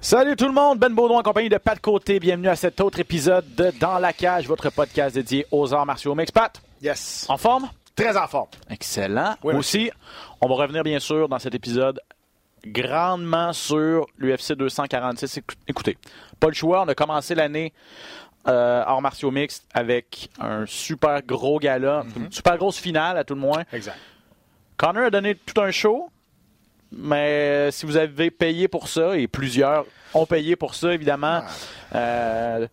Salut 0.00 0.36
tout 0.36 0.46
le 0.46 0.52
monde, 0.52 0.78
Ben 0.78 0.92
Baudouin 0.94 1.20
en 1.20 1.22
compagnie 1.22 1.48
de 1.48 1.56
Pat 1.56 1.80
Côté. 1.80 2.20
Bienvenue 2.20 2.48
à 2.48 2.56
cet 2.56 2.80
autre 2.80 3.00
épisode 3.00 3.54
de 3.54 3.72
Dans 3.80 3.98
la 3.98 4.12
cage, 4.12 4.46
votre 4.46 4.70
podcast 4.70 5.14
dédié 5.14 5.46
aux 5.50 5.72
arts 5.72 5.86
martiaux 5.86 6.14
mix. 6.14 6.30
Pat, 6.30 6.60
Yes. 6.82 7.26
en 7.28 7.38
forme? 7.38 7.70
Très 7.96 8.16
en 8.16 8.26
forme. 8.26 8.48
Excellent. 8.68 9.36
Oui, 9.42 9.54
Aussi, 9.54 9.90
on 10.40 10.48
va 10.48 10.54
revenir 10.56 10.82
bien 10.82 10.98
sûr 10.98 11.28
dans 11.28 11.38
cet 11.38 11.54
épisode 11.54 12.00
grandement 12.66 13.52
sur 13.52 14.06
l'UFC 14.18 14.52
246. 14.54 15.38
Écou- 15.38 15.54
Écoutez, 15.68 15.96
pas 16.40 16.48
le 16.48 16.54
choix, 16.54 16.82
on 16.82 16.88
a 16.88 16.94
commencé 16.94 17.34
l'année 17.34 17.72
euh, 18.46 18.82
arts 18.84 19.00
martiaux 19.00 19.30
mixtes 19.30 19.66
avec 19.72 20.28
un 20.38 20.64
super 20.66 21.22
gros 21.22 21.58
gala, 21.58 22.04
une 22.16 22.30
super 22.30 22.56
grosse 22.58 22.78
finale 22.78 23.16
à 23.16 23.24
tout 23.24 23.34
le 23.34 23.40
moins. 23.40 23.64
Exact. 23.72 23.96
Connor 24.76 25.04
a 25.04 25.10
donné 25.10 25.34
tout 25.34 25.60
un 25.60 25.70
show, 25.70 26.10
mais 26.92 27.70
si 27.70 27.86
vous 27.86 27.96
avez 27.96 28.30
payé 28.30 28.68
pour 28.68 28.88
ça, 28.88 29.16
et 29.16 29.28
plusieurs 29.28 29.86
ont 30.14 30.26
payé 30.26 30.56
pour 30.56 30.74
ça, 30.74 30.92
évidemment, 30.92 31.42
euh, 31.94 32.66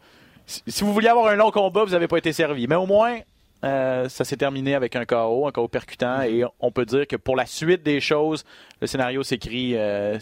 si 0.45 0.83
vous 0.83 0.94
vouliez 0.94 1.08
avoir 1.08 1.28
un 1.28 1.36
long 1.36 1.52
combat, 1.52 1.83
vous 1.83 1.91
n'avez 1.91 2.08
pas 2.08 2.17
été 2.17 2.33
servi. 2.33 2.67
Mais 2.67 2.75
au 2.75 2.85
moins, 2.85 3.19
euh, 3.63 4.09
ça 4.09 4.25
s'est 4.25 4.38
terminé 4.38 4.75
avec 4.75 4.95
un 4.95 5.06
KO, 5.06 5.47
un 5.47 5.52
KO 5.52 5.67
percutant, 5.67 6.22
et 6.22 6.44
on 6.59 6.72
peut 6.72 6.85
dire 6.85 7.08
que 7.08 7.16
pour 7.16 7.35
la 7.35 7.45
suite 7.45 7.83
des 7.83 8.00
choses, 8.00 8.44
le 8.81 8.88
scénario 8.88 9.23
s'écrit, 9.23 9.75
euh, 9.75 10.19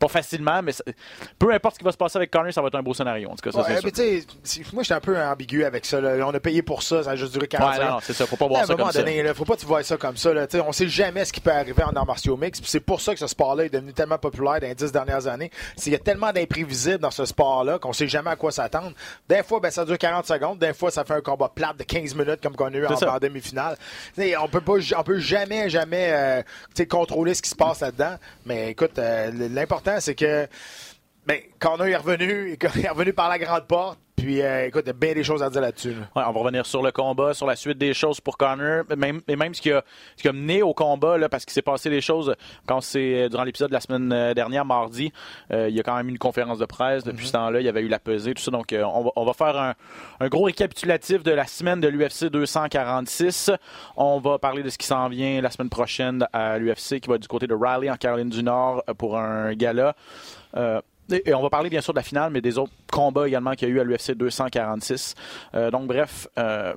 pas 0.00 0.08
facilement, 0.08 0.62
mais 0.62 0.72
ça- 0.72 0.82
peu 1.38 1.52
importe 1.52 1.74
ce 1.74 1.78
qui 1.78 1.84
va 1.84 1.92
se 1.92 1.96
passer 1.96 2.16
avec 2.16 2.30
Connor, 2.30 2.52
ça 2.52 2.60
va 2.62 2.68
être 2.68 2.74
un 2.74 2.82
beau 2.82 2.94
scénario. 2.94 3.28
En 3.30 3.36
tout 3.36 3.42
cas, 3.42 3.52
ça, 3.52 3.58
Ouais, 3.58 3.64
mais 3.68 4.22
moi, 4.72 4.82
j'étais 4.82 4.94
un 4.94 5.00
peu 5.00 5.20
ambigu 5.20 5.64
avec 5.64 5.84
ça. 5.86 6.00
là. 6.00 6.26
On 6.26 6.34
a 6.34 6.40
payé 6.40 6.62
pour 6.62 6.82
ça, 6.82 7.02
ça 7.04 7.10
a 7.10 7.16
juste 7.16 7.32
duré 7.32 7.46
40 7.46 7.78
Ouais, 7.78 7.84
ans. 7.84 7.90
non, 7.92 7.98
c'est 8.02 8.12
ça. 8.14 8.26
Faut 8.26 8.36
pas 8.36 8.46
voir 8.48 8.64
ça 8.66 8.74
comme 8.74 8.90
ça. 8.90 8.98
donné, 9.00 9.22
là, 9.22 9.34
faut 9.34 9.44
pas 9.44 9.54
que 9.54 9.60
tu 9.60 9.66
vois 9.66 9.82
ça 9.82 9.96
comme 9.96 10.16
ça. 10.16 10.32
Là. 10.32 10.46
On 10.66 10.72
sait 10.72 10.88
jamais 10.88 11.24
ce 11.24 11.32
qui 11.32 11.40
peut 11.40 11.52
arriver 11.52 11.82
en 11.84 11.90
arts 11.94 12.06
martiaux 12.06 12.36
mix. 12.36 12.60
C'est 12.64 12.80
pour 12.80 13.00
ça 13.00 13.12
que 13.12 13.20
ce 13.20 13.26
sport-là 13.26 13.64
est 13.66 13.68
devenu 13.70 13.92
tellement 13.92 14.18
populaire 14.18 14.60
dans 14.60 14.66
les 14.66 14.74
dix 14.74 14.90
dernières 14.90 15.26
années. 15.26 15.50
Qu'il 15.76 15.92
y 15.92 15.96
a 15.96 15.98
tellement 15.98 16.32
d'imprévisibles 16.32 16.98
dans 16.98 17.10
ce 17.10 17.24
sport-là 17.24 17.78
qu'on 17.78 17.92
sait 17.92 18.08
jamais 18.08 18.30
à 18.30 18.36
quoi 18.36 18.50
s'attendre. 18.52 18.92
Des 19.28 19.42
fois, 19.42 19.60
ben, 19.60 19.70
ça 19.70 19.84
dure 19.84 19.98
40 19.98 20.26
secondes. 20.26 20.58
Des 20.58 20.72
fois, 20.72 20.90
ça 20.90 21.04
fait 21.04 21.14
un 21.14 21.20
combat 21.20 21.50
plate 21.54 21.76
de 21.78 21.84
15 21.84 22.14
minutes 22.14 22.40
comme 22.42 22.56
qu'on 22.56 22.66
a 22.72 22.76
eu 22.76 22.86
en, 22.86 22.96
ça. 22.96 23.18
demi-finale. 23.20 23.76
On 24.40 24.48
peut 24.48 24.60
pas, 24.60 24.74
on 24.96 25.02
peut 25.02 25.18
jamais, 25.18 25.68
jamais 25.68 26.08
euh, 26.12 26.42
contrôler 26.88 27.34
ce 27.34 27.42
qui 27.42 27.50
se 27.50 27.54
passe 27.56 27.80
là-dedans. 27.80 28.16
Mais 28.46 28.70
écoute, 28.70 28.98
euh, 28.98 29.30
l'important, 29.50 29.89
c'est 29.98 30.14
que 30.14 30.46
ben, 31.26 31.38
Connor 31.58 31.86
est 31.86 31.96
revenu, 31.96 32.56
il 32.76 32.84
est 32.84 32.88
revenu 32.88 33.12
par 33.12 33.28
la 33.28 33.38
grande 33.38 33.66
porte. 33.66 33.98
Puis, 34.16 34.42
euh, 34.42 34.66
écoute, 34.66 34.82
il 34.84 34.88
y 34.88 34.90
a 34.90 34.92
bien 34.92 35.14
des 35.14 35.24
choses 35.24 35.42
à 35.42 35.48
dire 35.48 35.62
là-dessus. 35.62 35.92
là. 35.94 36.00
Ouais, 36.14 36.22
on 36.26 36.32
va 36.32 36.40
revenir 36.40 36.66
sur 36.66 36.82
le 36.82 36.92
combat, 36.92 37.32
sur 37.32 37.46
la 37.46 37.56
suite 37.56 37.78
des 37.78 37.94
choses 37.94 38.20
pour 38.20 38.36
Connor, 38.36 38.84
même, 38.94 39.22
et 39.26 39.34
même 39.34 39.54
ce 39.54 39.62
qui, 39.62 39.72
a, 39.72 39.82
ce 40.14 40.20
qui 40.20 40.28
a 40.28 40.32
mené 40.34 40.60
au 40.62 40.74
combat, 40.74 41.16
là, 41.16 41.30
parce 41.30 41.46
qu'il 41.46 41.54
s'est 41.54 41.62
passé 41.62 41.88
des 41.88 42.02
choses 42.02 42.34
quand 42.66 42.82
c'est 42.82 43.30
durant 43.30 43.44
l'épisode 43.44 43.70
de 43.70 43.72
la 43.72 43.80
semaine 43.80 44.12
euh, 44.12 44.34
dernière, 44.34 44.66
mardi, 44.66 45.10
euh, 45.52 45.70
il 45.70 45.74
y 45.74 45.80
a 45.80 45.82
quand 45.82 45.96
même 45.96 46.08
eu 46.08 46.10
une 46.10 46.18
conférence 46.18 46.58
de 46.58 46.66
presse. 46.66 47.02
Depuis 47.02 47.28
ce 47.28 47.32
temps-là, 47.32 47.60
il 47.60 47.64
y 47.64 47.68
avait 47.70 47.80
eu 47.80 47.88
la 47.88 47.98
pesée, 47.98 48.34
tout 48.34 48.42
ça. 48.42 48.50
Donc, 48.50 48.74
euh, 48.74 48.82
on, 48.82 49.04
va, 49.04 49.10
on 49.16 49.24
va 49.24 49.32
faire 49.32 49.56
un, 49.56 49.74
un 50.20 50.28
gros 50.28 50.44
récapitulatif 50.44 51.22
de 51.22 51.30
la 51.32 51.46
semaine 51.46 51.80
de 51.80 51.88
l'UFC 51.88 52.26
246. 52.26 53.50
On 53.96 54.18
va 54.20 54.38
parler 54.38 54.62
de 54.62 54.68
ce 54.68 54.76
qui 54.76 54.86
s'en 54.86 55.08
vient 55.08 55.40
la 55.40 55.50
semaine 55.50 55.70
prochaine 55.70 56.26
à 56.34 56.58
l'UFC, 56.58 57.00
qui 57.00 57.08
va 57.08 57.14
être 57.14 57.22
du 57.22 57.28
côté 57.28 57.46
de 57.46 57.54
Raleigh, 57.54 57.90
en 57.90 57.96
Caroline 57.96 58.28
du 58.28 58.42
Nord, 58.42 58.82
euh, 58.86 58.92
pour 58.92 59.16
un 59.16 59.54
gala. 59.54 59.96
Euh, 60.56 60.80
et 61.12 61.34
on 61.34 61.42
va 61.42 61.50
parler 61.50 61.70
bien 61.70 61.80
sûr 61.80 61.92
de 61.92 61.98
la 61.98 62.02
finale, 62.02 62.30
mais 62.32 62.40
des 62.40 62.58
autres 62.58 62.72
combats 62.90 63.26
également 63.26 63.52
qu'il 63.52 63.68
y 63.68 63.70
a 63.70 63.74
eu 63.74 63.80
à 63.80 63.84
l'UFC 63.84 64.12
246. 64.12 65.14
Euh, 65.54 65.70
donc 65.70 65.86
bref, 65.86 66.28
euh, 66.38 66.74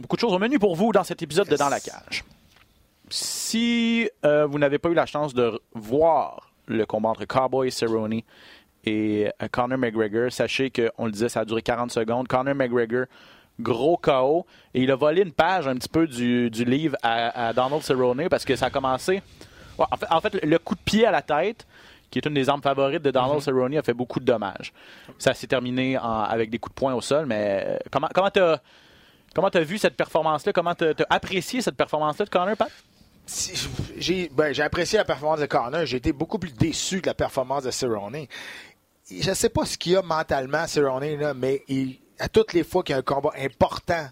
beaucoup 0.00 0.16
de 0.16 0.20
choses 0.20 0.32
au 0.32 0.38
menu 0.38 0.58
pour 0.58 0.76
vous 0.76 0.92
dans 0.92 1.04
cet 1.04 1.22
épisode 1.22 1.48
de 1.48 1.56
Dans 1.56 1.68
la 1.68 1.80
cage. 1.80 2.24
Si 3.08 4.10
euh, 4.24 4.46
vous 4.46 4.58
n'avez 4.58 4.78
pas 4.78 4.88
eu 4.88 4.94
la 4.94 5.06
chance 5.06 5.32
de 5.34 5.60
voir 5.74 6.52
le 6.66 6.84
combat 6.86 7.10
entre 7.10 7.24
Cowboy 7.24 7.70
Cerrone 7.70 8.22
et 8.84 9.28
Conor 9.52 9.78
McGregor, 9.78 10.32
sachez 10.32 10.70
qu'on 10.70 11.06
le 11.06 11.12
disait, 11.12 11.28
ça 11.28 11.40
a 11.40 11.44
duré 11.44 11.62
40 11.62 11.90
secondes. 11.90 12.28
Conor 12.28 12.54
McGregor, 12.54 13.06
gros 13.60 13.96
KO, 13.96 14.46
et 14.74 14.82
il 14.82 14.90
a 14.90 14.96
volé 14.96 15.22
une 15.22 15.32
page 15.32 15.68
un 15.68 15.74
petit 15.74 15.88
peu 15.88 16.06
du, 16.06 16.48
livre 16.48 16.96
à, 17.02 17.52
Donald 17.52 17.82
Cerrone 17.82 18.28
parce 18.28 18.44
que 18.44 18.56
ça 18.56 18.66
a 18.66 18.70
commencé... 18.70 19.22
En 19.78 20.20
fait, 20.22 20.42
le 20.42 20.58
coup 20.58 20.74
de 20.74 20.80
pied 20.80 21.04
à 21.04 21.10
la 21.10 21.20
tête, 21.20 21.66
qui 22.20 22.26
est 22.26 22.28
une 22.28 22.34
des 22.34 22.48
armes 22.48 22.62
favorites 22.62 23.02
de 23.02 23.10
Donald 23.10 23.40
Cerrone, 23.42 23.76
a 23.76 23.82
fait 23.82 23.92
beaucoup 23.94 24.20
de 24.20 24.24
dommages. 24.24 24.72
Ça 25.18 25.34
s'est 25.34 25.46
terminé 25.46 25.98
en- 25.98 26.22
avec 26.22 26.50
des 26.50 26.58
coups 26.58 26.74
de 26.74 26.78
poing 26.80 26.94
au 26.94 27.00
sol, 27.00 27.26
mais 27.26 27.64
euh, 27.66 27.76
comment 27.90 28.08
comment 28.14 28.30
t'as 28.30 28.58
comment 29.34 29.50
t'as 29.50 29.60
vu 29.60 29.76
cette 29.78 29.96
performance-là? 29.96 30.52
Comment 30.52 30.74
t'as 30.74 30.94
t'as 30.94 31.04
apprécié 31.10 31.60
cette 31.60 31.76
performance-là 31.76 32.24
de 32.24 32.30
Connor, 32.30 32.56
Pat? 32.56 32.70
Si- 33.26 33.68
J'ai 33.98 34.30
ben, 34.32 34.54
j'ai 34.54 34.62
apprécié 34.62 34.98
la 34.98 35.04
performance 35.04 35.40
de 35.40 35.46
Connor. 35.46 35.84
J'ai 35.84 35.96
été 35.98 36.12
beaucoup 36.12 36.38
plus 36.38 36.52
déçu 36.54 37.00
de 37.00 37.06
la 37.06 37.14
performance 37.14 37.64
de 37.64 37.70
Cerrone. 37.70 38.26
Je 39.10 39.28
ne 39.30 39.34
sais 39.34 39.48
pas 39.50 39.64
ce 39.66 39.76
qu'il 39.76 39.92
y 39.92 39.96
a 39.96 40.02
mentalement, 40.02 40.66
Cerrone, 40.66 41.16
là, 41.18 41.34
mais 41.34 41.62
il- 41.68 41.98
à 42.18 42.28
toutes 42.28 42.54
les 42.54 42.64
fois 42.64 42.82
qu'il 42.82 42.92
y 42.94 42.96
a 42.96 43.00
un 43.00 43.02
combat 43.02 43.30
important, 43.38 44.06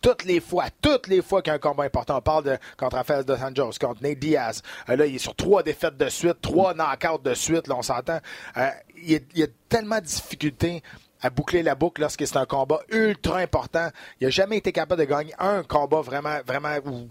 toutes 0.00 0.24
les 0.24 0.40
fois, 0.40 0.66
toutes 0.82 1.06
les 1.08 1.22
fois 1.22 1.42
qu'il 1.42 1.50
y 1.50 1.52
a 1.52 1.56
un 1.56 1.58
combat 1.58 1.84
important, 1.84 2.18
on 2.18 2.22
parle 2.22 2.44
de 2.44 2.58
contre 2.76 2.96
Rafael 2.96 3.24
Dos 3.24 3.34
Anjos, 3.34 3.72
contre 3.80 4.02
Nate 4.02 4.18
Diaz. 4.18 4.62
Euh, 4.88 4.96
là, 4.96 5.06
il 5.06 5.16
est 5.16 5.18
sur 5.18 5.34
trois 5.34 5.62
défaites 5.62 5.96
de 5.96 6.08
suite, 6.08 6.40
trois 6.40 6.74
knockouts 6.74 7.22
de 7.22 7.34
suite, 7.34 7.66
là, 7.68 7.76
on 7.76 7.82
s'entend. 7.82 8.20
Euh, 8.56 8.68
il, 8.96 9.12
y 9.12 9.16
a, 9.16 9.18
il 9.34 9.40
y 9.40 9.42
a 9.42 9.48
tellement 9.68 9.98
de 9.98 10.04
difficultés 10.04 10.82
à 11.22 11.30
boucler 11.30 11.62
la 11.62 11.74
boucle 11.74 12.00
lorsque 12.00 12.26
c'est 12.26 12.36
un 12.36 12.46
combat 12.46 12.80
ultra 12.90 13.38
important. 13.38 13.88
Il 14.20 14.24
n'a 14.24 14.30
jamais 14.30 14.56
été 14.58 14.72
capable 14.72 15.00
de 15.00 15.06
gagner 15.06 15.34
un 15.38 15.62
combat 15.62 16.00
vraiment, 16.00 16.38
vraiment, 16.46 16.76
ou 16.86 17.08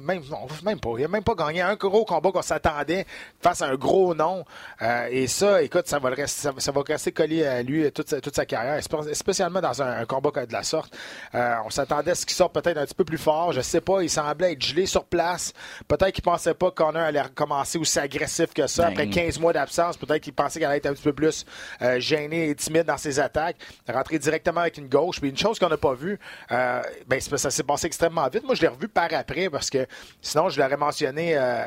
même, 0.00 0.22
même 0.64 0.80
pas. 0.80 0.90
Il 0.96 1.02
n'a 1.02 1.08
même 1.08 1.22
pas 1.22 1.34
gagné 1.34 1.60
un 1.60 1.74
gros 1.76 2.04
combat 2.04 2.32
qu'on 2.32 2.42
s'attendait 2.42 3.06
face 3.40 3.62
à 3.62 3.66
un 3.66 3.76
gros 3.76 4.14
nom. 4.14 4.44
Euh, 4.82 5.06
et 5.10 5.26
ça, 5.26 5.62
écoute, 5.62 5.86
ça 5.86 5.98
va, 5.98 6.10
le 6.10 6.16
rester, 6.16 6.42
ça, 6.42 6.52
ça 6.58 6.72
va 6.72 6.82
rester 6.86 7.12
collé 7.12 7.46
à 7.46 7.62
lui 7.62 7.90
toute 7.92 8.08
sa, 8.08 8.20
toute 8.20 8.34
sa 8.34 8.44
carrière, 8.46 8.82
spé- 8.82 9.14
spécialement 9.14 9.60
dans 9.60 9.80
un, 9.82 10.00
un 10.00 10.04
combat 10.06 10.30
de 10.46 10.52
la 10.52 10.62
sorte. 10.62 10.92
Euh, 11.34 11.54
on 11.64 11.70
s'attendait 11.70 12.10
à 12.12 12.14
ce 12.14 12.26
qu'il 12.26 12.36
sorte 12.36 12.52
peut-être 12.52 12.78
un 12.78 12.84
petit 12.84 12.94
peu 12.94 13.04
plus 13.04 13.18
fort. 13.18 13.52
Je 13.52 13.60
sais 13.60 13.80
pas, 13.80 14.02
il 14.02 14.10
semblait 14.10 14.52
être 14.52 14.62
gelé 14.62 14.86
sur 14.86 15.04
place. 15.04 15.52
Peut-être 15.86 16.12
qu'il 16.12 16.24
pensait 16.24 16.54
pas 16.54 16.70
qu'on 16.70 16.94
allait 16.94 17.22
recommencer 17.22 17.78
aussi 17.78 17.98
agressif 17.98 18.52
que 18.52 18.66
ça. 18.66 18.84
Ben. 18.86 18.92
Après 18.92 19.08
15 19.08 19.38
mois 19.38 19.52
d'absence, 19.52 19.96
peut-être 19.96 20.22
qu'il 20.22 20.32
pensait 20.32 20.58
qu'il 20.58 20.66
allait 20.66 20.78
être 20.78 20.86
un 20.86 20.94
petit 20.94 21.02
peu 21.04 21.12
plus 21.12 21.44
euh, 21.82 22.00
gêné 22.00 22.48
et 22.50 22.54
timide 22.54 22.84
dans 22.84 22.96
ses 22.96 23.19
attaques. 23.20 23.56
Rentrer 23.88 24.18
directement 24.18 24.60
avec 24.62 24.78
une 24.78 24.88
gauche. 24.88 25.20
Puis 25.20 25.30
une 25.30 25.36
chose 25.38 25.58
qu'on 25.58 25.68
n'a 25.68 25.76
pas 25.76 25.94
vue, 25.94 26.18
euh, 26.50 26.82
ben, 27.06 27.20
ça 27.20 27.50
s'est 27.50 27.62
passé 27.62 27.86
extrêmement 27.86 28.28
vite. 28.28 28.44
Moi, 28.44 28.54
je 28.54 28.62
l'ai 28.62 28.68
revu 28.68 28.88
par 28.88 29.12
après 29.12 29.48
parce 29.50 29.70
que 29.70 29.86
sinon, 30.20 30.48
je 30.48 30.60
l'aurais 30.60 30.76
mentionné 30.76 31.36
euh, 31.36 31.64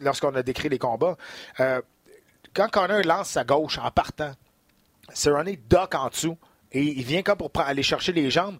lorsqu'on 0.00 0.34
a 0.34 0.42
décrit 0.42 0.68
les 0.68 0.78
combats. 0.78 1.16
Euh, 1.60 1.80
quand 2.54 2.68
Connor 2.70 3.02
lance 3.04 3.30
sa 3.30 3.44
gauche 3.44 3.78
en 3.78 3.90
partant, 3.90 4.32
Cerrone 5.12 5.56
dock 5.68 5.94
en 5.94 6.08
dessous 6.08 6.38
et 6.70 6.82
il 6.82 7.02
vient 7.04 7.22
comme 7.22 7.38
pour 7.38 7.50
aller 7.60 7.82
chercher 7.82 8.12
les 8.12 8.30
jambes. 8.30 8.58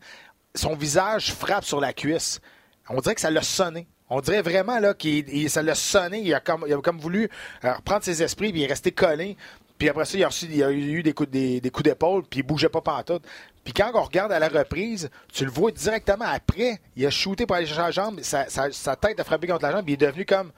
Son 0.55 0.75
visage 0.75 1.33
frappe 1.33 1.65
sur 1.65 1.81
la 1.81 1.93
cuisse. 1.93 2.41
On 2.89 3.01
dirait 3.01 3.15
que 3.15 3.21
ça 3.21 3.31
l'a 3.31 3.43
sonné. 3.43 3.87
On 4.11 4.21
dirait 4.21 4.43
vraiment 4.43 4.79
là 4.79 4.93
qu'il 4.93 5.27
il- 5.31 5.49
ça 5.49 5.63
l'a 5.63 5.75
sonné. 5.75 6.19
Il 6.21 6.35
a 6.35 6.41
comme, 6.41 6.65
il 6.67 6.75
a 6.75 6.77
comme 6.83 6.99
voulu 6.99 7.31
reprendre 7.63 8.05
ses 8.05 8.23
esprits 8.23 8.51
puis 8.53 8.61
il 8.61 8.65
est 8.65 8.69
resté 8.69 8.93
collé. 8.93 9.37
Puis 9.83 9.89
après 9.89 10.05
ça, 10.05 10.17
il 10.17 10.63
a, 10.63 10.67
a 10.69 10.71
eu 10.71 11.03
des 11.03 11.13
coups, 11.13 11.29
d'épaule, 11.29 12.23
puis 12.23 12.39
il 12.39 12.43
bougeait 12.45 12.69
pas 12.69 12.81
pantoute. 12.81 13.25
Puis 13.65 13.73
quand 13.73 13.91
on 13.95 14.03
regarde 14.03 14.31
à 14.31 14.39
la 14.39 14.47
reprise, 14.47 15.11
tu 15.33 15.45
le 15.45 15.51
vois 15.51 15.73
directement 15.73 16.25
après. 16.25 16.81
Il 16.95 17.05
a 17.05 17.11
shooté 17.11 17.47
pour 17.47 17.57
aller 17.57 17.67
chercher 17.67 17.83
la 17.83 17.91
jambe, 17.91 18.21
sa, 18.21 18.49
sa- 18.49 18.95
tête 18.95 19.19
a 19.19 19.25
frappé 19.25 19.49
contre 19.49 19.65
la 19.65 19.73
jambe, 19.73 19.83
puis 19.83 19.95
il 19.95 20.01
est 20.01 20.07
devenu 20.07 20.25
comme 20.25 20.53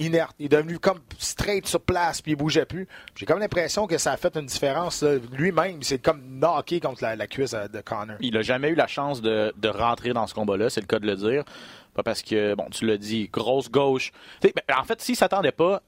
inerte. 0.00 0.34
Il 0.40 0.46
est 0.46 0.48
devenu 0.48 0.80
comme 0.80 0.98
straight 1.16 1.64
sur 1.64 1.80
place, 1.80 2.20
puis 2.20 2.32
il 2.32 2.34
bougeait 2.34 2.64
plus. 2.64 2.88
J'ai 3.14 3.24
comme 3.24 3.38
l'impression 3.38 3.86
que 3.86 3.98
ça 3.98 4.10
a 4.10 4.16
fait 4.16 4.36
une 4.36 4.46
différence. 4.46 5.04
Lui-même, 5.30 5.84
c'est 5.84 6.02
comme 6.02 6.20
knocké 6.40 6.80
contre 6.80 7.04
la, 7.04 7.26
cuisse 7.28 7.54
euh, 7.54 7.68
de 7.68 7.80
Connor. 7.82 8.16
Il 8.18 8.36
a 8.36 8.42
jamais 8.42 8.70
eu 8.70 8.74
la 8.74 8.88
chance 8.88 9.22
de, 9.22 9.52
rentrer 9.68 10.12
dans 10.12 10.26
ce 10.26 10.34
combat-là, 10.34 10.70
c'est 10.70 10.80
le 10.80 10.88
cas 10.88 10.98
de 10.98 11.06
le 11.06 11.14
dire. 11.14 11.44
Pas 11.94 12.02
parce 12.02 12.20
que, 12.20 12.56
bon, 12.56 12.66
tu 12.72 12.84
l'as 12.84 12.98
dit, 12.98 13.28
grosse 13.32 13.70
gauche. 13.70 14.10
Ben, 14.42 14.50
en 14.76 14.82
fait, 14.82 15.00
s'il 15.00 15.14
s'attendait 15.14 15.52
pas 15.52 15.82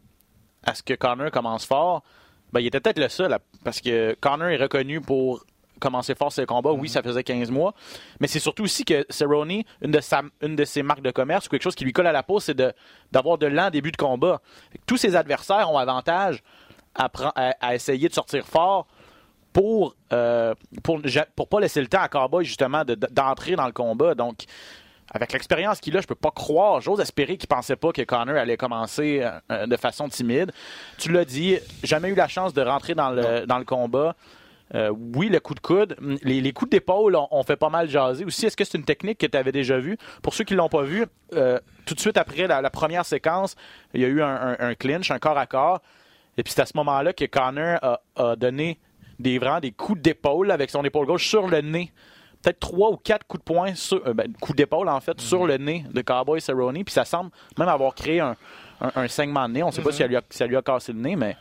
à 0.62 0.76
ce 0.76 0.84
que 0.84 0.94
Connor 0.94 1.32
commence 1.32 1.66
fort, 1.66 2.04
ben, 2.52 2.60
il 2.60 2.66
était 2.66 2.80
peut-être 2.80 2.98
le 2.98 3.08
seul. 3.08 3.36
parce 3.64 3.80
que 3.80 4.14
Connor 4.20 4.48
est 4.48 4.56
reconnu 4.56 5.00
pour 5.00 5.44
commencer 5.80 6.14
fort 6.16 6.32
ses 6.32 6.44
combats. 6.44 6.72
Oui, 6.72 6.88
ça 6.88 7.02
faisait 7.02 7.22
15 7.22 7.50
mois. 7.52 7.72
Mais 8.20 8.26
c'est 8.26 8.40
surtout 8.40 8.64
aussi 8.64 8.84
que 8.84 9.06
Cerrone, 9.10 9.62
une 9.80 9.90
de, 9.92 10.00
sa, 10.00 10.22
une 10.42 10.56
de 10.56 10.64
ses 10.64 10.82
marques 10.82 11.02
de 11.02 11.10
commerce, 11.12 11.46
ou 11.46 11.50
quelque 11.50 11.62
chose 11.62 11.76
qui 11.76 11.84
lui 11.84 11.92
colle 11.92 12.08
à 12.08 12.12
la 12.12 12.22
peau, 12.24 12.40
c'est 12.40 12.54
de, 12.54 12.72
d'avoir 13.12 13.38
de 13.38 13.46
lents 13.46 13.70
débuts 13.70 13.92
de 13.92 13.96
combat. 13.96 14.40
Tous 14.86 14.96
ses 14.96 15.14
adversaires 15.14 15.70
ont 15.70 15.78
avantage 15.78 16.42
à, 16.96 17.08
pre- 17.08 17.30
à- 17.36 17.54
à 17.60 17.74
essayer 17.76 18.08
de 18.08 18.14
sortir 18.14 18.44
fort 18.46 18.86
pour 19.52 19.94
euh, 20.12 20.54
pour 20.82 21.00
pour 21.36 21.48
pas 21.48 21.60
laisser 21.60 21.80
le 21.80 21.86
temps 21.86 22.00
à 22.02 22.08
Cowboy 22.08 22.44
justement 22.44 22.84
de- 22.84 22.94
de- 22.94 23.06
d'entrer 23.10 23.54
dans 23.56 23.66
le 23.66 23.72
combat. 23.72 24.14
Donc 24.14 24.44
avec 25.12 25.32
l'expérience 25.32 25.80
qu'il 25.80 25.96
a, 25.96 26.00
je 26.00 26.06
peux 26.06 26.14
pas 26.14 26.30
croire, 26.30 26.80
j'ose 26.80 27.00
espérer 27.00 27.36
qu'il 27.36 27.48
pensait 27.48 27.76
pas 27.76 27.92
que 27.92 28.02
Connor 28.02 28.36
allait 28.36 28.56
commencer 28.56 29.20
euh, 29.22 29.30
euh, 29.50 29.66
de 29.66 29.76
façon 29.76 30.08
timide. 30.08 30.52
Tu 30.98 31.10
l'as 31.12 31.24
dit, 31.24 31.58
jamais 31.82 32.08
eu 32.10 32.14
la 32.14 32.28
chance 32.28 32.52
de 32.52 32.62
rentrer 32.62 32.94
dans 32.94 33.10
le 33.10 33.46
dans 33.46 33.58
le 33.58 33.64
combat. 33.64 34.14
Euh, 34.74 34.92
oui, 35.14 35.30
le 35.30 35.40
coup 35.40 35.54
de 35.54 35.60
coude. 35.60 35.96
Les, 36.22 36.42
les 36.42 36.52
coups 36.52 36.70
d'épaule 36.70 37.16
ont, 37.16 37.42
fait 37.42 37.56
pas 37.56 37.70
mal 37.70 37.88
jaser 37.88 38.26
aussi. 38.26 38.44
Est-ce 38.44 38.54
que 38.56 38.64
c'est 38.64 38.76
une 38.76 38.84
technique 38.84 39.16
que 39.16 39.24
tu 39.26 39.38
avais 39.38 39.50
déjà 39.50 39.78
vue? 39.78 39.96
Pour 40.22 40.34
ceux 40.34 40.44
qui 40.44 40.52
l'ont 40.54 40.68
pas 40.68 40.82
vu, 40.82 41.06
euh, 41.32 41.58
tout 41.86 41.94
de 41.94 42.00
suite 42.00 42.18
après 42.18 42.46
la, 42.46 42.60
la 42.60 42.68
première 42.68 43.06
séquence, 43.06 43.56
il 43.94 44.02
y 44.02 44.04
a 44.04 44.08
eu 44.08 44.20
un, 44.20 44.26
un- 44.28 44.56
un 44.58 44.74
clinch, 44.74 45.10
un 45.10 45.18
corps 45.18 45.38
à 45.38 45.46
corps. 45.46 45.80
Et 46.36 46.42
puis 46.42 46.52
c'est 46.52 46.60
à 46.60 46.66
ce 46.66 46.76
moment-là 46.76 47.14
que 47.14 47.24
Connor 47.24 47.78
a, 47.82 48.00
a 48.16 48.36
donné 48.36 48.78
des, 49.18 49.38
vraiment 49.38 49.60
des 49.60 49.72
coups 49.72 50.02
d'épaule 50.02 50.50
avec 50.50 50.68
son 50.68 50.84
épaule 50.84 51.06
gauche 51.06 51.26
sur 51.26 51.48
le 51.48 51.62
nez. 51.62 51.90
Peut-être 52.42 52.60
trois 52.60 52.90
ou 52.90 52.96
quatre 52.96 53.26
coups 53.26 53.40
de 53.44 53.52
poing, 53.52 53.74
sur, 53.74 54.00
euh, 54.06 54.12
ben, 54.14 54.32
coups 54.40 54.56
d'épaule 54.56 54.88
en 54.88 55.00
fait, 55.00 55.20
sur 55.20 55.46
le 55.46 55.56
nez 55.56 55.84
de 55.92 56.00
Cowboy 56.02 56.40
Cerrone. 56.40 56.84
Puis 56.84 56.92
ça 56.94 57.04
semble 57.04 57.30
même 57.58 57.68
avoir 57.68 57.94
créé 57.94 58.20
un, 58.20 58.36
un- 58.80 58.92
un 58.94 59.08
saignement 59.08 59.48
de 59.48 59.54
nez. 59.54 59.62
On 59.62 59.66
ne 59.68 59.72
sait 59.72 59.82
pas 59.82 59.90
si 59.92 59.98
ça 59.98 60.06
lui, 60.06 60.16
a, 60.16 60.22
si 60.30 60.38
ça 60.38 60.46
lui 60.46 60.56
a 60.56 60.62
cassé 60.62 60.92
le 60.92 61.00
nez, 61.00 61.16
mais 61.16 61.36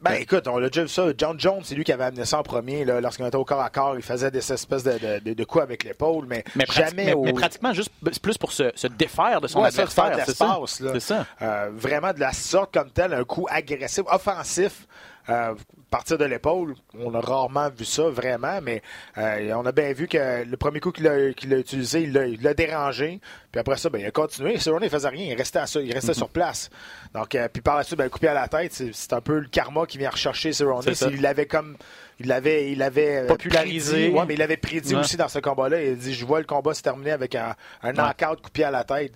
Ben 0.00 0.12
écoute, 0.12 0.46
on 0.46 0.58
l'a 0.58 0.68
déjà 0.68 0.82
vu 0.82 0.88
ça. 0.88 1.06
John 1.18 1.40
Jones, 1.40 1.60
c'est 1.64 1.74
lui 1.74 1.82
qui 1.82 1.90
avait 1.90 2.04
amené 2.04 2.24
ça 2.26 2.38
en 2.38 2.42
premier. 2.44 2.84
Lorsqu'on 2.84 3.26
était 3.26 3.36
au 3.36 3.44
corps 3.44 3.60
à 3.62 3.70
corps, 3.70 3.96
il 3.96 4.02
faisait 4.02 4.30
des 4.30 4.52
espèces 4.52 4.84
de, 4.84 4.92
de, 4.92 5.18
de- 5.24 5.32
de 5.34 5.44
coups 5.44 5.64
avec 5.64 5.82
l'épaule, 5.84 6.26
mais, 6.28 6.44
jamais 6.70 7.06
mais- 7.06 7.14
au... 7.14 7.22
mais 7.24 7.32
pratiquement 7.32 7.72
juste 7.72 7.90
plus 8.22 8.38
pour 8.38 8.52
se, 8.52 8.70
se 8.76 8.86
défaire 8.86 9.40
de 9.40 9.48
son 9.48 9.60
Ouais, 9.62 9.68
adversaire. 9.68 10.12
c'est 10.26 10.34
ça? 10.36 10.60
ça. 11.00 11.26
Euh, 11.42 11.70
vraiment 11.74 12.12
de 12.12 12.20
la 12.20 12.32
sorte 12.32 12.72
comme 12.72 12.90
telle, 12.90 13.14
un 13.14 13.24
coup 13.24 13.46
agressif, 13.50 14.04
offensif. 14.06 14.86
Euh, 15.28 15.54
partir 15.90 16.18
de 16.18 16.24
l'épaule, 16.24 16.74
on 16.98 17.14
a 17.14 17.20
rarement 17.20 17.68
vu 17.70 17.84
ça 17.84 18.08
vraiment, 18.08 18.60
mais 18.62 18.82
euh, 19.18 19.52
on 19.54 19.64
a 19.66 19.72
bien 19.72 19.92
vu 19.92 20.06
que 20.08 20.44
le 20.44 20.56
premier 20.56 20.80
coup 20.80 20.92
qu'il 20.92 21.06
a, 21.08 21.28
utilisé, 21.28 22.02
il 22.02 22.12
l'a- 22.12 22.54
dérangé. 22.54 23.20
Puis 23.52 23.60
après 23.60 23.76
ça, 23.76 23.88
ben, 23.90 24.00
il 24.00 24.06
a 24.06 24.10
continué. 24.10 24.58
Cerrone, 24.58 24.82
il 24.84 24.90
faisait 24.90 25.08
rien, 25.08 25.32
il 25.32 25.34
restait, 25.36 25.58
à 25.60 25.66
ça, 25.66 25.80
il 25.80 25.92
restait 25.92 26.14
sur 26.14 26.28
place. 26.28 26.70
Donc, 27.14 27.34
euh, 27.34 27.48
puis 27.52 27.62
par 27.62 27.76
la 27.76 27.82
suite, 27.82 27.98
ben, 27.98 28.04
le 28.04 28.10
coupé 28.10 28.28
à 28.28 28.34
la 28.34 28.48
tête, 28.48 28.72
c'est, 28.72 28.90
c'est 28.94 29.12
un 29.12 29.20
peu 29.20 29.38
le 29.38 29.48
karma 29.48 29.86
qui 29.86 29.98
vient 29.98 30.10
rechercher 30.10 30.52
Cerrone. 30.52 30.82
C'est. 30.94 31.10
Il 31.10 31.22
l'avait 31.22 31.46
comme, 31.46 31.76
il 32.20 32.26
l'avait, 32.28 32.70
il 32.72 33.26
Popularisé. 33.26 33.92
prédit. 33.92 34.08
Ouais, 34.16 34.24
mais 34.26 34.34
il 34.34 34.38
l'avait 34.38 34.56
prédit 34.56 34.94
Ouais. 34.94 35.00
aussi 35.00 35.16
dans 35.16 35.28
ce 35.28 35.38
combat-là. 35.38 35.82
Il 35.82 35.92
a 35.92 35.94
dit, 35.94 36.14
je 36.14 36.24
vois 36.24 36.38
le 36.40 36.46
combat 36.46 36.74
se 36.74 36.82
terminer 36.82 37.12
avec 37.12 37.34
un, 37.34 37.54
un 37.82 37.92
knockout 37.92 38.40
coupé 38.42 38.64
à 38.64 38.70
la 38.70 38.84
tête. 38.84 39.12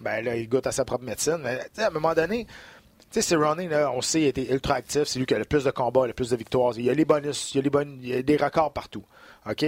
Ben 0.00 0.24
là, 0.24 0.34
il 0.36 0.48
goûte 0.48 0.66
à 0.66 0.72
sa 0.72 0.84
propre 0.86 1.04
médecine. 1.04 1.38
Mais 1.42 1.58
à 1.82 1.88
un 1.88 1.90
moment 1.90 2.14
donné, 2.14 2.46
tu 3.12 3.20
sais, 3.20 3.22
Cerrone, 3.22 3.68
là, 3.68 3.90
on 3.92 4.00
sait, 4.00 4.20
il 4.20 4.26
était 4.26 4.52
ultra 4.52 4.74
actif. 4.74 5.04
C'est 5.04 5.18
lui 5.18 5.26
qui 5.26 5.34
a 5.34 5.38
le 5.38 5.44
plus 5.44 5.64
de 5.64 5.70
combats, 5.70 6.06
le 6.06 6.12
plus 6.12 6.30
de 6.30 6.36
victoires. 6.36 6.72
Il 6.76 6.84
y 6.84 6.90
a 6.90 6.94
les 6.94 7.04
bonus, 7.04 7.52
il 7.54 7.56
y 7.56 7.60
a, 7.60 7.62
les 7.82 7.86
il 8.02 8.08
y 8.08 8.14
a 8.14 8.22
des 8.22 8.36
records 8.36 8.72
partout. 8.72 9.04
OK? 9.48 9.64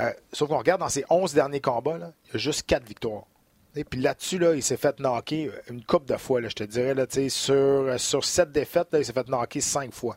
Euh, 0.00 0.10
sauf 0.32 0.48
qu'on 0.48 0.58
regarde 0.58 0.80
dans 0.80 0.88
ses 0.88 1.04
11 1.10 1.34
derniers 1.34 1.60
combats, 1.60 1.98
là, 1.98 2.12
il 2.26 2.32
y 2.32 2.36
a 2.36 2.38
juste 2.38 2.64
4 2.66 2.84
victoires. 2.86 3.24
Et 3.76 3.84
puis 3.84 4.00
là-dessus, 4.00 4.38
là, 4.38 4.54
il 4.54 4.62
s'est 4.62 4.76
fait 4.78 4.98
knocker 5.00 5.50
une 5.68 5.84
coupe 5.84 6.06
de 6.06 6.16
fois, 6.16 6.40
là, 6.40 6.48
je 6.48 6.54
te 6.54 6.64
dirais. 6.64 6.94
Là, 6.94 7.06
tu 7.06 7.16
sais, 7.16 7.28
sur, 7.28 8.00
sur 8.00 8.24
7 8.24 8.50
défaites, 8.52 8.88
là, 8.92 9.00
il 9.00 9.04
s'est 9.04 9.12
fait 9.12 9.28
knocker 9.28 9.60
5 9.60 9.92
fois. 9.92 10.16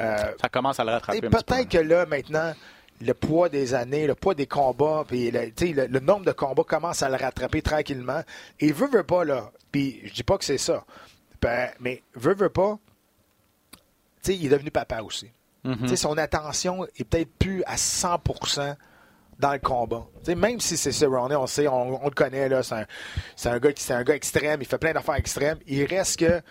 Euh, 0.00 0.16
Ça 0.40 0.48
commence 0.48 0.78
à 0.80 0.84
le 0.84 0.92
rattraper. 0.92 1.18
et 1.18 1.28
peut-être 1.28 1.68
que 1.68 1.78
là, 1.78 2.06
maintenant, 2.06 2.52
le 3.00 3.12
poids 3.14 3.48
des 3.48 3.74
années, 3.74 4.06
le 4.06 4.14
poids 4.14 4.34
des 4.34 4.46
combats, 4.46 5.04
puis 5.06 5.30
le, 5.30 5.50
le 5.86 6.00
nombre 6.00 6.24
de 6.24 6.32
combats 6.32 6.64
commence 6.64 7.02
à 7.02 7.08
le 7.08 7.16
rattraper 7.16 7.60
tranquillement. 7.60 8.22
Et 8.60 8.72
veut, 8.72 8.88
veut 8.88 9.02
pas, 9.04 9.24
là, 9.24 9.50
puis 9.72 10.00
je 10.04 10.14
dis 10.14 10.22
pas 10.22 10.38
que 10.38 10.44
c'est 10.44 10.58
ça, 10.58 10.84
ben, 11.44 11.70
mais 11.78 12.02
veut, 12.14 12.34
veut 12.34 12.48
pas, 12.48 12.78
tu 14.22 14.32
sais, 14.32 14.36
il 14.36 14.46
est 14.46 14.48
devenu 14.48 14.70
papa 14.70 15.02
aussi. 15.02 15.30
Mhm. 15.64 15.94
Son 15.94 16.16
attention 16.16 16.86
est 16.96 17.04
peut-être 17.04 17.30
plus 17.38 17.62
à 17.64 17.76
100% 17.76 18.76
dans 19.38 19.52
le 19.52 19.58
combat. 19.58 20.06
Même 20.26 20.60
si 20.60 20.78
c'est 20.78 20.92
Cerrone, 20.92 21.34
on 21.36 21.46
sait, 21.46 21.68
on, 21.68 22.02
on 22.02 22.06
le 22.06 22.14
connaît, 22.14 22.48
c'est 22.62 23.48
un, 23.48 23.52
un 23.52 23.58
gars 23.58 23.72
qui 23.72 23.82
c'est 23.82 23.92
un 23.92 24.02
gars 24.04 24.14
extrême, 24.14 24.62
il 24.62 24.66
fait 24.66 24.78
plein 24.78 24.94
d'affaires 24.94 25.16
extrêmes. 25.16 25.58
Il 25.66 25.84
reste 25.84 26.20
que, 26.20 26.38
tu 26.38 26.42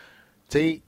sais, 0.50 0.82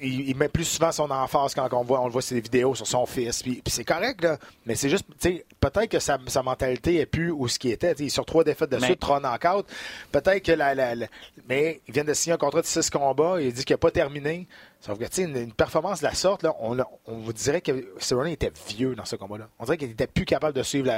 il, 0.00 0.28
il 0.30 0.36
met 0.36 0.48
plus 0.48 0.64
souvent 0.64 0.92
son 0.92 1.10
emphase 1.10 1.54
quand 1.54 1.72
on 1.72 1.82
voit, 1.84 2.00
on 2.00 2.06
le 2.06 2.12
voit 2.12 2.22
ses 2.22 2.40
vidéos 2.40 2.74
sur 2.74 2.86
son 2.86 3.06
fils. 3.06 3.42
Puis, 3.42 3.60
puis 3.62 3.70
c'est 3.72 3.84
correct, 3.84 4.22
là. 4.22 4.38
Mais 4.66 4.74
c'est 4.74 4.88
juste, 4.88 5.04
tu 5.20 5.28
sais, 5.36 5.46
peut-être 5.60 5.88
que 5.88 5.98
sa, 5.98 6.18
sa 6.26 6.42
mentalité 6.42 6.96
est 7.00 7.06
plus 7.06 7.30
où 7.30 7.48
ce 7.48 7.58
qui 7.58 7.70
était. 7.70 7.92
Est 7.92 8.08
sur 8.08 8.24
trois 8.24 8.44
défaites 8.44 8.70
de 8.70 8.76
Mais- 8.78 8.86
suite, 8.86 9.00
trois 9.00 9.20
knockouts. 9.20 9.64
Peut-être 10.12 10.42
que 10.44 10.52
la, 10.52 10.74
la- 10.74 10.94
la- 10.94 11.06
Mais 11.48 11.80
il 11.88 11.94
vient 11.94 12.04
de 12.04 12.14
signer 12.14 12.34
un 12.34 12.38
contrat 12.38 12.60
de 12.60 12.66
six 12.66 12.90
combats. 12.90 13.40
Il 13.40 13.52
dit 13.52 13.64
qu'il 13.64 13.74
n'a 13.74 13.78
pas 13.78 13.90
terminé. 13.90 14.46
Sauf 14.80 14.98
que, 14.98 15.20
une, 15.22 15.34
une 15.36 15.52
performance 15.52 16.00
de 16.00 16.04
la 16.04 16.12
sorte, 16.14 16.42
là, 16.42 16.54
on, 16.60 16.76
on 17.06 17.14
vous 17.18 17.32
dirait 17.32 17.62
que 17.62 17.72
Cerrone 17.98 18.26
était 18.28 18.52
vieux 18.68 18.94
dans 18.94 19.06
ce 19.06 19.16
combat-là. 19.16 19.48
On 19.58 19.64
dirait 19.64 19.78
qu'il 19.78 19.90
était 19.90 20.06
plus 20.06 20.26
capable 20.26 20.54
de 20.54 20.62
suivre 20.62 20.90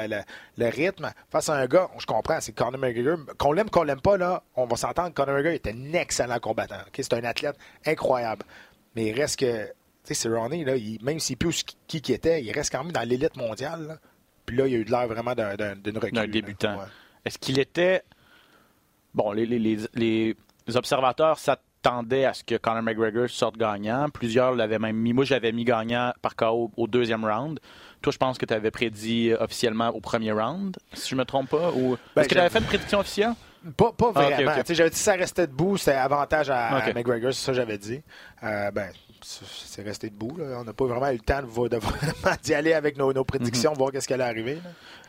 le 0.56 0.68
rythme. 0.68 1.12
Face 1.30 1.48
à 1.48 1.54
un 1.54 1.66
gars, 1.66 1.88
je 1.98 2.04
comprends, 2.06 2.40
c'est 2.40 2.50
Conor 2.52 2.80
McGregor. 2.80 3.18
Qu'on 3.38 3.52
l'aime, 3.52 3.70
qu'on 3.70 3.84
l'aime 3.84 4.00
pas, 4.00 4.16
là, 4.16 4.42
on 4.56 4.66
va 4.66 4.74
s'entendre. 4.76 5.14
Conor 5.14 5.36
McGregor 5.36 5.52
était 5.52 5.70
un 5.72 5.92
excellent 5.92 6.40
combattant. 6.40 6.80
C'est 6.98 7.12
un 7.12 7.22
athlète 7.22 7.56
incroyable. 7.86 8.44
Mais 8.96 9.06
il 9.06 9.12
reste 9.20 9.38
que, 9.38 9.66
tu 9.66 9.72
sais, 10.04 10.14
Cerrone, 10.14 10.64
là, 10.64 10.74
il- 10.76 10.98
même 11.04 11.20
s'il 11.20 11.36
plus 11.36 11.62
qui 11.86 12.00
qui 12.00 12.12
était, 12.12 12.42
il 12.42 12.50
reste 12.52 12.72
quand 12.72 12.82
même 12.82 12.92
dans 12.92 13.06
l'élite 13.08 13.36
mondiale. 13.36 13.86
là. 13.86 13.96
Puis 14.46 14.56
là, 14.56 14.66
il 14.66 14.74
a 14.74 14.78
eu 14.78 14.84
de 14.84 14.90
l'air 14.90 15.06
vraiment 15.06 15.34
d'un- 15.34 15.54
d'un- 15.54 15.76
d'une 15.76 15.94
d'un 15.94 16.10
là. 16.12 16.26
débutant. 16.26 16.78
Ouais. 16.78 16.84
Est-ce 17.24 17.38
qu'il 17.38 17.58
était. 17.58 18.02
Bon, 19.14 19.32
les, 19.32 19.46
les- 19.46 19.58
les- 19.58 20.36
les 20.66 20.76
observateurs 20.76 21.38
s'attendaient 21.38 22.24
à 22.24 22.34
ce 22.34 22.44
que 22.44 22.56
Conor 22.56 22.82
McGregor 22.82 23.28
sorte 23.28 23.56
gagnant. 23.56 24.08
Plusieurs 24.10 24.54
l'avaient 24.54 24.78
même 24.78 24.96
mis. 24.96 25.12
Moi, 25.12 25.24
j'avais 25.24 25.52
mis 25.52 25.64
gagnant 25.64 26.12
par 26.22 26.36
KO 26.36 26.70
au 26.76 26.86
deuxième 26.86 27.24
round. 27.24 27.58
Toi, 28.02 28.12
je 28.12 28.18
pense 28.18 28.36
que 28.38 28.44
tu 28.46 28.52
avais 28.54 28.70
prédit 28.70 29.30
euh, 29.30 29.42
officiellement 29.42 29.88
au 29.88 30.00
premier 30.00 30.32
round, 30.32 30.76
si 30.92 31.08
je 31.10 31.16
me 31.16 31.24
trompe 31.24 31.48
pas. 31.50 31.72
Ou... 31.72 31.96
Ben, 32.14 32.22
Est-ce 32.22 32.28
que 32.28 32.34
tu 32.34 32.40
avais 32.40 32.50
fait 32.50 32.58
une 32.58 32.64
prédiction 32.66 33.00
officielle? 33.00 33.32
Pas, 33.76 33.92
pas 33.92 34.12
Ah, 34.14 34.22
vraiment. 34.22 34.52
J'avais 34.68 34.90
dit 34.90 34.96
si 34.96 35.02
ça 35.02 35.14
restait 35.14 35.46
debout, 35.46 35.76
c'était 35.76 35.92
avantage 35.96 36.50
à, 36.50 36.68
à 36.68 36.78
Ok. 36.88 36.94
McGregor, 36.94 37.32
c'est 37.32 37.44
ça 37.44 37.52
que 37.52 37.56
j'avais 37.56 37.78
dit. 37.78 38.00
Euh, 38.44 38.70
ben, 38.70 38.90
c'est 39.22 39.82
resté 39.82 40.08
debout. 40.10 40.36
là. 40.38 40.58
On 40.60 40.64
n'a 40.64 40.72
pas 40.72 40.84
vraiment 40.86 41.08
eu 41.10 41.14
le 41.14 41.18
temps 41.20 41.40
de, 41.42 41.46
vo- 41.46 41.68
de 41.68 41.76
vraiment 41.76 42.36
d'y 42.42 42.54
aller 42.54 42.72
avec 42.74 42.96
nos, 42.96 43.12
nos 43.12 43.24
prédictions, 43.24 43.72
Mhm. 43.72 43.78
voir 43.78 43.90
qu'est-ce 43.92 44.06
qui 44.06 44.14
allait 44.14 44.24
arriver. 44.24 44.58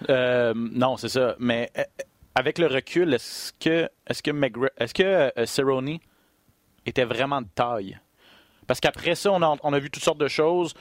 Euh, 0.10 0.54
non, 0.56 0.98
c'est 0.98 1.10
ça. 1.10 1.36
Mais 1.39 1.70
euh, 1.77 1.84
avec 2.36 2.58
le 2.58 2.68
recul, 2.68 3.13
est-ce 3.13 3.54
que 3.60 3.89
est-ce 4.10 4.24
que 4.24 4.32
McGre- 4.32 4.72
est-ce 4.77 4.94
que 4.94 5.46
Cerrone 5.46 5.98
était 6.86 7.06
vraiment 7.06 7.42
de 7.42 7.48
taille? 7.54 8.00
Parce 8.66 8.80
qu'après 8.80 9.16
ça, 9.16 9.32
on 9.32 9.42
a, 9.44 9.56
on 9.63 9.74
a 9.74 9.80
vu 9.80 9.89
toutes 9.92 10.04
sortes 10.04 10.20
de 10.20 10.27
choses. 10.27 10.74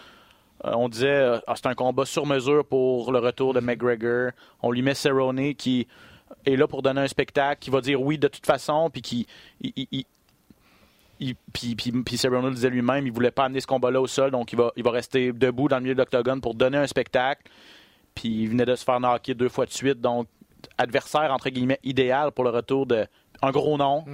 On 0.64 0.88
disait 0.88 1.38
ah, 1.46 1.52
c'est 1.54 1.66
un 1.66 1.74
combat 1.74 2.06
sur 2.06 2.24
mesure 2.26 2.64
pour 2.64 3.12
le 3.12 3.18
retour 3.18 3.52
de 3.52 3.60
McGregor. 3.60 4.30
On 4.62 4.70
lui 4.72 4.80
met 4.82 4.94
Cerrone 4.94 5.54
qui 5.54 5.86
est 6.46 6.56
là 6.56 6.66
pour 6.66 6.82
donner 6.82 7.00
un 7.00 7.08
spectacle, 7.08 7.58
qui 7.60 7.70
va 7.70 7.80
dire 7.80 8.00
oui 8.00 8.18
de 8.18 8.28
toute 8.28 8.46
façon, 8.46 8.88
puis 8.90 9.02
qui 9.02 9.26
il- 9.60 9.72
il- 9.76 9.88
il- 9.92 10.04
il- 11.20 11.34
puis, 11.52 11.74
puis, 11.74 11.92
puis 11.92 12.16
Cerrone 12.18 12.44
le 12.46 12.54
disait 12.54 12.70
lui-même, 12.70 13.06
il 13.06 13.12
voulait 13.12 13.30
pas 13.30 13.44
amener 13.44 13.60
ce 13.60 13.66
combat-là 13.66 14.00
au 14.00 14.06
sol, 14.06 14.30
donc 14.30 14.52
il 14.52 14.56
va, 14.56 14.72
il 14.76 14.82
va 14.84 14.90
rester 14.90 15.32
debout 15.32 15.68
dans 15.68 15.76
le 15.76 15.82
milieu 15.82 15.94
de 15.94 15.98
l'octogone 16.00 16.40
pour 16.40 16.54
donner 16.54 16.78
un 16.78 16.86
spectacle. 16.86 17.42
Puis 18.14 18.28
il 18.44 18.48
venait 18.48 18.64
de 18.64 18.74
se 18.74 18.84
faire 18.84 18.98
knocker 19.00 19.34
deux 19.34 19.48
fois 19.48 19.66
de 19.66 19.72
suite, 19.72 20.00
donc 20.00 20.26
adversaire 20.78 21.32
entre 21.32 21.48
guillemets 21.50 21.80
idéal 21.84 22.32
pour 22.32 22.44
le 22.44 22.50
retour 22.50 22.86
de 22.86 23.06
un 23.42 23.50
gros 23.50 23.76
nom. 23.76 24.04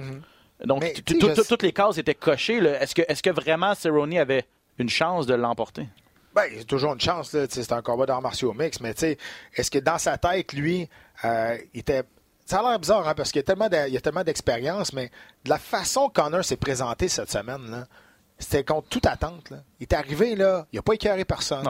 Donc 0.65 0.81
Mais, 0.81 0.93
t- 0.93 1.01
je- 1.13 1.33
tout- 1.33 1.43
toutes 1.47 1.63
les 1.63 1.71
cases 1.73 1.97
étaient 1.97 2.13
cochées. 2.15 2.57
Est-ce 2.57 2.93
que, 2.95 3.01
est-ce 3.07 3.23
que 3.23 3.29
vraiment 3.29 3.73
Cerrone 3.75 4.17
avait 4.17 4.45
une 4.77 4.89
chance 4.89 5.25
de 5.25 5.33
l'emporter? 5.33 5.87
Ben, 6.35 6.43
il 6.51 6.57
y 6.57 6.61
a 6.61 6.63
toujours 6.63 6.93
une 6.93 6.99
chance, 6.99 7.29
c'est 7.49 7.71
un 7.71 7.81
combat 7.81 8.05
d'arts 8.05 8.21
martiaux 8.21 8.53
mix, 8.53 8.79
mais 8.79 8.93
tu 8.93 9.01
sais, 9.01 9.17
est-ce 9.55 9.69
que 9.69 9.77
dans 9.79 9.97
sa 9.99 10.17
tête, 10.17 10.51
lui, 10.53 10.89
euh, 11.25 11.57
il 11.73 11.81
était. 11.81 12.03
Ça 12.45 12.59
a 12.59 12.69
l'air 12.69 12.79
bizarre, 12.79 13.07
hein, 13.07 13.13
parce 13.15 13.31
qu'il 13.31 13.39
y 13.39 13.97
a 13.97 14.01
tellement 14.01 14.23
d'expérience, 14.23 14.93
mais 14.93 15.09
de 15.45 15.49
la 15.49 15.57
façon 15.57 16.09
que 16.09 16.21
Connor 16.21 16.43
s'est 16.43 16.57
présenté 16.57 17.07
cette 17.07 17.31
semaine, 17.31 17.71
là, 17.71 17.87
c'était 18.37 18.63
contre 18.63 18.89
toute 18.89 19.05
attente. 19.05 19.49
Là. 19.49 19.57
Il 19.79 19.83
est 19.83 19.93
arrivé, 19.93 20.35
là, 20.35 20.67
il 20.71 20.75
n'a 20.75 20.81
pas 20.81 20.93
écœuré 20.93 21.23
personne. 21.23 21.67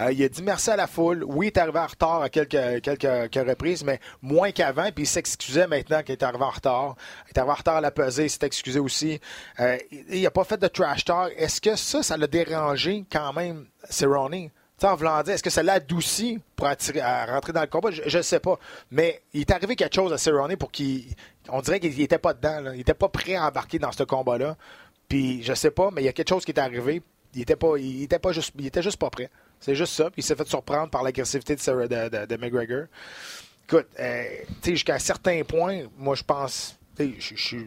Euh, 0.00 0.12
il 0.12 0.22
a 0.22 0.28
dit 0.28 0.42
merci 0.42 0.70
à 0.70 0.76
la 0.76 0.86
foule. 0.86 1.24
Oui, 1.24 1.46
il 1.46 1.48
est 1.48 1.58
arrivé 1.58 1.78
en 1.78 1.86
retard 1.86 2.22
à 2.22 2.28
quelques, 2.28 2.82
quelques, 2.82 3.30
quelques 3.30 3.48
reprises, 3.48 3.82
mais 3.82 4.00
moins 4.22 4.52
qu'avant. 4.52 4.90
Puis 4.92 5.04
il 5.04 5.06
s'excusait 5.06 5.66
maintenant 5.66 6.02
qu'il 6.02 6.12
est 6.12 6.22
arrivé 6.22 6.44
en 6.44 6.50
retard. 6.50 6.96
Il 7.26 7.30
est 7.30 7.38
arrivé 7.38 7.52
en 7.52 7.56
retard 7.56 7.76
à 7.76 7.80
la 7.80 7.90
pesée, 7.90 8.24
il 8.24 8.30
s'est 8.30 8.46
excusé 8.46 8.78
aussi. 8.78 9.20
Euh, 9.60 9.76
il 10.08 10.22
n'a 10.22 10.30
pas 10.30 10.44
fait 10.44 10.56
de 10.56 10.68
trash 10.68 11.04
talk. 11.04 11.32
Est-ce 11.36 11.60
que 11.60 11.74
ça, 11.74 12.02
ça 12.02 12.16
l'a 12.16 12.28
dérangé 12.28 13.04
quand 13.10 13.32
même, 13.32 13.66
Cerrone? 13.90 14.50
Sais, 14.78 14.86
en 14.86 14.94
voulant 14.94 15.20
dire, 15.24 15.34
est-ce 15.34 15.42
que 15.42 15.50
ça 15.50 15.64
l'a 15.64 15.74
adouci 15.74 16.38
pour 16.54 16.68
rentrer 16.68 17.52
dans 17.52 17.60
le 17.60 17.66
combat? 17.66 17.90
Je 17.90 18.16
ne 18.16 18.22
sais 18.22 18.38
pas. 18.38 18.58
Mais 18.92 19.22
il 19.32 19.40
est 19.40 19.50
arrivé 19.50 19.74
quelque 19.74 19.94
chose 19.94 20.12
à 20.12 20.18
Cerrone 20.18 20.56
pour 20.56 20.70
qu'il. 20.70 21.04
On 21.48 21.60
dirait 21.60 21.80
qu'il 21.80 21.96
n'était 21.96 22.18
pas 22.18 22.32
dedans. 22.32 22.70
Il 22.72 22.78
n'était 22.78 22.94
pas 22.94 23.08
prêt 23.08 23.34
à 23.34 23.48
embarquer 23.48 23.80
dans 23.80 23.90
ce 23.90 24.04
combat-là. 24.04 24.56
Puis 25.08 25.42
je 25.42 25.52
sais 25.54 25.72
pas, 25.72 25.90
mais 25.90 26.02
il 26.02 26.04
y 26.04 26.08
a 26.08 26.12
quelque 26.12 26.28
chose 26.28 26.44
qui 26.44 26.52
est 26.52 26.60
arrivé. 26.60 27.02
Il 27.34 27.42
était 27.42 27.56
pas, 27.56 27.76
il 27.76 28.06
pas 28.08 28.32
juste, 28.32 28.54
il 28.56 28.70
juste 28.82 28.98
pas 28.98 29.10
prêt. 29.10 29.30
C'est 29.58 29.74
juste 29.74 29.94
ça. 29.94 30.10
Puis 30.10 30.20
il 30.20 30.22
s'est 30.22 30.36
fait 30.36 30.46
surprendre 30.46 30.90
par 30.90 31.02
l'agressivité 31.02 31.56
de, 31.56 32.36
McGregor. 32.36 32.84
Écoute, 33.64 33.88
euh, 33.98 34.24
jusqu'à 34.64 34.94
un 34.94 35.00
certain 35.00 35.42
point, 35.42 35.82
moi 35.96 36.14
je 36.14 36.22
pense, 36.22 36.78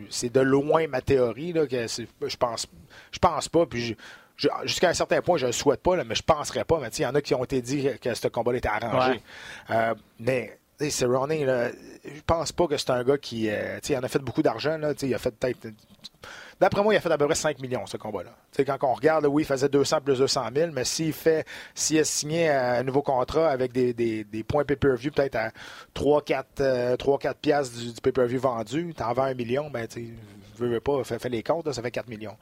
c'est 0.10 0.32
de 0.32 0.40
loin 0.40 0.88
ma 0.88 1.02
théorie 1.02 1.54
que 1.54 1.68
je 1.68 2.38
pense, 2.38 2.68
je 3.12 3.20
pense 3.20 3.50
pas. 3.50 3.66
Puis 3.66 3.98
jusqu'à 4.64 4.90
un 4.90 4.94
certain 4.94 5.22
point, 5.22 5.38
je 5.38 5.46
le 5.46 5.52
souhaite 5.52 5.82
pas, 5.82 5.96
là, 5.96 6.04
mais 6.04 6.16
je 6.16 6.24
penserais 6.24 6.64
pas. 6.64 6.80
Mais 6.80 6.88
il 6.90 7.02
y 7.02 7.06
en 7.06 7.16
a 7.16 7.22
qui 7.22 7.34
ont 7.34 7.44
été 7.44 7.62
dit 7.62 7.88
que 8.02 8.14
ce 8.14 8.28
combat-là 8.28 8.58
était 8.58 8.70
arrangé. 8.70 9.12
Ouais. 9.12 9.22
Euh, 9.72 9.96
mais 10.20 10.58
Cerrone, 10.90 11.46
là, 11.46 11.70
je 12.04 12.22
pense 12.26 12.52
pas 12.52 12.68
que 12.68 12.78
c'est 12.78 12.90
un 12.90 13.04
gars 13.04 13.18
qui, 13.18 13.50
euh, 13.50 13.80
il 13.88 13.98
en 13.98 14.04
a 14.04 14.08
fait 14.08 14.20
beaucoup 14.20 14.42
d'argent 14.42 14.80
il 15.02 15.14
a 15.14 15.18
fait 15.20 15.32
peut-être 15.32 15.68
D'après 16.60 16.84
moi, 16.84 16.94
il 16.94 16.98
a 16.98 17.02
fait 17.02 17.12
à 17.12 17.18
peu 17.18 17.26
près 17.26 17.34
5 17.34 17.60
millions, 17.60 17.88
ce 17.88 17.98
combat-là. 17.98 18.30
Quand 18.64 18.78
on 18.88 18.94
regarde, 18.94 19.26
oui, 19.26 19.42
il 19.42 19.46
faisait 19.48 19.68
200 19.68 20.02
plus 20.02 20.20
200 20.20 20.42
000, 20.56 20.72
mais 20.72 20.84
s'il 20.84 21.12
fait, 21.12 21.44
s'il 21.74 21.98
a 21.98 22.04
signé 22.04 22.50
un 22.50 22.84
nouveau 22.84 23.02
contrat 23.02 23.50
avec 23.50 23.72
des, 23.72 23.96
des, 23.96 24.24
des 24.24 24.44
points 24.44 24.64
pay-per-view, 24.64 25.10
peut-être 25.10 25.38
à 25.38 25.50
3-4 25.96 26.44
euh, 26.60 26.96
3-4 26.98 27.34
piastres 27.42 27.80
du, 27.80 27.94
du 27.94 28.02
pay-per-view 28.02 28.40
vendu, 28.40 28.94
t'en 28.94 29.12
vends 29.14 29.24
un 29.24 29.34
million, 29.34 29.72
ben, 29.72 29.88
tu 29.88 30.16
veux, 30.58 30.70
veux 30.70 30.80
pas, 30.80 31.04
fais, 31.04 31.18
fais 31.18 31.30
les 31.30 31.42
comptes, 31.42 31.66
là, 31.66 31.74
ça 31.74 31.82
fait 31.82 31.90
4 31.90 32.08
millions. 32.08 32.38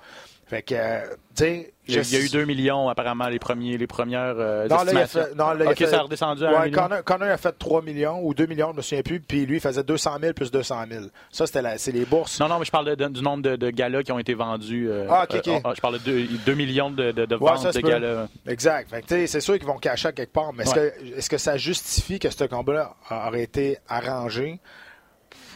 Fait 0.50 0.64
que, 0.64 0.74
euh, 0.74 1.02
tu 1.36 1.44
sais, 1.44 1.74
Il 1.88 1.94
y, 1.94 1.98
a, 2.00 2.02
je- 2.02 2.10
il 2.10 2.14
y 2.20 2.22
a 2.22 2.26
eu 2.26 2.30
2 2.30 2.44
millions, 2.46 2.90
apparemment, 2.90 3.28
les, 3.28 3.38
premiers, 3.38 3.78
les 3.78 3.86
premières 3.86 4.34
euh, 4.40 4.68
non, 4.68 4.78
là, 4.84 4.92
il 4.92 4.98
a 4.98 5.06
fait, 5.08 5.36
non, 5.36 5.52
là, 5.52 5.66
il 5.66 5.68
a 5.68 5.76
fait- 5.76 5.86
ça 5.86 6.00
a 6.00 6.02
redescendu 6.02 6.44
à 6.44 6.50
ouais, 6.52 6.56
1 6.58 6.66
million. 6.66 6.82
Connor, 6.82 7.04
Connor 7.04 7.30
a 7.30 7.38
fait 7.38 7.52
3 7.60 7.84
millions 7.84 8.20
ou 8.24 8.34
2 8.34 8.48
millions, 8.48 8.72
je 8.72 8.78
me 8.78 8.82
souviens 8.82 9.04
plus, 9.04 9.20
puis 9.20 9.46
lui, 9.46 9.58
il 9.58 9.60
faisait 9.60 9.84
200 9.84 10.18
000 10.20 10.34
plus 10.34 10.50
200 10.50 10.86
000. 10.90 11.06
Ça, 11.32 11.46
c'était 11.46 11.62
la- 11.62 11.78
c'est 11.78 11.92
les 11.92 12.04
bourses. 12.06 12.40
Non, 12.40 12.48
non, 12.48 12.58
mais 12.58 12.66
je 12.66 12.72
parle 12.72 12.96
de- 12.96 13.08
du 13.10 13.22
nombre 13.22 13.44
de, 13.44 13.56
de 13.58 13.70
galas 13.70 14.02
qui 14.02 14.12
ont 14.12 14.18
été 14.18 14.34
vendus. 14.34 14.90
euh, 14.90 15.06
Ah, 15.08 15.28
ok, 15.30 15.36
ok. 15.38 15.48
euh, 15.48 15.74
je 15.76 15.82
parle 15.82 16.00
de 16.00 16.28
2, 16.46 16.54
millions 16.56 16.90
de, 16.90 17.12
de, 17.12 17.26
de 17.26 17.36
Ouais, 17.36 17.52
ventes 17.52 17.68
de 17.76 17.80
peut. 17.80 17.88
galas. 17.88 18.28
Exact. 18.48 18.90
Fait 18.90 19.02
que, 19.04 19.08
tu 19.08 19.14
sais, 19.14 19.28
c'est 19.28 19.42
sûr 19.42 19.58
qu'ils 19.60 19.68
vont 19.68 19.78
cacher 19.78 20.08
à 20.08 20.12
quelque 20.14 20.34
part, 20.34 20.52
mais 20.54 20.64
est-ce 20.64 20.74
Ouais. 20.74 20.94
que, 21.14 21.18
est-ce 21.20 21.30
que 21.30 21.38
ça 21.38 21.58
justifie 21.58 22.18
que 22.18 22.32
ce 22.32 22.44
combat-là 22.46 22.96
aurait 23.12 23.44
été 23.44 23.78
arrangé? 23.88 24.60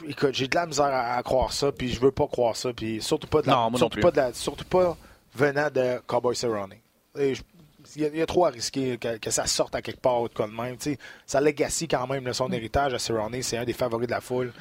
Écoute, 0.08 0.34
j'ai 0.34 0.48
de 0.48 0.56
la 0.56 0.66
misère 0.66 0.86
à, 0.86 1.16
à 1.16 1.24
croire 1.24 1.52
ça, 1.54 1.72
puis 1.72 1.90
je 1.92 2.00
veux 2.00 2.12
pas 2.12 2.28
croire 2.28 2.56
ça, 2.56 2.74
puis 2.74 3.02
surtout 3.02 3.28
pas 3.28 3.42
de 3.42 3.48
la, 3.48 3.54
Non, 3.54 3.60
moi 3.62 3.72
non 3.72 3.78
surtout 3.78 3.96
plus. 3.96 4.02
pas 4.02 4.12
de 4.12 4.18
la- 4.18 4.34
surtout 4.34 4.66
pas 4.66 4.98
venant 5.36 5.70
de 5.74 6.00
Cowboy 6.08 6.36
Cerrone. 6.36 6.74
Il 7.18 8.02
y, 8.02 8.06
a, 8.06 8.08
il 8.08 8.18
y 8.18 8.22
a 8.22 8.26
trop 8.26 8.46
à 8.46 8.50
risquer 8.50 8.98
que, 8.98 9.18
que 9.18 9.30
ça 9.30 9.46
sorte 9.46 9.76
à 9.76 9.82
quelque 9.82 10.00
part 10.00 10.22
ou 10.22 10.30
de 10.30 10.34
quoi 10.34 10.48
de 10.48 10.54
même. 10.54 10.78
Tu 10.78 10.92
sais, 10.94 10.98
sa 11.26 11.42
legacy 11.42 11.88
quand 11.88 12.08
même, 12.08 12.32
son 12.34 12.52
héritage 12.52 12.94
à 12.94 13.00
Cerrone, 13.00 13.42
c'est 13.42 13.58
un 13.58 13.66
des 13.66 13.74
favoris 13.74 14.08
de 14.08 14.14
la 14.14 14.22
foule. 14.22 14.54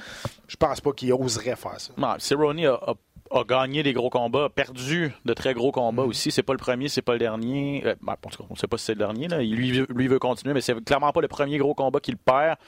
Je 0.49 0.57
pense 0.57 0.81
pas 0.81 0.93
qu'il 0.93 1.13
oserait 1.13 1.57
faire 1.57 1.81
ça. 1.81 1.93
Non, 1.97 2.15
Cerrone 2.19 2.59
a, 2.67 2.73
a- 2.75 2.95
a 3.39 3.45
gagné 3.45 3.83
des 3.83 3.93
gros 3.95 4.11
combats, 4.11 4.47
a 4.47 4.49
perdu 4.51 5.13
de 5.25 5.33
très 5.35 5.55
gros 5.55 5.69
Mm. 5.69 5.73
combats 5.73 6.03
aussi. 6.03 6.31
C'est 6.33 6.43
pas 6.43 6.53
le 6.53 6.59
premier, 6.59 6.89
c'est 6.89 7.01
pas 7.01 7.13
le 7.13 7.21
dernier. 7.21 7.83
Euh, 7.87 7.95
ben, 8.03 8.15
en 8.23 8.29
tout 8.29 8.43
cas, 8.43 8.49
on 8.51 8.57
sait 8.57 8.67
pas 8.67 8.77
si 8.77 8.87
c'est 8.87 8.95
le 8.95 8.99
dernier. 8.99 9.29
Là. 9.29 9.41
Il- 9.41 9.55
Lui, 9.55 9.87
lui 9.89 10.09
veut 10.09 10.19
continuer, 10.19 10.53
mais 10.53 10.61
c'est 10.61 10.85
clairement 10.85 11.13
pas 11.13 11.21
le 11.23 11.29
premier 11.29 11.57
gros 11.59 11.75
combat 11.75 12.01
qu'il 12.01 12.17
perd. 12.17 12.59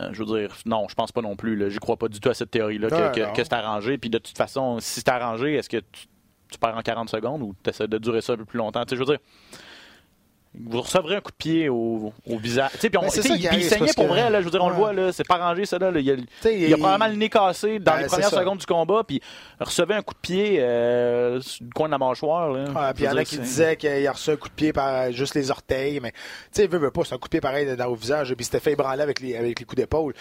Euh, 0.00 0.10
je 0.12 0.22
veux 0.22 0.38
dire, 0.38 0.54
non, 0.64 0.86
je 0.88 0.94
pense 0.94 1.12
pas 1.12 1.22
non 1.22 1.36
plus. 1.36 1.70
J'y 1.70 1.78
crois 1.78 1.96
pas 1.96 2.08
du 2.08 2.20
tout 2.20 2.28
à 2.28 2.34
cette 2.34 2.50
théorie-là 2.50 3.10
que, 3.10 3.42
c'est 3.42 3.52
arrangé. 3.52 3.98
Puis 3.98 4.10
de 4.10 4.18
toute 4.18 4.36
façon, 4.36 4.78
si 4.80 5.00
c'est 5.00 5.08
arrangé, 5.08 5.54
est-ce 5.54 5.68
que 5.68 5.78
tu, 5.78 6.06
tu 6.50 6.58
perds 6.58 6.76
en 6.76 6.82
40 6.82 7.08
secondes 7.08 7.42
ou 7.42 7.54
tu 7.62 7.70
essaies 7.70 7.88
de 7.88 7.98
durer 7.98 8.20
ça 8.20 8.34
un 8.34 8.36
peu 8.36 8.44
plus 8.44 8.58
longtemps? 8.58 8.84
Je 8.88 8.94
veux 8.96 9.04
dire, 9.04 9.18
vous 10.54 10.82
recevrez 10.82 11.16
un 11.16 11.20
coup 11.20 11.30
de 11.30 11.36
pied 11.36 11.68
au, 11.70 12.12
au 12.28 12.36
visage. 12.38 12.70
Puis 12.78 12.90
on- 12.98 13.00
Ben, 13.02 13.08
ça 13.08 13.22
il, 13.24 13.36
il 13.54 13.64
saignait 13.64 13.92
pour 13.94 14.04
que- 14.04 14.10
vrai. 14.10 14.28
Là, 14.28 14.40
je 14.40 14.44
veux 14.44 14.50
dire, 14.50 14.62
on 14.62 14.68
le 14.68 14.74
voit, 14.74 14.92
là, 14.92 15.10
c'est 15.10 15.26
pas 15.26 15.36
arrangé 15.36 15.64
ça. 15.64 15.78
Là, 15.78 15.90
il, 15.98 16.10
a, 16.10 16.14
il 16.50 16.74
a 16.74 16.76
probablement 16.76 17.08
le 17.10 17.16
nez 17.16 17.28
cassé 17.30 17.78
dans 17.78 17.92
Ben, 17.92 18.00
les 18.02 18.06
premières 18.06 18.28
secondes 18.30 18.58
du 18.58 18.66
combat, 18.66 19.02
puis 19.06 19.20
recevait 19.60 19.94
un 19.94 20.02
coup 20.02 20.12
de 20.14 20.18
pied 20.20 20.60
euh, 20.60 21.40
sur 21.40 21.64
le 21.64 21.70
coin 21.74 21.86
de 21.88 21.92
la 21.92 21.98
mâchoire. 21.98 22.50
Là. 22.52 22.64
Ah, 22.76 22.92
puis 22.94 23.04
il 23.04 23.06
y 23.06 23.10
en 23.10 23.16
a 23.16 23.24
qui 23.24 23.38
disaient 23.38 23.76
qu'il 23.76 24.06
a 24.06 24.12
reçu 24.12 24.30
un 24.30 24.36
coup 24.36 24.48
de 24.48 24.54
pied 24.54 24.72
par 24.74 25.10
juste 25.10 25.34
les 25.34 25.50
orteils, 25.50 26.00
mais 26.00 26.12
tu 26.12 26.18
sais, 26.52 26.66
veut, 26.66 26.78
veut 26.78 26.90
pas, 26.90 27.02
c'est 27.04 27.14
un 27.14 27.18
coup 27.18 27.28
de 27.28 27.30
pied 27.30 27.40
pareil 27.40 27.74
dans 27.76 27.88
le 27.88 27.96
visage, 27.96 28.28
puis 28.28 28.36
il 28.40 28.44
s'était 28.44 28.60
fait 28.60 28.72
ébranler 28.72 29.00
avec 29.02 29.20
les, 29.20 29.36
avec 29.36 29.58
les 29.58 29.64
coups 29.64 29.80
d'épaule. 29.80 30.12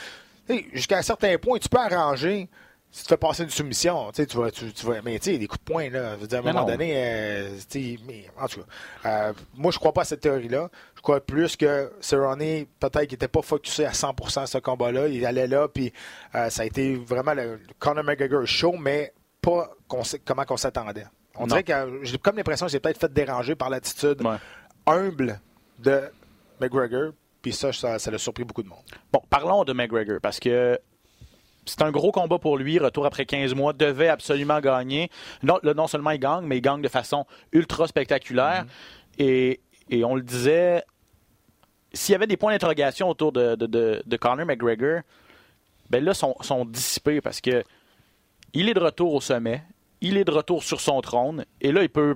Jusqu'à 0.74 0.98
un 0.98 1.02
certain 1.02 1.38
point, 1.38 1.60
tu 1.60 1.70
peux 1.70 1.78
arranger 1.78 2.50
si 2.92 3.04
tu 3.04 3.10
fais 3.10 3.18
passer 3.18 3.44
une 3.44 3.50
soumission, 3.50 4.12
tu 4.12 4.26
vas, 4.38 4.52
tu, 4.52 4.72
tu 4.74 4.86
vas, 4.86 5.02
mais 5.02 5.18
tu 5.20 5.32
sais, 5.32 5.38
des 5.38 5.48
coups 5.48 5.64
de 5.64 5.72
poing, 5.72 5.90
là, 5.90 6.16
je 6.16 6.22
veux 6.22 6.28
dire, 6.28 6.40
à 6.40 6.42
un 6.42 6.44
Mais 6.44 6.52
moment 6.54 6.66
non. 6.66 6.72
donné, 6.74 6.92
euh, 6.96 7.56
tu 7.70 7.96
sais, 7.96 8.00
mais 8.06 8.26
en 8.40 8.48
tout 8.48 8.60
cas, 8.60 8.66
euh, 9.10 9.34
moi, 9.56 9.72
je 9.72 9.80
crois 9.80 9.94
pas 9.94 10.02
à 10.02 10.06
cette 10.06 10.20
théorie-là. 10.22 10.70
Je 10.96 11.02
crois 11.02 11.22
plus 11.22 11.56
que 11.56 11.92
Cerrone, 12.02 12.38
peut-être 12.80 13.04
qu'il 13.06 13.14
était 13.14 13.28
pas 13.30 13.42
focusé 13.42 13.86
à 13.86 13.92
100% 13.94 14.42
à 14.42 14.46
ce 14.46 14.58
combat-là. 14.58 15.08
Il 15.08 15.26
allait 15.26 15.48
là, 15.48 15.68
puis 15.70 15.94
euh, 16.36 16.50
ça 16.50 16.64
a 16.64 16.66
été 16.66 16.96
vraiment 16.96 17.34
le, 17.34 17.54
le 17.56 17.60
Conor 17.80 18.04
McGregor 18.04 18.46
show, 18.46 18.74
mais 18.78 19.14
pas 19.42 19.72
qu'on 19.88 20.04
sait- 20.04 20.20
comment 20.20 20.44
qu'on 20.44 20.58
s'attendait. 20.58 21.06
On 21.36 21.42
Non. 21.42 21.48
dirait 21.48 21.64
que 21.64 22.00
j'ai 22.04 22.18
comme 22.18 22.36
l'impression 22.36 22.66
que 22.66 22.72
j'ai 22.74 22.82
peut-être 22.82 23.00
fait 23.00 23.12
déranger 23.14 23.56
par 23.56 23.70
l'attitude 23.70 24.22
Ouais. 24.22 24.36
humble 24.86 25.40
de 25.80 26.02
McGregor, 26.60 27.14
puis 27.42 27.54
ça, 27.54 27.72
ça, 27.74 27.98
ça 28.00 28.12
l'a 28.12 28.18
surpris 28.18 28.44
beaucoup 28.44 28.62
de 28.64 28.68
monde. 28.68 28.84
Bon, 29.12 29.22
parlons 29.30 29.64
de 29.64 29.74
McGregor, 29.74 30.20
parce 30.22 30.40
que 30.40 30.78
c'est 31.66 31.82
un 31.82 31.92
gros 31.92 32.12
combat 32.12 32.40
pour 32.40 32.58
lui. 32.58 32.80
Retour 32.80 33.06
après 33.06 33.26
15 33.26 33.54
mois, 33.56 33.74
devait 33.74 34.08
absolument 34.10 34.60
gagner. 34.60 35.10
Non, 35.44 35.60
non 35.64 35.88
seulement 35.88 36.12
il 36.12 36.20
gagne, 36.20 36.46
mais 36.46 36.58
il 36.58 36.62
gagne 36.62 36.82
de 36.82 36.88
façon 36.90 37.26
ultra 37.52 37.88
spectaculaire. 37.88 38.66
Et, 39.18 39.60
et 39.90 40.04
on 40.04 40.16
le 40.16 40.22
disait, 40.22 40.84
s'il 41.94 42.14
y 42.14 42.16
avait 42.16 42.28
des 42.28 42.38
points 42.38 42.52
d'interrogation 42.54 43.10
autour 43.10 43.32
de, 43.32 43.56
de, 43.56 43.66
de, 43.66 44.02
de 44.06 44.18
Conor 44.18 44.46
McGregor, 44.46 45.02
ben 45.90 46.04
là, 46.04 46.14
sont, 46.14 46.36
sont 46.42 46.64
dissipés 46.66 47.20
parce 47.22 47.42
que 47.42 47.64
il 48.54 48.70
est 48.70 48.74
de 48.74 48.80
retour 48.80 49.14
au 49.14 49.22
sommet, 49.22 49.62
il 50.02 50.18
est 50.18 50.24
de 50.26 50.32
retour 50.32 50.64
sur 50.64 50.82
son 50.82 51.00
trône, 51.02 51.46
et 51.62 51.72
là, 51.72 51.84
il 51.84 51.90
peut, 51.90 52.16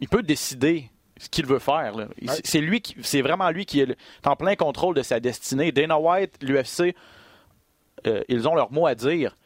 il 0.00 0.08
peut 0.08 0.22
décider 0.22 0.90
ce 1.16 1.28
qu'il 1.28 1.46
veut 1.46 1.58
faire. 1.60 1.94
Ouais. 1.96 2.06
C'est 2.44 2.60
lui, 2.60 2.80
qui- 2.80 2.96
c'est 3.02 3.22
vraiment 3.22 3.48
lui 3.50 3.66
qui 3.66 3.80
est 3.80 3.96
en 4.26 4.34
plein 4.36 4.56
contrôle 4.56 4.94
de 4.96 5.02
sa 5.02 5.20
destinée. 5.20 5.70
Dana 5.72 5.98
White, 5.98 6.42
l'UFC, 6.42 6.94
euh, 8.06 8.22
ils 8.28 8.46
ont 8.48 8.54
leur 8.54 8.72
mot 8.72 8.86
à 8.86 8.94
dire, 8.94 9.36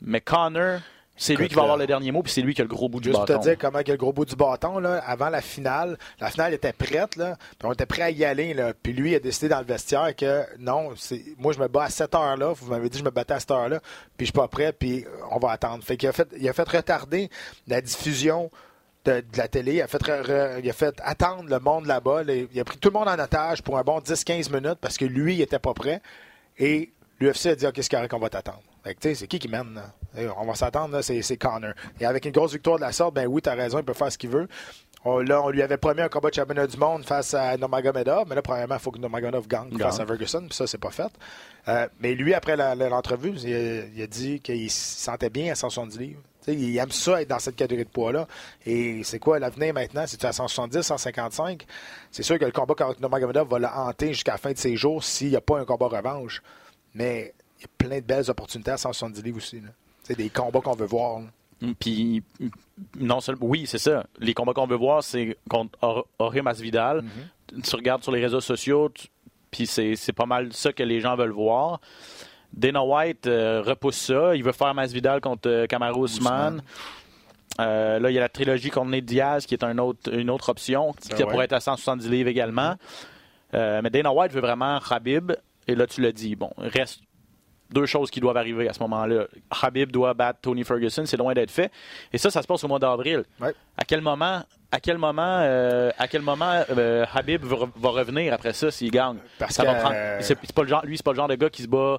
mais 0.00 0.20
Connor, 0.20 0.80
c'est 1.16 1.34
lui 1.34 1.48
qui 1.48 1.54
va 1.54 1.62
avoir 1.62 1.76
le 1.76 1.86
dernier 1.86 2.12
mot, 2.12 2.22
puis 2.22 2.32
c'est 2.32 2.40
lui 2.40 2.54
qui 2.54 2.62
a 2.62 2.64
le 2.64 2.68
gros 2.70 2.88
bout 2.88 2.98
du 3.00 3.10
Juste 3.10 3.20
bâton. 3.26 3.38
te 3.38 3.44
dire 3.44 3.58
comment 3.58 3.80
il 3.80 3.90
a 3.90 3.92
le 3.92 3.98
gros 3.98 4.12
bout 4.14 4.24
du 4.24 4.36
bâton, 4.36 4.78
là, 4.78 5.02
avant 5.04 5.28
la 5.28 5.42
finale, 5.42 5.98
la 6.18 6.30
finale 6.30 6.54
était 6.54 6.72
prête, 6.72 7.16
là, 7.16 7.36
puis 7.58 7.68
on 7.68 7.72
était 7.72 7.84
prêt 7.84 8.02
à 8.04 8.10
y 8.10 8.24
aller, 8.24 8.54
là, 8.54 8.72
puis 8.72 8.94
lui 8.94 9.14
a 9.14 9.20
décidé 9.20 9.48
dans 9.48 9.58
le 9.58 9.66
vestiaire 9.66 10.16
que 10.16 10.44
non, 10.58 10.94
moi 11.36 11.52
je 11.52 11.58
me 11.60 11.68
bats 11.68 11.84
à 11.84 11.90
cette 11.90 12.14
heure-là, 12.14 12.54
vous 12.54 12.70
m'avez 12.70 12.88
dit 12.88 12.92
que 12.92 12.98
je 13.00 13.04
me 13.04 13.10
battais 13.10 13.34
à 13.34 13.40
cette 13.40 13.50
heure-là, 13.50 13.80
puis 14.16 14.24
je 14.24 14.24
suis 14.26 14.32
pas 14.32 14.48
prêt, 14.48 14.72
puis 14.72 15.04
on 15.30 15.38
va 15.38 15.50
attendre. 15.50 15.84
Fait 15.84 15.98
qu'il 15.98 16.08
a 16.08 16.12
fait, 16.12 16.28
il 16.38 16.48
a 16.48 16.54
fait 16.54 16.66
retarder 16.68 17.28
la 17.66 17.82
diffusion 17.82 18.50
de, 19.04 19.20
de 19.20 19.36
la 19.36 19.48
télé, 19.48 19.74
il 19.74 19.82
a, 19.82 19.88
fait 19.88 20.02
re- 20.02 20.60
il 20.62 20.70
a 20.70 20.72
fait 20.72 20.98
attendre 21.04 21.44
le 21.50 21.58
monde 21.58 21.84
là-bas, 21.84 22.22
là. 22.24 22.32
il 22.34 22.60
a 22.60 22.64
pris 22.64 22.78
tout 22.78 22.88
le 22.88 22.98
monde 22.98 23.08
en 23.08 23.18
otage 23.22 23.62
pour 23.62 23.76
un 23.76 23.82
bon 23.82 23.98
10-15 23.98 24.50
minutes 24.54 24.78
parce 24.80 24.96
que 24.96 25.04
lui, 25.04 25.34
il 25.34 25.42
était 25.42 25.58
pas 25.58 25.74
prêt, 25.74 26.00
et 26.58 26.92
l'UFC 27.20 27.46
a 27.46 27.54
dit, 27.54 27.66
OK, 27.66 27.74
c'est 27.76 27.90
correct 27.90 28.10
qu'on 28.10 28.18
va 28.18 28.30
t'attendre. 28.30 28.62
C'est 29.00 29.26
qui 29.26 29.38
qui 29.38 29.48
mène, 29.48 29.74
là? 29.74 29.92
Eh, 30.16 30.26
On 30.38 30.46
va 30.46 30.54
s'attendre, 30.54 31.00
c'est 31.02 31.36
Connor. 31.36 31.72
Et 32.00 32.06
avec 32.06 32.24
une 32.24 32.32
grosse 32.32 32.52
victoire 32.52 32.76
de 32.76 32.82
la 32.82 32.92
sorte, 32.92 33.14
ben 33.14 33.26
oui, 33.26 33.42
t'as 33.42 33.54
raison, 33.54 33.78
il 33.78 33.84
peut 33.84 33.92
faire 33.92 34.10
ce 34.10 34.16
qu'il 34.18 34.30
veut. 34.30 34.48
On, 35.04 35.18
là, 35.20 35.40
on 35.42 35.48
lui 35.50 35.62
avait 35.62 35.78
promis 35.78 36.02
un 36.02 36.08
combat 36.08 36.28
de 36.28 36.34
championnat 36.34 36.66
du 36.66 36.76
monde 36.76 37.04
face 37.04 37.32
à 37.32 37.56
Nurmagomedov, 37.56 38.26
mais 38.28 38.34
là, 38.34 38.42
premièrement, 38.42 38.74
il 38.74 38.80
faut 38.80 38.90
que 38.90 38.98
Nurmagomedov 38.98 39.46
gagne 39.48 39.70
Gagne. 39.70 39.78
face 39.78 39.98
à 40.00 40.04
Ferguson, 40.06 40.44
puis 40.46 40.54
ça, 40.54 40.66
c'est 40.66 40.76
pas 40.78 40.90
fait. 40.90 41.10
Euh, 41.68 41.86
mais 42.00 42.14
lui, 42.14 42.34
après 42.34 42.56
l'entrevue, 42.56 43.32
il, 43.36 43.54
a- 43.54 43.84
il 43.94 44.02
a 44.02 44.06
dit 44.06 44.40
qu'il 44.40 44.70
se 44.70 45.00
sentait 45.04 45.30
bien 45.30 45.52
à 45.52 45.54
170 45.54 45.98
livres. 45.98 46.20
Il 46.48 46.76
aime 46.78 46.90
ça 46.90 47.20
être 47.22 47.28
dans 47.28 47.38
cette 47.38 47.56
catégorie 47.56 47.84
de 47.84 47.90
poids-là. 47.90 48.26
Et 48.66 49.02
c'est 49.04 49.18
quoi 49.18 49.38
l'avenir 49.38 49.72
maintenant? 49.74 50.04
C'est-tu 50.06 50.24
à 50.26 50.32
170, 50.32 50.82
155? 50.82 51.66
C'est 52.10 52.22
sûr 52.22 52.38
que 52.38 52.44
le 52.46 52.50
combat 52.52 52.74
contre 52.74 53.00
Nurmagomedov 53.00 53.48
va 53.48 53.58
le 53.58 53.66
hanter 53.68 54.08
jusqu'à 54.14 54.32
la 54.32 54.38
fin 54.38 54.52
de 54.52 54.58
ses 54.58 54.74
jours 54.76 55.04
s'il 55.04 55.28
n'y 55.30 55.36
a 55.36 55.40
pas 55.42 55.58
un 55.60 55.64
combat 55.64 55.86
revanche. 55.86 56.42
Mais 56.94 57.34
il 57.58 57.62
y 57.62 57.64
a 57.64 57.68
plein 57.78 57.96
de 58.00 58.04
belles 58.04 58.30
opportunités 58.30 58.70
à 58.70 58.76
170 58.76 59.22
livres 59.22 59.36
aussi. 59.38 59.60
C'est 60.02 60.16
des 60.16 60.28
combats 60.30 60.60
qu'on 60.60 60.74
veut 60.74 60.86
voir. 60.86 61.20
là. 61.20 61.26
Mm, 61.60 61.72
Puis, 61.78 62.22
mm, 62.40 62.48
non 63.00 63.20
seulement, 63.20 63.46
oui, 63.46 63.64
c'est 63.66 63.78
ça. 63.78 64.06
Les 64.18 64.32
combats 64.34 64.54
qu'on 64.54 64.66
veut 64.66 64.76
voir, 64.76 65.02
c'est 65.02 65.36
contre 65.48 65.78
Or- 65.82 66.06
Jorge 66.18 66.40
Masvidal. 66.40 67.04
Tu 67.62 67.76
regardes 67.76 68.02
sur 68.02 68.12
les 68.12 68.20
réseaux 68.22 68.40
sociaux, 68.40 68.88
tu- 68.94 69.08
puis 69.50 69.66
c'est 69.66 70.12
pas 70.14 70.26
mal 70.26 70.52
ça 70.52 70.72
que 70.72 70.82
les 70.82 71.00
gens 71.00 71.16
veulent 71.16 71.32
voir. 71.32 71.80
Dana 72.52 72.82
White 72.82 73.26
euh, 73.26 73.62
repousse 73.62 73.96
ça. 73.96 74.34
Il 74.34 74.42
veut 74.42 74.52
faire 74.52 74.72
Masvidal 74.74 75.20
contre 75.20 75.48
euh, 75.48 75.66
Kamaru 75.66 76.04
Usman. 76.06 76.62
Euh, 77.60 77.98
là, 77.98 78.10
il 78.10 78.14
y 78.14 78.18
a 78.18 78.20
la 78.22 78.28
trilogie 78.28 78.70
contre 78.70 78.90
Nate 78.90 79.04
Diaz, 79.04 79.46
qui 79.46 79.54
est 79.54 79.64
un 79.64 79.76
autre, 79.78 80.12
une 80.14 80.30
autre 80.30 80.48
option, 80.48 80.92
qui 80.94 81.12
ouais. 81.14 81.24
pourrait 81.30 81.44
être 81.44 81.52
à 81.52 81.60
170 81.60 82.08
livres 82.08 82.28
également. 82.28 82.74
Euh, 83.54 83.80
mais 83.82 83.90
Dana 83.90 84.12
White 84.12 84.32
veut 84.32 84.40
vraiment 84.40 84.78
Habib. 84.88 85.32
Et 85.66 85.74
là, 85.74 85.86
tu 85.86 86.00
l'as 86.00 86.12
dit. 86.12 86.36
Bon, 86.36 86.50
il 86.62 86.68
reste 86.68 87.00
deux 87.70 87.86
choses 87.86 88.10
qui 88.10 88.18
doivent 88.20 88.36
arriver 88.36 88.68
à 88.68 88.72
ce 88.72 88.80
moment-là. 88.80 89.26
Habib 89.62 89.92
doit 89.92 90.12
battre 90.14 90.40
Tony 90.42 90.64
Ferguson, 90.64 91.04
c'est 91.06 91.16
loin 91.16 91.32
d'être 91.34 91.50
fait. 91.52 91.70
Et 92.12 92.18
ça, 92.18 92.30
ça 92.30 92.42
se 92.42 92.46
passe 92.46 92.64
au 92.64 92.68
mois 92.68 92.78
d'avril. 92.80 93.24
Ouais. 93.40 93.54
À 93.76 93.84
quel 93.84 94.00
moment, 94.00 94.42
à 94.72 94.80
quel 94.80 94.98
moment, 94.98 95.22
euh, 95.40 95.90
à 95.96 96.08
quel 96.08 96.22
moment 96.22 96.62
euh, 96.70 97.04
Habib 97.14 97.44
va, 97.44 97.56
va 97.76 97.88
revenir 97.90 98.32
après 98.34 98.52
ça 98.52 98.70
s'il 98.72 98.90
gagne? 98.90 99.18
Parce 99.38 99.54
Ça 99.54 99.62
va 99.64 99.74
que, 99.74 99.80
prendre- 99.80 99.94
euh, 99.96 100.18
c'est 100.20 100.36
c'est 100.42 100.52
pas 100.52 100.62
le 100.62 100.68
genre, 100.68 100.84
lui, 100.84 100.96
c'est 100.96 101.04
pas 101.04 101.12
le 101.12 101.16
genre 101.16 101.28
de 101.28 101.36
gars 101.36 101.48
qui 101.50 101.62
se 101.62 101.68
bat 101.68 101.98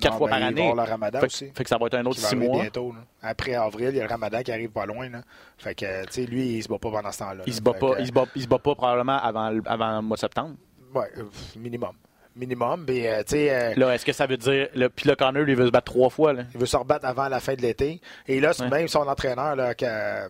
quatre 0.00 0.12
Non, 0.14 0.18
fois 0.18 0.26
ben, 0.28 0.30
par 0.30 0.38
il 0.38 0.42
va 0.42 0.48
année. 0.48 0.70
avoir 0.70 0.86
le 0.86 0.90
Ramadan 0.90 1.20
fait, 1.20 1.26
aussi. 1.26 1.50
fait 1.54 1.62
que 1.64 1.68
ça 1.68 1.78
va 1.78 1.86
être 1.86 1.94
un 1.94 2.06
autre 2.06 2.20
va 2.20 2.28
six 2.28 2.34
mois. 2.36 2.60
bientôt. 2.62 2.92
Après 3.20 3.54
avril, 3.54 3.90
il 3.90 3.96
y 3.96 4.00
a 4.00 4.04
le 4.04 4.08
Ramadan 4.08 4.42
qui 4.42 4.50
arrive 4.50 4.70
pas 4.70 4.86
loin. 4.86 5.08
Là. 5.08 5.20
Fait 5.58 5.74
que, 5.76 6.04
tu 6.06 6.12
sais, 6.12 6.26
lui, 6.26 6.54
il 6.56 6.62
se 6.64 6.68
bat 6.68 6.78
pas 6.78 6.90
pendant 6.90 7.12
ce 7.12 7.18
temps-là. 7.20 7.42
Il 7.46 7.50
là. 7.50 7.56
se 7.56 7.62
bat 7.62 7.74
pas, 7.74 7.94
que, 7.94 8.00
il 8.00 8.06
se 8.08 8.12
bat, 8.12 8.24
il 8.34 8.42
se 8.42 8.48
bat 8.48 8.58
pas 8.58 8.74
probablement 8.74 9.18
avant, 9.22 9.50
le- 9.50 9.62
avant 9.66 9.96
le 9.96 10.02
mois 10.02 10.16
de 10.16 10.20
septembre. 10.20 10.56
Ouais, 10.94 11.08
euh, 11.18 11.24
minimum. 11.56 11.92
Minimum. 12.36 12.86
Euh, 12.88 13.22
euh, 13.32 13.74
Là, 13.76 13.94
est-ce 13.94 14.04
que 14.06 14.12
ça 14.12 14.26
veut 14.26 14.36
dire, 14.36 14.68
le, 14.74 14.88
puis 14.88 15.08
le 15.08 15.16
Connor, 15.16 15.42
lui, 15.42 15.54
veut 15.54 15.66
se 15.66 15.70
battre 15.70 15.92
trois 15.92 16.10
fois, 16.10 16.32
là? 16.32 16.44
il 16.54 16.60
veut 16.60 16.66
se 16.66 16.76
rebattre 16.76 17.06
avant 17.06 17.28
la 17.28 17.40
fin 17.40 17.54
de 17.54 17.62
l'été. 17.62 18.00
Et 18.26 18.40
là, 18.40 18.52
Ouais. 18.58 18.68
même 18.68 18.88
son 18.88 19.00
entraîneur, 19.06 19.54
là, 19.56 19.74
que, 19.74 19.84
euh, 19.86 20.28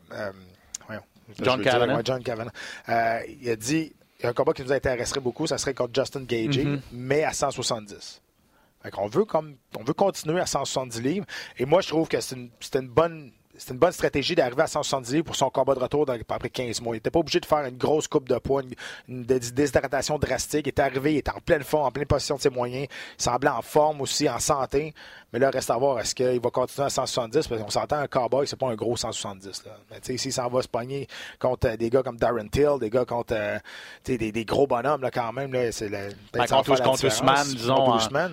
voyons, 0.86 1.02
John 1.40 1.62
Kavanagh. 1.62 1.96
ouais, 1.96 2.02
John 2.04 2.22
Kavanagh. 2.22 2.52
Il 3.40 3.50
a 3.50 3.56
dit 3.56 3.92
il 4.18 4.22
y 4.24 4.26
a 4.26 4.30
un 4.30 4.32
combat 4.34 4.52
qui 4.52 4.62
nous 4.62 4.72
intéresserait 4.72 5.20
beaucoup, 5.20 5.46
ça 5.48 5.58
serait 5.58 5.74
contre 5.74 5.92
Justin 6.00 6.22
Gagey, 6.22 6.64
Mhm. 6.64 6.80
mais 6.92 7.24
à 7.24 7.32
170. 7.32 8.20
Fait 8.82 8.90
qu'on 8.90 9.06
veut 9.08 9.24
comme 9.24 9.56
on 9.78 9.84
veut 9.84 9.94
continuer 9.94 10.40
à 10.40 10.46
170 10.46 11.00
livres. 11.00 11.26
Et 11.58 11.64
moi, 11.66 11.80
je 11.82 11.88
trouve 11.88 12.08
que 12.08 12.20
c'est 12.20 12.36
une 12.36 12.88
bonne. 12.88 13.32
C'est 13.58 13.72
une 13.74 13.78
bonne 13.78 13.92
stratégie 13.92 14.34
d'arriver 14.34 14.62
à 14.62 14.66
170 14.66 15.12
livres 15.12 15.24
pour 15.26 15.36
son 15.36 15.50
combat 15.50 15.74
de 15.74 15.80
retour 15.80 16.06
dans, 16.06 16.16
après 16.28 16.48
15 16.48 16.80
mois. 16.80 16.94
Il 16.94 16.98
n'était 16.98 17.10
pas 17.10 17.18
obligé 17.20 17.38
de 17.38 17.46
faire 17.46 17.64
une 17.66 17.76
grosse 17.76 18.08
coupe 18.08 18.28
de 18.28 18.38
poids, 18.38 18.62
une, 18.62 18.74
une 19.08 19.24
dés- 19.24 19.52
déshydratation 19.52 20.18
drastique. 20.18 20.66
Il 20.66 20.68
est 20.70 20.78
arrivé, 20.80 21.14
il 21.14 21.18
était 21.18 21.30
en 21.30 21.40
pleine 21.40 21.62
forme, 21.62 21.86
en 21.86 21.90
pleine 21.90 22.06
position 22.06 22.36
de 22.36 22.40
ses 22.40 22.50
moyens. 22.50 22.86
Il 23.18 23.22
semblait 23.22 23.50
en 23.50 23.60
forme 23.62 24.00
aussi, 24.00 24.28
en 24.28 24.38
santé. 24.38 24.94
Mais 25.32 25.38
là, 25.38 25.50
reste 25.50 25.70
à 25.70 25.76
voir, 25.76 25.98
est-ce 26.00 26.14
qu'il 26.14 26.40
va 26.40 26.50
continuer 26.50 26.86
à 26.86 26.90
170? 26.90 27.46
Parce 27.48 27.62
qu'on 27.62 27.70
s'entend, 27.70 27.96
un 27.96 28.06
cowboy, 28.06 28.46
c'est 28.46 28.58
pas 28.58 28.68
un 28.68 28.74
gros 28.74 28.96
170. 28.96 29.64
Là. 29.64 29.72
Mais 29.90 30.00
tu 30.00 30.12
sais, 30.12 30.16
s'il 30.18 30.32
s'en 30.32 30.48
va 30.48 30.60
se 30.62 30.68
pogner 30.68 31.06
contre 31.38 31.68
euh, 31.68 31.76
des 31.76 31.88
gars 31.88 32.02
comme 32.02 32.16
Darren 32.16 32.48
Till, 32.48 32.78
des 32.80 32.90
gars 32.90 33.04
contre 33.06 33.34
euh, 33.34 33.58
des, 34.04 34.18
des 34.18 34.44
gros 34.44 34.66
bonhommes 34.66 35.00
là, 35.02 35.10
quand 35.10 35.32
même, 35.32 35.52
là, 35.52 35.72
c'est 35.72 35.88
peut-être 35.88 36.16
Ben, 36.32 36.46
contre 36.46 36.70
la 36.72 36.84
contre. 36.84 37.06
Ousmane, 37.06 37.46
disons, 37.56 37.74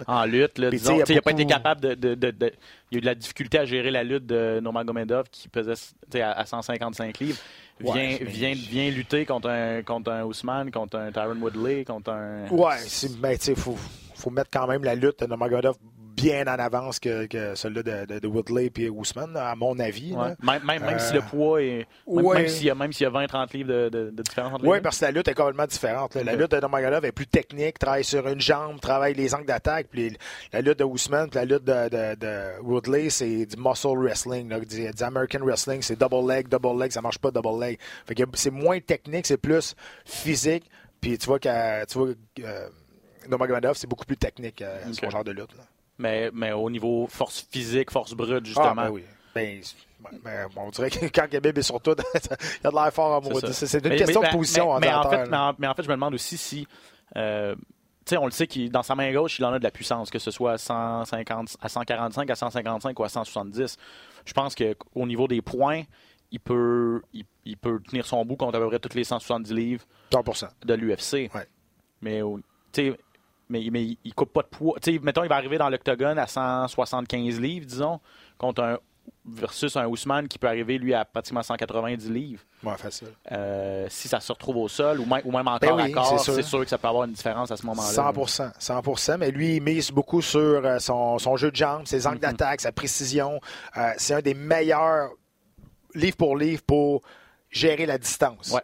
en, 0.07 0.25
lutte. 0.25 0.57
Là, 0.57 0.69
disons, 0.71 0.95
il 1.09 1.15
n'a 1.15 1.21
pas 1.21 1.31
été 1.31 1.45
capable 1.45 1.81
de, 1.81 1.93
de- 1.95 2.15
de- 2.15 2.31
de- 2.31 2.53
Il 2.91 2.95
y 2.95 2.97
a 2.97 2.97
eu 2.97 3.01
de 3.01 3.05
la 3.05 3.15
difficulté 3.15 3.59
à 3.59 3.65
gérer 3.65 3.91
la 3.91 4.03
lutte 4.03 4.25
de 4.25 4.59
Nurmagomedov 4.61 5.25
qui 5.31 5.47
pesait 5.47 5.73
à, 6.21 6.31
à 6.31 6.45
155 6.45 7.19
livres. 7.19 7.37
Vient, 7.79 7.93
Ouais, 7.93 8.19
vient, 8.25 8.53
vient 8.53 8.89
lutter 8.89 9.25
contre 9.25 9.49
un, 9.49 9.83
contre 9.83 10.11
un 10.11 10.23
Ousmane, 10.23 10.69
contre 10.71 10.97
un 10.97 11.11
Tyron 11.11 11.37
Woodley, 11.39 11.85
contre 11.85 12.11
un... 12.11 12.47
Ouais, 12.49 12.77
c'est- 12.79 13.17
ben, 13.19 13.37
tu 13.37 13.45
sais, 13.45 13.55
faut, 13.55 13.77
faut 14.15 14.29
mettre 14.31 14.49
quand 14.51 14.67
même 14.67 14.83
la 14.83 14.95
lutte 14.95 15.19
de 15.21 15.27
Nurmagomedov 15.27 15.75
bien 16.21 16.43
en 16.47 16.59
avance 16.59 16.99
que, 16.99 17.25
que 17.27 17.55
celle-là 17.55 17.83
de, 17.83 18.05
de, 18.05 18.19
de 18.19 18.27
Woodley 18.27 18.71
et 18.77 18.89
Ousmane, 18.89 19.35
à 19.37 19.55
mon 19.55 19.77
avis. 19.79 20.13
Ouais. 20.13 20.35
Même, 20.41 20.63
même, 20.65 20.81
même 20.83 20.95
Euh, 20.95 20.99
si 20.99 21.13
le 21.13 21.21
poids 21.21 21.61
est... 21.61 21.87
Même, 22.07 22.25
ouais. 22.25 22.37
même 22.39 22.47
s'il 22.47 22.65
y 22.67 22.69
a, 22.69 22.75
même 22.75 22.91
s'il 22.93 23.05
y 23.05 23.07
a 23.07 23.11
20-30 23.11 23.53
livres 23.53 23.89
de, 23.89 24.09
différence 24.21 24.53
entre 24.53 24.65
Oui, 24.67 24.79
parce 24.81 24.99
que 24.99 25.05
la 25.05 25.11
lutte 25.11 25.27
est 25.27 25.33
complètement 25.33 25.65
différente. 25.67 26.15
là. 26.15 26.23
La 26.23 26.35
lutte 26.35 26.51
de 26.51 26.57
Nurmagomedov 26.59 27.05
est 27.05 27.11
plus 27.11 27.27
technique, 27.27 27.79
travaille 27.79 28.03
sur 28.03 28.27
une 28.27 28.41
jambe, 28.41 28.79
travaille 28.79 29.13
les 29.13 29.33
angles 29.33 29.45
d'attaque. 29.45 29.87
Puis 29.91 30.15
la 30.51 30.61
lutte 30.61 30.79
de 30.79 30.83
Ousmane, 30.83 31.29
puis 31.29 31.39
la 31.39 31.45
lutte 31.45 31.63
de, 31.63 32.61
Woodley, 32.61 33.09
c'est 33.09 33.45
du 33.45 33.55
muscle 33.57 33.97
wrestling, 33.97 34.49
là, 34.49 34.59
du, 34.59 34.91
du 34.91 35.03
American 35.03 35.39
wrestling, 35.41 35.81
c'est 35.81 35.97
double 35.99 36.29
leg, 36.31 36.47
double 36.47 36.79
leg, 36.81 36.91
ça 36.91 37.01
marche 37.01 37.17
pas 37.19 37.31
double 37.31 37.59
leg. 37.63 37.77
Fait 38.05 38.15
que 38.15 38.23
c'est 38.33 38.51
moins 38.51 38.79
technique, 38.79 39.25
c'est 39.27 39.37
plus 39.37 39.75
physique. 40.05 40.69
Puis 41.01 41.17
tu 41.17 41.27
vois 41.27 41.39
que 41.39 41.85
tu 41.85 41.97
vois 41.97 42.09
euh, 42.41 43.73
c'est 43.73 43.87
beaucoup 43.87 44.05
plus 44.05 44.17
technique 44.17 44.61
euh, 44.61 44.79
Ok. 44.87 44.95
son 44.95 45.09
genre 45.09 45.23
de 45.23 45.31
lutte. 45.31 45.55
là. 45.55 45.63
Mais, 45.99 46.31
mais 46.33 46.51
au 46.53 46.69
niveau 46.69 47.05
force 47.07 47.45
physique, 47.51 47.91
force 47.91 48.13
brute, 48.13 48.45
justement. 48.45 48.69
Ah, 48.77 48.85
ben 48.85 48.89
oui. 48.89 49.03
Ben, 49.35 49.61
ben, 50.23 50.47
on 50.55 50.69
dirait 50.71 50.89
que 50.89 51.05
quand 51.13 51.27
Khabib 51.29 51.57
est 51.57 51.61
sur 51.61 51.79
tout, 51.81 51.91
il 52.15 52.67
a 52.67 52.71
de 52.71 52.75
l'air 52.75 52.91
fort 52.93 53.15
à 53.23 53.51
C'est. 53.51 53.67
C'est 53.67 53.83
une 53.83 53.89
Mais- 53.89 53.97
question 53.97 54.21
mais- 54.21 54.27
de 54.29 54.33
position 54.33 54.73
mais, 54.79 54.87
mais 54.87 54.93
en 54.93 55.01
en 55.01 55.09
fait, 55.09 55.25
mais, 55.29 55.37
en, 55.37 55.53
mais 55.59 55.67
en 55.67 55.73
fait, 55.75 55.83
je 55.83 55.89
me 55.89 55.93
demande 55.95 56.13
aussi 56.13 56.37
si. 56.37 56.67
euh, 57.17 57.53
tu 58.05 58.15
sais, 58.15 58.17
on 58.17 58.25
le 58.25 58.31
sait 58.31 58.47
qu'il 58.47 58.71
dans 58.71 58.81
sa 58.81 58.95
main 58.95 59.11
gauche, 59.13 59.37
il 59.37 59.45
en 59.45 59.51
a 59.53 59.59
de 59.59 59.63
la 59.63 59.71
puissance, 59.71 60.09
que 60.09 60.17
ce 60.19 60.31
soit 60.31 60.53
à 60.53 60.57
150, 60.57 61.57
à 61.61 61.69
145, 61.69 62.29
à 62.29 62.35
155 62.35 62.97
ou 62.99 63.03
à 63.03 63.09
170. 63.09 63.77
Je 64.25 64.33
pense 64.33 64.55
qu'au 64.55 65.05
niveau 65.05 65.27
des 65.27 65.41
points, 65.41 65.83
il 66.31 66.39
peut, 66.39 67.01
il, 67.13 67.25
il 67.45 67.57
peut 67.57 67.79
tenir 67.87 68.05
son 68.05 68.23
bout 68.25 68.35
contre 68.37 68.57
à 68.57 68.61
peu 68.61 68.67
près 68.67 68.79
toutes 68.79 68.95
les 68.95 69.03
170 69.03 69.53
livres 69.53 69.85
100%. 70.11 70.47
de 70.65 70.73
l'UFC. 70.73 71.29
Ouais. 71.35 71.45
Mais, 72.01 72.21
au- 72.21 72.39
tu 72.71 72.91
sais, 72.91 72.99
mais, 73.49 73.67
mais 73.71 73.83
il, 73.83 73.97
il 74.03 74.13
coupe 74.13 74.33
pas 74.33 74.41
de 74.41 74.47
poids. 74.47 74.75
Tu 74.81 74.93
sais, 74.93 74.99
mettons, 74.99 75.23
il 75.23 75.29
va 75.29 75.35
arriver 75.35 75.57
dans 75.57 75.69
l'octogone 75.69 76.17
à 76.17 76.27
175 76.27 77.39
livres, 77.39 77.65
disons, 77.65 77.99
contre 78.37 78.63
un 78.63 78.77
versus 79.25 79.75
un 79.75 79.85
Ousmane 79.87 80.27
qui 80.27 80.37
peut 80.39 80.47
arriver, 80.47 80.77
lui, 80.77 80.93
à 80.93 81.05
pratiquement 81.05 81.43
190 81.43 82.09
livres. 82.09 82.41
Ouais, 82.63 82.77
facile. 82.77 83.09
Euh, 83.31 83.87
si 83.89 84.07
ça 84.07 84.19
se 84.19 84.31
retrouve 84.31 84.57
au 84.57 84.67
sol 84.67 84.99
ou 84.99 85.05
même, 85.05 85.21
ou 85.25 85.31
même 85.31 85.47
encore 85.47 85.59
Ben 85.59 85.75
oui, 85.75 85.91
à 85.91 85.93
corps, 85.93 86.19
c'est 86.19 86.41
sûr. 86.43 86.63
que 86.63 86.69
ça 86.69 86.77
peut 86.77 86.87
avoir 86.87 87.05
une 87.05 87.13
différence 87.13 87.51
à 87.51 87.57
ce 87.57 87.65
moment-là. 87.65 88.11
100%, 88.11 88.59
100%, 88.59 89.17
mais 89.17 89.31
lui, 89.31 89.55
il 89.57 89.61
mise 89.63 89.91
beaucoup 89.91 90.21
sur 90.21 90.39
euh, 90.39 90.79
son, 90.79 91.17
son 91.19 91.37
jeu 91.37 91.51
de 91.51 91.55
jambes, 91.55 91.85
ses 91.85 92.07
angles 92.07 92.19
d'attaque, 92.19 92.61
sa 92.61 92.71
précision. 92.71 93.39
Euh, 93.77 93.91
c'est 93.97 94.13
un 94.15 94.21
des 94.21 94.33
meilleurs 94.33 95.09
livre 95.95 96.17
pour 96.17 96.37
livre 96.37 96.61
pour 96.63 97.01
gérer 97.49 97.85
la 97.85 97.97
distance. 97.97 98.51
Ouais. 98.51 98.61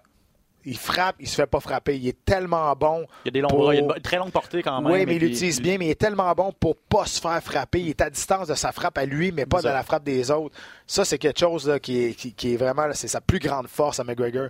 Il 0.66 0.78
frappe, 0.78 1.16
il 1.20 1.28
se 1.28 1.36
fait 1.36 1.46
pas 1.46 1.60
frapper. 1.60 1.96
Il 1.98 2.08
est 2.08 2.26
tellement 2.26 2.74
bon. 2.76 3.06
Il 3.24 3.30
a 3.30 3.32
des 3.32 3.42
longs 3.42 3.50
pour- 3.50 3.60
bras, 3.60 3.76
il 3.76 3.80
a 3.80 3.96
une 3.96 4.02
très 4.02 4.18
longue 4.18 4.32
portée 4.32 4.64
quand 4.64 4.82
même. 4.82 4.92
Oui, 4.92 5.06
mais 5.06 5.16
il 5.18 5.22
l'utilise 5.22 5.62
bien, 5.62 5.78
mais 5.78 5.86
il 5.86 5.90
est 5.92 6.00
tellement 6.00 6.32
bon 6.34 6.52
pour 6.60 6.76
pas 6.76 7.06
se 7.06 7.22
faire 7.22 7.42
frapper. 7.44 7.80
Il 7.82 7.90
est 7.90 8.02
à 8.02 8.10
distance 8.10 8.48
de 8.48 8.56
sa 8.56 8.72
frappe 8.72 8.98
à 8.98 9.06
lui, 9.06 9.32
mais 9.32 9.46
pas 9.46 9.62
de 9.62 9.68
la 9.68 9.84
frappe 9.84 10.04
des 10.04 10.32
autres. 10.32 10.56
Ça, 10.88 11.06
c'est 11.06 11.18
quelque 11.20 11.40
chose 11.40 11.68
là, 11.68 11.80
qui, 11.80 12.04
est, 12.06 12.14
qui, 12.14 12.34
qui 12.34 12.54
est 12.54 12.58
vraiment, 12.58 12.88
c'est 12.94 13.08
sa 13.08 13.22
plus 13.22 13.40
grande 13.40 13.68
force 13.68 14.00
à 14.00 14.04
McGregor. 14.04 14.48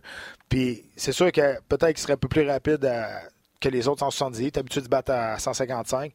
Puis 0.49 0.83
c'est 0.95 1.11
sûr 1.11 1.31
que 1.31 1.59
peut-être 1.67 1.89
qu'il 1.93 1.99
serait 1.99 2.13
un 2.13 2.17
peu 2.17 2.27
plus 2.27 2.47
rapide 2.47 2.83
à- 2.85 3.21
que 3.59 3.69
les 3.69 3.87
autres 3.87 3.99
170. 3.99 4.39
Il 4.41 4.45
est 4.47 4.57
habitué 4.57 4.81
de 4.81 4.87
battre 4.87 5.11
à 5.11 5.39
155. 5.39 6.11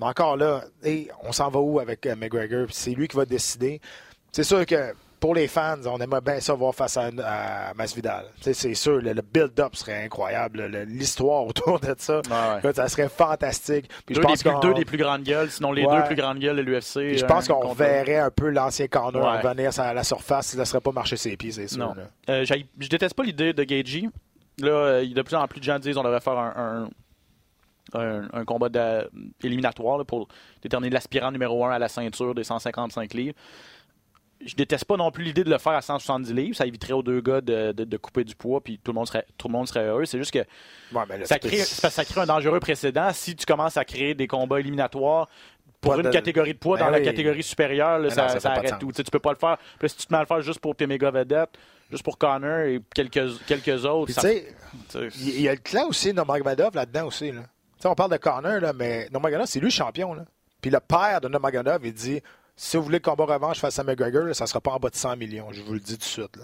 Mais 0.00 0.06
encore 0.06 0.36
là, 0.36 0.62
hey, 0.82 1.08
on 1.22 1.32
s'en 1.32 1.48
va 1.48 1.60
où 1.60 1.78
avec 1.78 2.04
euh, 2.06 2.16
McGregor? 2.16 2.66
Puis 2.66 2.74
C'est 2.74 2.90
lui 2.90 3.06
qui 3.08 3.16
va 3.16 3.24
décider. 3.24 3.80
C'est 4.32 4.42
sûr 4.44 4.64
que 4.66 4.92
pour 5.20 5.34
les 5.34 5.48
fans, 5.48 5.76
on 5.86 5.98
aimerait 5.98 6.20
bien 6.20 6.40
ça 6.40 6.54
voir 6.54 6.74
face 6.74 6.96
à, 6.96 7.10
à 7.24 7.74
Masvidal. 7.74 8.26
C'est 8.40 8.74
sûr, 8.74 9.00
le, 9.00 9.12
le 9.12 9.22
build-up 9.22 9.74
serait 9.76 10.04
incroyable. 10.04 10.66
Le- 10.66 10.84
L'histoire 10.84 11.44
autour 11.46 11.80
de 11.80 11.94
ça, 11.98 12.16
ouais. 12.18 12.58
écoute, 12.58 12.76
ça 12.76 12.88
serait 12.88 13.08
fantastique. 13.08 13.88
Puis 14.06 14.14
Deux, 14.14 14.20
je 14.20 14.20
des 14.20 14.26
pense 14.32 14.42
plus, 14.42 14.50
qu'on- 14.52 14.60
deux 14.60 14.74
des 14.74 14.84
plus 14.84 14.98
grandes 14.98 15.22
gueules, 15.22 15.50
sinon 15.50 15.72
les 15.72 15.84
Ouais. 15.84 15.96
deux 15.96 16.04
plus 16.04 16.16
grandes 16.16 16.38
gueules 16.38 16.56
de 16.56 16.62
l'UFC. 16.62 17.16
je 17.18 17.24
pense 17.24 17.48
euh, 17.48 17.54
qu'on 17.54 17.60
contre- 17.60 17.74
verrait 17.76 18.18
un 18.18 18.30
peu 18.30 18.48
l'ancien 18.50 18.86
corner 18.88 19.22
Ouais. 19.22 19.40
revenir 19.40 19.70
à 19.80 19.92
la 19.94 20.04
surface. 20.04 20.52
Il 20.52 20.56
ne 20.56 20.62
laisserait 20.62 20.80
pas 20.80 20.92
marcher 20.92 21.16
ses 21.16 21.36
pieds, 21.36 21.52
c'est 21.52 21.68
sûr. 21.68 21.78
Non. 21.78 21.94
Euh, 22.28 22.44
je 22.44 22.88
déteste 22.88 23.14
pas 23.14 23.22
l'idée 23.24 23.52
de 23.52 23.64
Gagey. 23.64 24.08
Là, 24.60 24.70
euh, 24.70 25.02
il 25.04 25.10
y 25.10 25.12
a 25.12 25.16
de 25.16 25.22
plus 25.22 25.36
en 25.36 25.46
plus 25.46 25.60
de 25.60 25.64
gens 25.64 25.78
disent 25.78 25.94
qu'on 25.94 26.02
devrait 26.02 26.20
faire 26.20 26.36
un, 26.38 26.88
un, 27.94 27.98
un- 28.00 28.28
un 28.32 28.44
combat 28.44 28.68
éliminatoire 29.42 29.98
là, 29.98 30.04
pour 30.04 30.28
déterminer 30.62 30.90
l'aspirant 30.90 31.30
numéro 31.32 31.64
1 31.64 31.70
à 31.72 31.78
la 31.78 31.88
ceinture 31.88 32.34
des 32.34 32.44
155 32.44 33.14
livres. 33.14 33.34
Je 34.44 34.54
déteste 34.54 34.84
pas 34.84 34.96
non 34.96 35.10
plus 35.10 35.24
l'idée 35.24 35.42
de 35.44 35.50
le 35.50 35.58
faire 35.58 35.72
à 35.72 35.82
170 35.82 36.32
livres. 36.32 36.56
Ça 36.56 36.64
éviterait 36.66 36.92
aux 36.92 37.02
deux 37.02 37.20
gars 37.20 37.40
de, 37.40 37.72
de- 37.72 37.84
de 37.84 37.96
couper 37.96 38.22
du 38.24 38.36
poids, 38.36 38.60
puis 38.60 38.78
tout 38.82 38.92
le 38.92 38.94
monde 38.96 39.06
serait, 39.08 39.26
tout 39.36 39.48
le 39.48 39.52
monde 39.52 39.66
serait 39.66 39.86
heureux. 39.86 40.04
C'est 40.04 40.18
juste 40.18 40.30
que 40.32 40.38
Ouais, 40.92 41.04
là, 41.08 41.24
ça 41.24 41.38
crée, 41.38 41.58
ça 41.58 42.04
crée 42.04 42.20
un 42.20 42.26
dangereux 42.26 42.60
précédent 42.60 43.10
si 43.12 43.34
tu 43.34 43.44
commences 43.44 43.76
à 43.76 43.84
créer 43.84 44.14
des 44.14 44.26
combats 44.28 44.60
éliminatoires 44.60 45.28
pour 45.80 45.92
Pas 45.94 45.98
une 45.98 46.06
de- 46.06 46.10
catégorie 46.10 46.54
de 46.54 46.58
poids 46.58 46.78
Ben 46.78 46.84
dans 46.86 46.90
la 46.90 47.00
catégorie 47.00 47.42
supérieure, 47.42 47.98
là, 47.98 48.08
non, 48.08 48.38
ça, 48.40 48.52
arrête 48.52 48.78
tout. 48.78 48.88
Tu 48.92 48.96
sais, 48.96 49.04
tu 49.04 49.10
peux 49.10 49.18
pas 49.18 49.32
le 49.32 49.38
faire. 49.38 49.58
Puis 49.78 49.88
si 49.90 49.96
tu 49.96 50.06
te 50.06 50.12
mets 50.12 50.18
à 50.18 50.22
le 50.22 50.26
faire 50.26 50.40
juste 50.40 50.60
pour 50.60 50.74
tes 50.76 50.86
méga 50.86 51.10
vedettes, 51.10 51.50
juste 51.90 52.02
pour 52.04 52.16
Connor 52.18 52.60
et 52.60 52.80
quelques, 52.94 53.44
quelques 53.46 53.84
autres, 53.84 54.12
il 55.20 55.40
y 55.40 55.48
a 55.48 55.52
le 55.52 55.58
clan 55.60 55.86
aussi, 55.88 56.12
Nomagomedov, 56.12 56.74
là-dedans 56.74 57.06
aussi. 57.06 57.32
Là. 57.32 57.42
Tu 57.42 57.82
sais, 57.82 57.88
on 57.88 57.94
parle 57.94 58.12
de 58.12 58.16
corner, 58.16 58.60
là, 58.60 58.72
mais 58.72 59.08
Nomagomedov, 59.12 59.46
c'est 59.48 59.58
lui 59.60 59.66
le 59.66 59.72
champion. 59.72 60.14
Là. 60.14 60.24
Puis 60.60 60.70
le 60.70 60.80
père 60.80 61.20
de 61.20 61.28
Nomagomedov, 61.28 61.80
il 61.84 61.92
dit 61.92 62.20
si 62.60 62.76
vous 62.76 62.82
voulez 62.82 62.98
le 62.98 63.02
combat 63.02 63.24
revanche 63.24 63.60
face 63.60 63.78
à 63.78 63.84
McGregor, 63.84 64.34
ça 64.34 64.44
ne 64.44 64.48
sera 64.48 64.60
pas 64.60 64.72
en 64.72 64.78
bas 64.78 64.90
de 64.90 64.96
100 64.96 65.16
millions. 65.16 65.52
Je 65.52 65.62
vous 65.62 65.74
le 65.74 65.80
dis 65.80 65.92
tout 65.92 66.00
de 66.00 66.02
suite. 66.02 66.38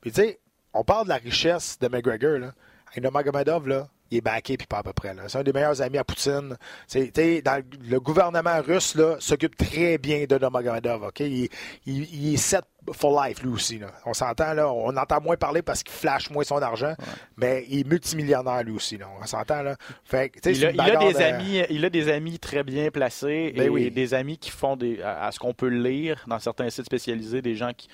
Puis 0.00 0.10
tu 0.10 0.22
sais, 0.22 0.40
on 0.72 0.84
parle 0.84 1.04
de 1.04 1.10
la 1.10 1.16
richesse 1.16 1.78
de 1.78 1.86
McGregor. 1.86 2.38
Là. 2.38 2.54
Et 2.94 3.00
Nomagomedov, 3.02 3.68
là, 3.68 3.88
il 4.10 4.18
est 4.18 4.20
backé 4.20 4.56
puis 4.56 4.66
pas 4.66 4.78
à 4.78 4.82
peu 4.82 4.92
près. 4.92 5.14
C'est 5.28 5.38
un 5.38 5.42
des 5.42 5.52
meilleurs 5.52 5.80
amis 5.82 5.98
à 5.98 6.04
Poutine. 6.04 6.56
Dans 6.94 7.62
le, 7.88 7.98
gouvernement 8.00 8.60
russe 8.60 8.96
s'occupe 9.20 9.56
très 9.56 9.98
bien 9.98 10.24
de 10.28 10.36
Nomagomedov. 10.38 11.04
ok? 11.04 11.20
Il, 11.20 11.48
il- 11.86 12.14
il 12.14 12.34
est 12.34 12.36
set 12.36 12.64
for 12.92 13.22
life, 13.24 13.42
lui 13.42 13.50
aussi. 13.50 13.78
Là. 13.78 13.88
On 14.06 14.14
s'entend, 14.14 14.52
là, 14.54 14.72
on 14.72 14.96
entend 14.96 15.20
moins 15.20 15.36
parler 15.36 15.62
parce 15.62 15.82
qu'il 15.82 15.94
flash 15.94 16.30
moins 16.30 16.44
son 16.44 16.60
argent, 16.62 16.94
mais 17.36 17.64
il 17.68 17.80
est 17.80 17.86
multimillionnaire, 17.86 18.62
lui 18.64 18.72
aussi. 18.72 18.96
Là. 18.96 19.06
On 19.20 19.26
s'entend. 19.26 19.62
Là. 19.62 19.76
Fait 20.04 20.32
il, 20.44 20.64
a, 20.64 20.70
il 20.70 20.76
des 20.76 21.12
de- 21.14 21.22
amis, 21.22 21.62
il 21.70 21.84
a 21.84 21.90
des 21.90 22.08
amis 22.10 22.38
très 22.38 22.64
bien 22.64 22.90
placés 22.90 23.52
Ben 23.56 23.64
et 23.66 23.68
oui. 23.68 23.90
des 23.90 24.14
amis 24.14 24.38
qui 24.38 24.50
font 24.50 24.76
des, 24.76 25.00
à, 25.02 25.26
à 25.26 25.32
ce 25.32 25.38
qu'on 25.38 25.54
peut 25.54 25.68
lire 25.68 26.24
dans 26.26 26.38
certains 26.38 26.70
sites 26.70 26.86
spécialisés, 26.86 27.42
des 27.42 27.54
gens 27.54 27.72
qui 27.76 27.88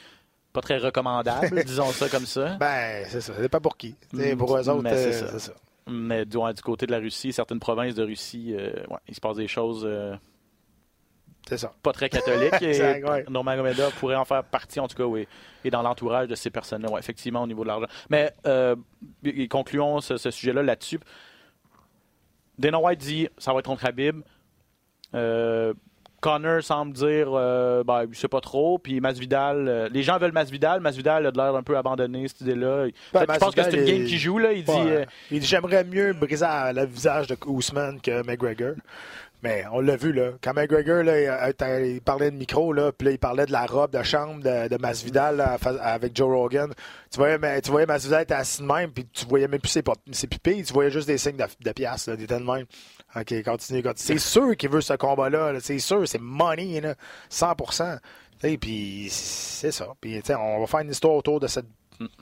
pas 0.53 0.63
très 0.63 0.79
recommandable, 0.79 1.63
disons 1.67 1.91
ça 1.93 2.09
comme 2.09 2.25
ça. 2.25 2.57
Ben, 2.59 3.05
c'est 3.11 3.21
ça. 3.21 3.35
C'est 3.39 3.49
pas 3.51 3.61
pour 3.61 3.77
qui. 3.77 3.95
T'sais, 4.15 4.35
Mm, 4.35 4.39
pour 4.39 4.57
eux 4.57 4.69
autres, 4.71 4.89
c'est 4.89 4.95
euh, 4.95 5.13
ça. 5.13 5.27
c'est 5.33 5.39
ça. 5.41 5.53
Mais 5.89 6.25
du, 6.25 6.37
ouais, 6.37 6.53
du 6.53 6.63
côté 6.63 6.87
de 6.87 6.93
la 6.93 6.99
Russie, 6.99 7.33
certaines 7.33 7.61
provinces 7.61 7.95
de 7.95 8.03
Russie, 8.03 8.55
euh, 8.55 8.73
ouais, 8.91 8.99
il 9.09 9.15
se 9.15 9.21
passe 9.21 9.37
des 9.37 9.47
choses 9.47 9.85
euh, 9.85 10.17
C'est 11.49 11.59
ça. 11.59 11.73
pas 11.83 11.93
très 11.93 12.09
catholiques. 12.09 12.55
et 12.61 13.05
ouais. 13.05 13.25
Nurmagomedov 13.29 13.95
pourrait 13.99 14.17
en 14.17 14.25
faire 14.25 14.43
partie, 14.43 14.81
en 14.81 14.89
tout 14.89 14.97
cas, 14.97 15.05
oui. 15.05 15.29
Et 15.65 15.71
dans 15.71 15.83
l'entourage 15.83 16.27
de 16.29 16.35
ces 16.35 16.51
personnes-là, 16.51 16.91
ouais, 16.91 16.99
effectivement, 16.99 17.43
au 17.43 17.47
niveau 17.47 17.63
de 17.63 17.69
l'argent. 17.69 17.87
Mais 18.11 18.33
euh, 18.47 18.75
concluons 19.49 20.01
ce, 20.01 20.17
ce 20.17 20.31
sujet-là 20.31 20.63
là-dessus. 20.63 20.99
Dana 22.59 22.81
White 22.81 23.01
dit 23.01 23.29
ça 23.39 23.53
va 23.53 23.61
être 23.61 23.67
contre 23.67 23.85
Habib. 23.87 24.23
Connor 26.27 26.61
semble 26.61 26.93
dire 26.93 27.29
euh, 27.33 27.85
ben, 27.85 28.05
il 28.09 28.17
sait 28.17 28.27
pas 28.27 28.41
trop. 28.41 28.79
Puis 28.79 29.01
Masvidal, 29.01 29.69
euh, 29.69 29.89
les 29.93 30.03
gens 30.03 30.19
veulent 30.19 30.33
Masvidal. 30.33 30.81
Masvidal 30.81 31.25
a 31.27 31.31
de 31.31 31.37
l'air 31.37 31.55
un 31.55 31.63
peu 31.63 31.77
abandonné 31.79 32.27
cette 32.27 32.41
idée-là. 32.41 32.89
Peut-être 33.13 33.31
qu'il 33.31 33.39
pense 33.39 33.55
que 33.55 33.63
c'est 33.63 33.77
une 33.77 33.85
game 33.85 34.05
qui 34.05 34.19
joue. 34.19 34.39
Là. 34.39 34.53
Il 34.53 34.65
dit 34.65 34.73
euh, 34.73 35.05
Il 35.31 35.39
dit 35.39 35.47
J'aimerais 35.47 35.85
mieux 35.85 36.15
briser 36.15 36.47
le 36.75 36.85
visage 36.85 37.29
de 37.29 37.37
Ousmane 37.47 38.01
que 38.01 38.27
McGregor. 38.27 38.75
Mais 39.43 39.65
on 39.71 39.81
l'a 39.81 39.97
vu, 39.97 40.13
là. 40.13 40.31
Quand 40.43 40.55
McGregor, 40.55 41.05
là, 41.05 41.51
il, 41.51 42.01
parlait 42.01 42.31
de 42.33 42.37
micro, 42.37 42.73
là, 42.73 42.91
puis 42.91 43.07
là, 43.07 43.13
il 43.13 43.19
parlait 43.19 43.47
de 43.47 43.53
la 43.53 43.67
robe 43.67 43.93
de 43.93 44.03
chambre 44.03 44.43
de, 44.43 44.69
de 44.69 44.77
Masvidal 44.81 45.37
là, 45.37 45.57
avec 45.83 46.17
Joe 46.17 46.35
Rogan. 46.35 46.73
Tu 47.13 47.19
voyais, 47.19 47.39
mais- 47.39 47.61
tu 47.61 47.71
voyais 47.71 47.87
Masvidal 47.87 48.23
être 48.23 48.33
assis 48.33 48.63
de 48.63 48.67
même, 48.67 48.91
puis 48.91 49.07
tu 49.13 49.27
voyais 49.27 49.47
même 49.47 49.61
plus 49.61 49.69
ses, 49.69 49.85
ses 50.11 50.27
tu 50.27 50.73
voyais 50.73 50.91
juste 50.91 51.07
des 51.07 51.19
signes 51.19 51.37
de, 51.37 51.45
de 51.63 51.73
piastres, 51.73 52.11
là, 52.11 52.17
il 52.19 52.25
était 52.25 52.41
de 52.41 52.45
même. 52.45 52.65
OK, 53.19 53.43
continue, 53.43 53.83
continue. 53.83 54.19
C'est 54.19 54.19
sûr 54.19 54.57
qu'il 54.57 54.69
veut 54.69 54.81
ce 54.81 54.93
combat-là, 54.95 55.53
là. 55.53 55.61
c'est 55.61 55.79
sûr, 55.79 56.07
c'est 56.07 56.21
money, 56.21 56.81
là, 56.81 56.95
100%. 57.31 57.99
Tu 58.41 58.49
sais, 58.51 58.59
Puis 58.59 59.09
c'est 59.11 59.73
ça. 59.73 59.89
Puis 60.01 60.23
on 60.39 60.61
va 60.61 60.67
faire 60.67 60.81
une 60.81 60.91
histoire 60.91 61.15
autour 61.15 61.41
de 61.41 61.47
cette 61.47 61.67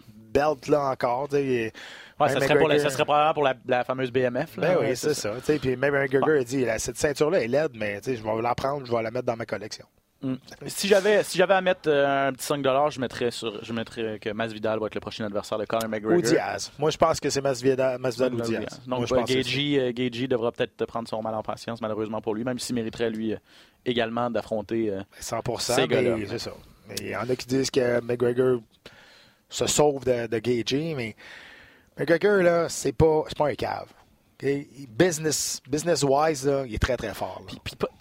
belt-là 0.07 0.91
encore. 0.91 1.29
ouais, 1.33 1.73
ça, 2.19 2.41
serait 2.41 2.59
pour 2.59 2.69
la- 2.69 2.79
ça 2.79 2.91
serait 2.91 3.05
probablement 3.05 3.35
pour 3.35 3.43
la, 3.45 3.55
la 3.67 3.85
fameuse 3.85 4.11
BMF. 4.13 4.57
là. 4.57 4.75
ben 4.75 4.79
oui, 4.81 4.97
c'est 4.97 5.15
ça. 5.15 5.33
Sais, 5.43 5.59
Puis 5.59 5.77
même 5.77 5.95
McGregor 5.95 6.41
a 6.41 6.45
dit, 6.45 6.65
cette 6.79 6.97
ceinture-là 6.97 7.41
est 7.43 7.49
laide, 7.49 7.73
mais 7.75 8.01
je 8.05 8.11
vais 8.23 8.43
la 8.43 8.55
prendre, 8.55 8.87
je 8.87 8.93
vais 8.93 9.03
la 9.03 9.11
mettre 9.11 9.27
dans 9.27 9.37
ma 9.37 9.47
collection. 9.47 9.87
Mm. 10.25 10.37
Si 10.67 10.89
j'avais 10.89 11.23
si 11.23 11.37
j'avais 11.37 11.55
à 11.55 11.61
mettre 11.61 11.89
euh, 11.89 12.29
un 12.29 12.33
petit 12.33 12.47
5 12.47 12.65
je 12.91 13.01
mettrais 13.01 13.31
sur 13.31 13.63
je 13.63 13.73
mettrais 13.73 14.19
que 14.19 14.31
Masvidal 14.31 14.79
va 14.79 14.87
être 14.87 14.95
le 14.95 15.01
prochain 15.01 15.27
adversaire 15.27 15.59
de 15.59 15.67
Conor 15.67 15.89
McGregor. 15.89 16.19
Ou 16.19 16.23
Diaz. 16.23 16.73
Moi, 16.79 16.91
je 16.91 16.97
pense 16.97 17.21
que 17.21 17.29
c'est 17.29 17.43
Masvidal, 17.43 17.99
Masvidal 17.99 18.35
ou 18.35 18.41
Diaz. 18.41 18.81
Moi, 18.87 18.99
Donc 18.99 19.07
je 19.07 19.15
pense 19.15 19.25
que 19.25 19.33
c'est 19.33 19.43
Gagey 19.43 19.79
euh, 19.79 19.93
Gagey 19.93 20.27
devra 20.27 20.51
peut-être 20.51 20.87
prendre 20.87 21.09
son 21.09 21.21
mal 21.23 21.35
en 21.35 21.43
patience 21.43 21.81
malheureusement 21.83 22.23
pour 22.23 22.35
lui 22.35 22.45
même 22.45 22.59
s'il 22.59 22.75
mériterait 22.75 23.11
lui 23.11 23.35
euh, 23.35 23.39
également 23.85 24.31
d'affronter 24.31 24.91
euh, 24.91 25.03
ça. 25.21 25.41
100%, 25.41 25.75
Ces 25.75 25.89
gars-là. 25.89 26.17
mais 26.17 26.27
c'est 26.27 26.39
ça. 26.39 26.53
Il 27.01 27.09
y 27.09 27.17
en 27.17 27.29
a 27.29 27.37
qui 27.37 27.47
disent 27.47 27.71
que 27.71 28.01
McGregor 28.01 28.61
se 29.49 29.67
sauve 29.67 30.05
de, 30.05 30.27
de 30.27 30.39
Gagey, 30.39 30.95
mais 30.97 31.15
McGregor, 31.99 32.43
là, 32.43 32.69
c'est 32.69 32.93
pas, 32.93 33.25
c'est 33.29 33.39
pas 33.39 33.49
un 33.49 33.55
cave. 33.55 33.89
Business, 34.89 35.63
business-wise, 35.69 36.47
là, 36.47 36.65
il 36.67 36.75
est 36.75 36.79
très, 36.79 36.97
très 36.97 37.15
fort. 37.15 37.43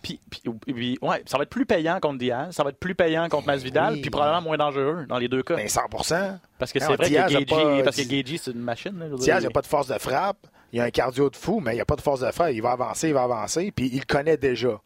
Puis, 0.01 0.19
puis, 0.41 0.99
ouais, 1.01 1.23
ça 1.25 1.37
va 1.37 1.43
être 1.43 1.49
plus 1.49 1.65
payant 1.65 1.99
contre 2.01 2.17
Diaz, 2.19 2.51
ça 2.51 2.63
va 2.63 2.69
être 2.71 2.79
plus 2.79 2.95
payant 2.95 3.29
contre 3.29 3.47
Masvidal, 3.47 3.93
oui. 3.93 4.01
puis 4.01 4.09
probablement 4.09 4.41
moins 4.41 4.57
dangereux 4.57 5.05
dans 5.07 5.17
les 5.17 5.29
deux 5.29 5.41
cas. 5.43 5.55
Ben, 5.55 5.67
100%. 5.67 6.37
parce 6.59 6.73
que 6.73 6.79
non, 6.79 6.85
c'est 6.87 6.95
vrai 6.95 7.07
Diaz 7.07 7.27
que 7.27 7.33
Gagey, 7.33 7.45
pas- 7.45 7.83
parce 7.83 7.95
que 7.95 8.01
Gagey, 8.03 8.37
c'est 8.37 8.51
une 8.51 8.59
machine. 8.59 8.97
là, 8.99 9.07
Diaz, 9.17 9.41
il 9.41 9.45
n'a 9.45 9.51
pas 9.51 9.61
de 9.61 9.67
force 9.67 9.87
de 9.87 9.97
frappe. 9.97 10.45
Il 10.73 10.79
a 10.81 10.83
un 10.83 10.89
cardio 10.89 11.29
de 11.29 11.35
fou, 11.35 11.59
mais 11.59 11.75
il 11.75 11.77
n'a 11.77 11.85
pas 11.85 11.95
de 11.95 12.01
force 12.01 12.19
de 12.21 12.31
frappe. 12.31 12.51
Il 12.51 12.61
va 12.61 12.71
avancer, 12.71 13.09
il 13.09 13.13
va 13.13 13.23
avancer, 13.23 13.71
puis 13.71 13.89
il 13.93 13.99
le 13.99 14.05
connaît 14.05 14.37
déjà. 14.37 14.81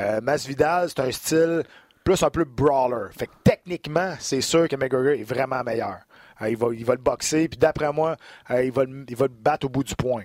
Euh, 0.00 0.20
Masvidal, 0.20 0.88
c'est 0.90 1.00
un 1.00 1.10
style 1.10 1.62
plus 2.04 2.22
un 2.22 2.30
peu 2.30 2.44
brawler. 2.44 3.08
Fait 3.18 3.26
que 3.26 3.32
techniquement, 3.42 4.14
c'est 4.18 4.40
sûr 4.42 4.68
que 4.68 4.76
McGregor 4.76 5.12
est 5.14 5.24
vraiment 5.24 5.62
meilleur. 5.64 5.98
Euh, 6.42 6.50
il, 6.50 6.56
va, 6.56 6.68
il 6.72 6.84
va 6.84 6.94
le 6.94 7.00
boxer, 7.00 7.48
puis 7.48 7.58
d'après 7.58 7.92
moi, 7.92 8.16
euh, 8.50 8.62
il, 8.64 8.72
va 8.72 8.84
le, 8.84 9.04
il 9.08 9.16
va 9.16 9.26
le 9.26 9.32
battre 9.32 9.66
au 9.66 9.68
bout 9.68 9.84
du 9.84 9.94
point. 9.94 10.24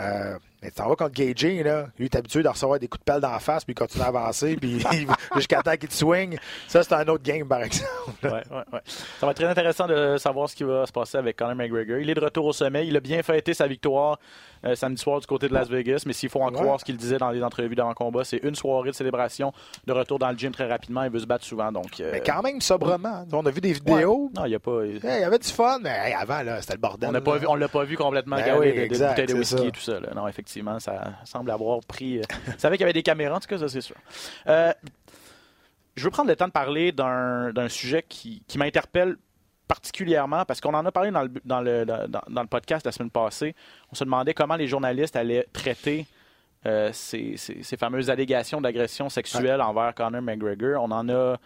Euh, 0.00 0.38
mais 0.62 0.70
tu 0.70 0.76
t'en 0.76 0.88
vas 0.88 0.96
contre 0.96 1.12
Gagey, 1.12 1.62
là. 1.62 1.86
Lui, 1.98 2.06
est 2.06 2.16
habitué 2.16 2.42
de 2.42 2.48
recevoir 2.48 2.78
des 2.78 2.88
coups 2.88 3.00
de 3.04 3.12
pelle 3.12 3.20
d'en 3.20 3.38
face, 3.38 3.64
puis 3.64 3.72
il 3.72 3.78
continue 3.78 4.04
à 4.04 4.06
avancer, 4.08 4.56
puis 4.56 4.82
jusqu'à 5.36 5.62
temps 5.62 5.76
qu'il 5.76 5.88
te 5.88 5.94
swing. 5.94 6.38
Ça, 6.68 6.82
c'est 6.82 6.94
un 6.94 7.06
autre 7.08 7.22
game, 7.24 7.46
par 7.46 7.62
exemple. 7.62 7.88
Ouais, 8.22 8.30
ouais, 8.30 8.62
ouais. 8.72 8.80
Ça 8.86 9.26
va 9.26 9.32
être 9.32 9.38
très 9.38 9.46
intéressant 9.48 9.86
de 9.86 10.16
savoir 10.18 10.48
ce 10.48 10.54
qui 10.56 10.64
va 10.64 10.86
se 10.86 10.92
passer 10.92 11.18
avec 11.18 11.36
Conor 11.36 11.54
McGregor. 11.56 11.98
Il 11.98 12.08
est 12.08 12.14
de 12.14 12.20
retour 12.20 12.46
au 12.46 12.52
sommet. 12.52 12.86
Il 12.86 12.96
a 12.96 13.00
bien 13.00 13.22
fêté 13.22 13.54
sa 13.54 13.66
victoire 13.66 14.18
euh, 14.64 14.74
samedi 14.76 15.02
soir 15.02 15.18
du 15.20 15.26
côté 15.26 15.48
de 15.48 15.54
Las 15.54 15.68
Vegas, 15.68 16.04
mais 16.06 16.12
s'il 16.12 16.28
faut 16.28 16.40
en 16.42 16.50
croire 16.52 16.78
ce 16.78 16.84
qu'il 16.84 16.96
disait 16.96 17.18
dans 17.18 17.30
les 17.30 17.42
entrevues 17.42 17.74
d'avant-combat, 17.74 18.22
c'est 18.24 18.36
une 18.44 18.54
soirée 18.54 18.90
de 18.90 18.94
célébration, 18.94 19.52
de 19.86 19.92
retour 19.92 20.18
dans 20.20 20.30
le 20.30 20.38
gym 20.38 20.52
très 20.52 20.68
rapidement. 20.68 21.02
Il 21.02 21.10
veut 21.10 21.18
se 21.18 21.26
battre 21.26 21.44
souvent. 21.44 21.72
Donc, 21.72 22.00
euh, 22.00 22.10
Mais 22.12 22.20
quand 22.20 22.42
même, 22.42 22.60
sobrement. 22.60 23.24
On 23.32 23.44
a 23.44 23.50
vu 23.50 23.60
des 23.60 23.72
vidéos. 23.72 24.30
Non, 24.36 24.44
il 24.44 24.50
n'y 24.50 24.54
a 24.54 24.60
pas. 24.60 24.82
Hey, 24.84 25.00
il 25.02 25.20
y 25.20 25.24
avait 25.24 25.38
du 25.38 25.48
fun, 25.48 25.78
mais 25.82 25.90
hey, 25.90 26.14
avant, 26.14 26.42
là, 26.42 26.60
c'était 26.60 26.74
le 26.74 26.78
bordel. 26.80 27.10
On 27.10 27.50
on 27.50 27.54
l'a 27.56 27.68
pas 27.68 27.84
vu 27.84 27.96
complètement 27.96 28.36
Ben 28.36 28.56
oui, 28.58 28.72
de- 28.72 28.94
de, 28.94 29.26
de 29.26 29.34
whisky 29.34 29.66
et 29.66 29.70
tout 29.72 29.80
ça. 29.80 29.98
là. 29.98 30.10
Non, 30.14 30.28
effectivement, 30.28 30.51
ça 30.80 31.14
semble 31.24 31.50
avoir 31.50 31.80
pris. 31.80 32.18
euh, 32.18 32.22
Vous 32.46 32.52
savez 32.58 32.76
qu'il 32.76 32.82
y 32.82 32.84
avait 32.84 32.92
des 32.92 33.02
caméras, 33.02 33.36
en 33.36 33.40
tout 33.40 33.48
cas, 33.48 33.58
ça 33.58 33.68
c'est 33.68 33.80
sûr. 33.80 33.96
Euh, 34.48 34.72
je 35.96 36.04
veux 36.04 36.10
prendre 36.10 36.28
le 36.30 36.36
temps 36.36 36.46
de 36.48 36.52
parler 36.52 36.90
d'un 36.92 37.68
sujet 37.68 38.04
qui, 38.08 38.42
qui 38.48 38.58
m'interpelle 38.58 39.16
particulièrement 39.68 40.44
parce 40.44 40.60
qu'on 40.60 40.74
en 40.74 40.84
a 40.84 40.92
parlé 40.92 41.10
dans 41.10 41.22
le, 41.22 41.30
dans, 41.44 41.60
le, 41.60 41.84
dans, 41.86 42.06
dans 42.28 42.42
le 42.42 42.48
podcast 42.48 42.84
la 42.86 42.92
semaine 42.92 43.10
passée. 43.10 43.54
On 43.90 43.94
se 43.94 44.04
demandait 44.04 44.34
comment 44.34 44.56
les 44.56 44.66
journalistes 44.66 45.16
allaient 45.16 45.46
traiter 45.52 46.06
euh, 46.66 46.90
ces, 46.92 47.36
ces- 47.36 47.62
ces 47.62 47.76
fameuses 47.76 48.08
allégations 48.10 48.60
d'agression 48.60 49.08
sexuelle 49.08 49.60
envers 49.60 49.94
Conor 49.94 50.22
McGregor. 50.22 50.82
On 50.82 50.90
en 50.90 51.08
a. 51.08 51.36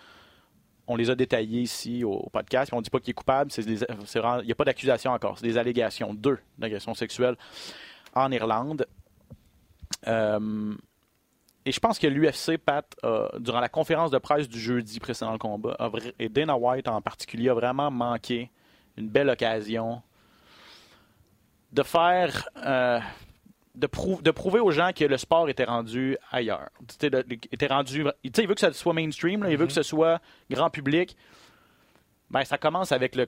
On 0.89 0.95
les 0.95 1.11
a 1.11 1.17
détaillées 1.17 1.63
ici 1.63 2.05
au, 2.05 2.13
au 2.13 2.31
podcast. 2.31 2.71
On 2.73 2.77
ne 2.77 2.83
dit 2.83 2.91
pas 2.91 3.01
qu'il 3.01 3.11
est 3.11 3.15
coupable. 3.15 3.51
Il 3.59 4.45
n'y 4.45 4.53
a 4.53 4.55
pas 4.55 4.65
d'accusation 4.65 5.11
encore. 5.11 5.37
C'est 5.39 5.47
des 5.47 5.59
allégations. 5.59 6.15
Deux 6.15 6.39
d'agression 6.59 6.95
sexuelle 6.95 7.35
en 8.15 8.31
Irlande. 8.31 8.87
Euh, 10.09 10.75
et 11.65 11.73
je 11.73 11.81
pense 11.81 11.99
que 11.99 12.07
l'UFC, 12.07 12.59
Pat, 12.59 12.87
durant 13.41 13.61
la 13.61 13.69
conférence 13.69 14.11
de 14.11 14.19
presse 14.19 14.49
du 14.49 14.61
jeudi 14.61 15.01
précédent 15.01 15.33
le 15.33 15.39
combat, 15.39 15.77
et 16.19 16.29
Dana 16.29 16.57
White 16.57 16.87
en 16.89 17.01
particulier, 17.03 17.49
a 17.49 17.55
vraiment 17.55 17.91
manqué 17.91 18.51
une 18.97 19.09
belle 19.09 19.29
occasion 19.29 20.01
de 21.73 21.83
faire. 21.83 22.49
euh, 22.65 23.01
de, 23.75 23.87
prou- 23.87 24.23
de 24.23 24.31
prouver 24.31 24.59
aux 24.61 24.71
gens 24.71 24.93
que 24.95 25.05
le 25.05 25.19
sport 25.19 25.51
était 25.51 25.65
rendu 25.65 26.17
ailleurs. 26.31 26.71
Était 27.03 27.67
rendu, 27.67 28.07
il 28.25 28.33
veut 28.49 28.55
que 28.55 28.61
ça 28.61 28.73
soit 28.73 28.95
mainstream, 28.95 29.43
là, 29.43 29.51
il 29.51 29.59
veut 29.59 29.67
que 29.67 29.73
ce 29.75 29.83
soit 29.83 30.19
grand 30.51 30.71
public. 30.71 31.15
Ben, 32.31 32.43
ça 32.45 32.57
commence 32.57 32.91
avec 32.93 33.15
le 33.17 33.27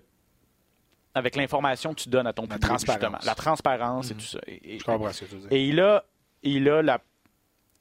avec 1.15 1.37
l'information 1.37 1.93
que 1.93 2.01
tu 2.01 2.09
donnes 2.09 2.27
à 2.29 2.33
ton 2.33 2.45
public, 2.47 2.61
transparence. 2.63 3.01
justement. 3.03 3.19
La 3.27 3.35
transparence 3.35 4.11
et 4.11 4.15
tout 4.15 4.21
ça. 4.21 4.39
Et- 4.47 4.77
et- 4.77 4.79
Je 4.79 4.85
comprends 4.85 5.13
ce 5.13 5.21
que 5.21 5.25
tu 5.27 5.35
veux 5.35 5.41
dire. 5.43 5.49
et 5.53 5.67
il 5.69 5.81
a, 5.81 6.05
il 6.43 6.69
a, 6.69 6.83
la, 6.83 7.01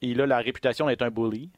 il 0.01 0.21
a 0.21 0.25
la 0.25 0.37
réputation 0.39 0.87
d'être 0.87 1.01
un 1.01 1.09
bully, 1.11 1.49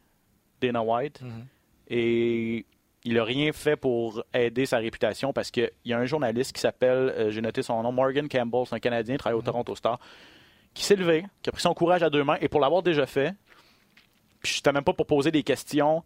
Dana 0.61 0.81
White. 0.81 1.21
Mhm. 1.21 1.45
Et 1.89 2.65
il 3.05 3.13
n'a 3.13 3.23
rien 3.23 3.51
fait 3.53 3.75
pour 3.75 4.23
aider 4.33 4.65
sa 4.65 4.77
réputation 4.77 5.31
parce 5.33 5.49
qu'il 5.51 5.71
y 5.85 5.93
a 5.93 5.97
un 5.97 6.05
journaliste 6.05 6.53
qui 6.53 6.61
s'appelle, 6.61 7.13
euh, 7.17 7.31
j'ai 7.31 7.41
noté 7.41 7.61
son 7.63 7.81
nom, 7.81 7.91
Morgan 7.91 8.27
Campbell, 8.27 8.63
c'est 8.67 8.75
un 8.75 8.79
Canadien, 8.79 9.15
il 9.15 9.17
travaille 9.17 9.35
Mhm. 9.35 9.39
au 9.39 9.45
Toronto 9.45 9.75
Star, 9.75 9.99
qui 10.73 10.83
s'est 10.83 10.95
levé, 10.95 11.25
qui 11.41 11.49
a 11.49 11.51
pris 11.53 11.61
son 11.61 11.73
courage 11.73 12.03
à 12.03 12.09
deux 12.09 12.23
mains 12.23 12.37
et 12.41 12.47
pour 12.49 12.59
l'avoir 12.59 12.83
déjà 12.83 13.05
fait, 13.05 13.33
puis 14.41 14.53
c'était 14.53 14.71
même 14.71 14.83
pas 14.83 14.93
pour 14.93 15.05
poser 15.07 15.31
des 15.31 15.43
questions 15.43 16.03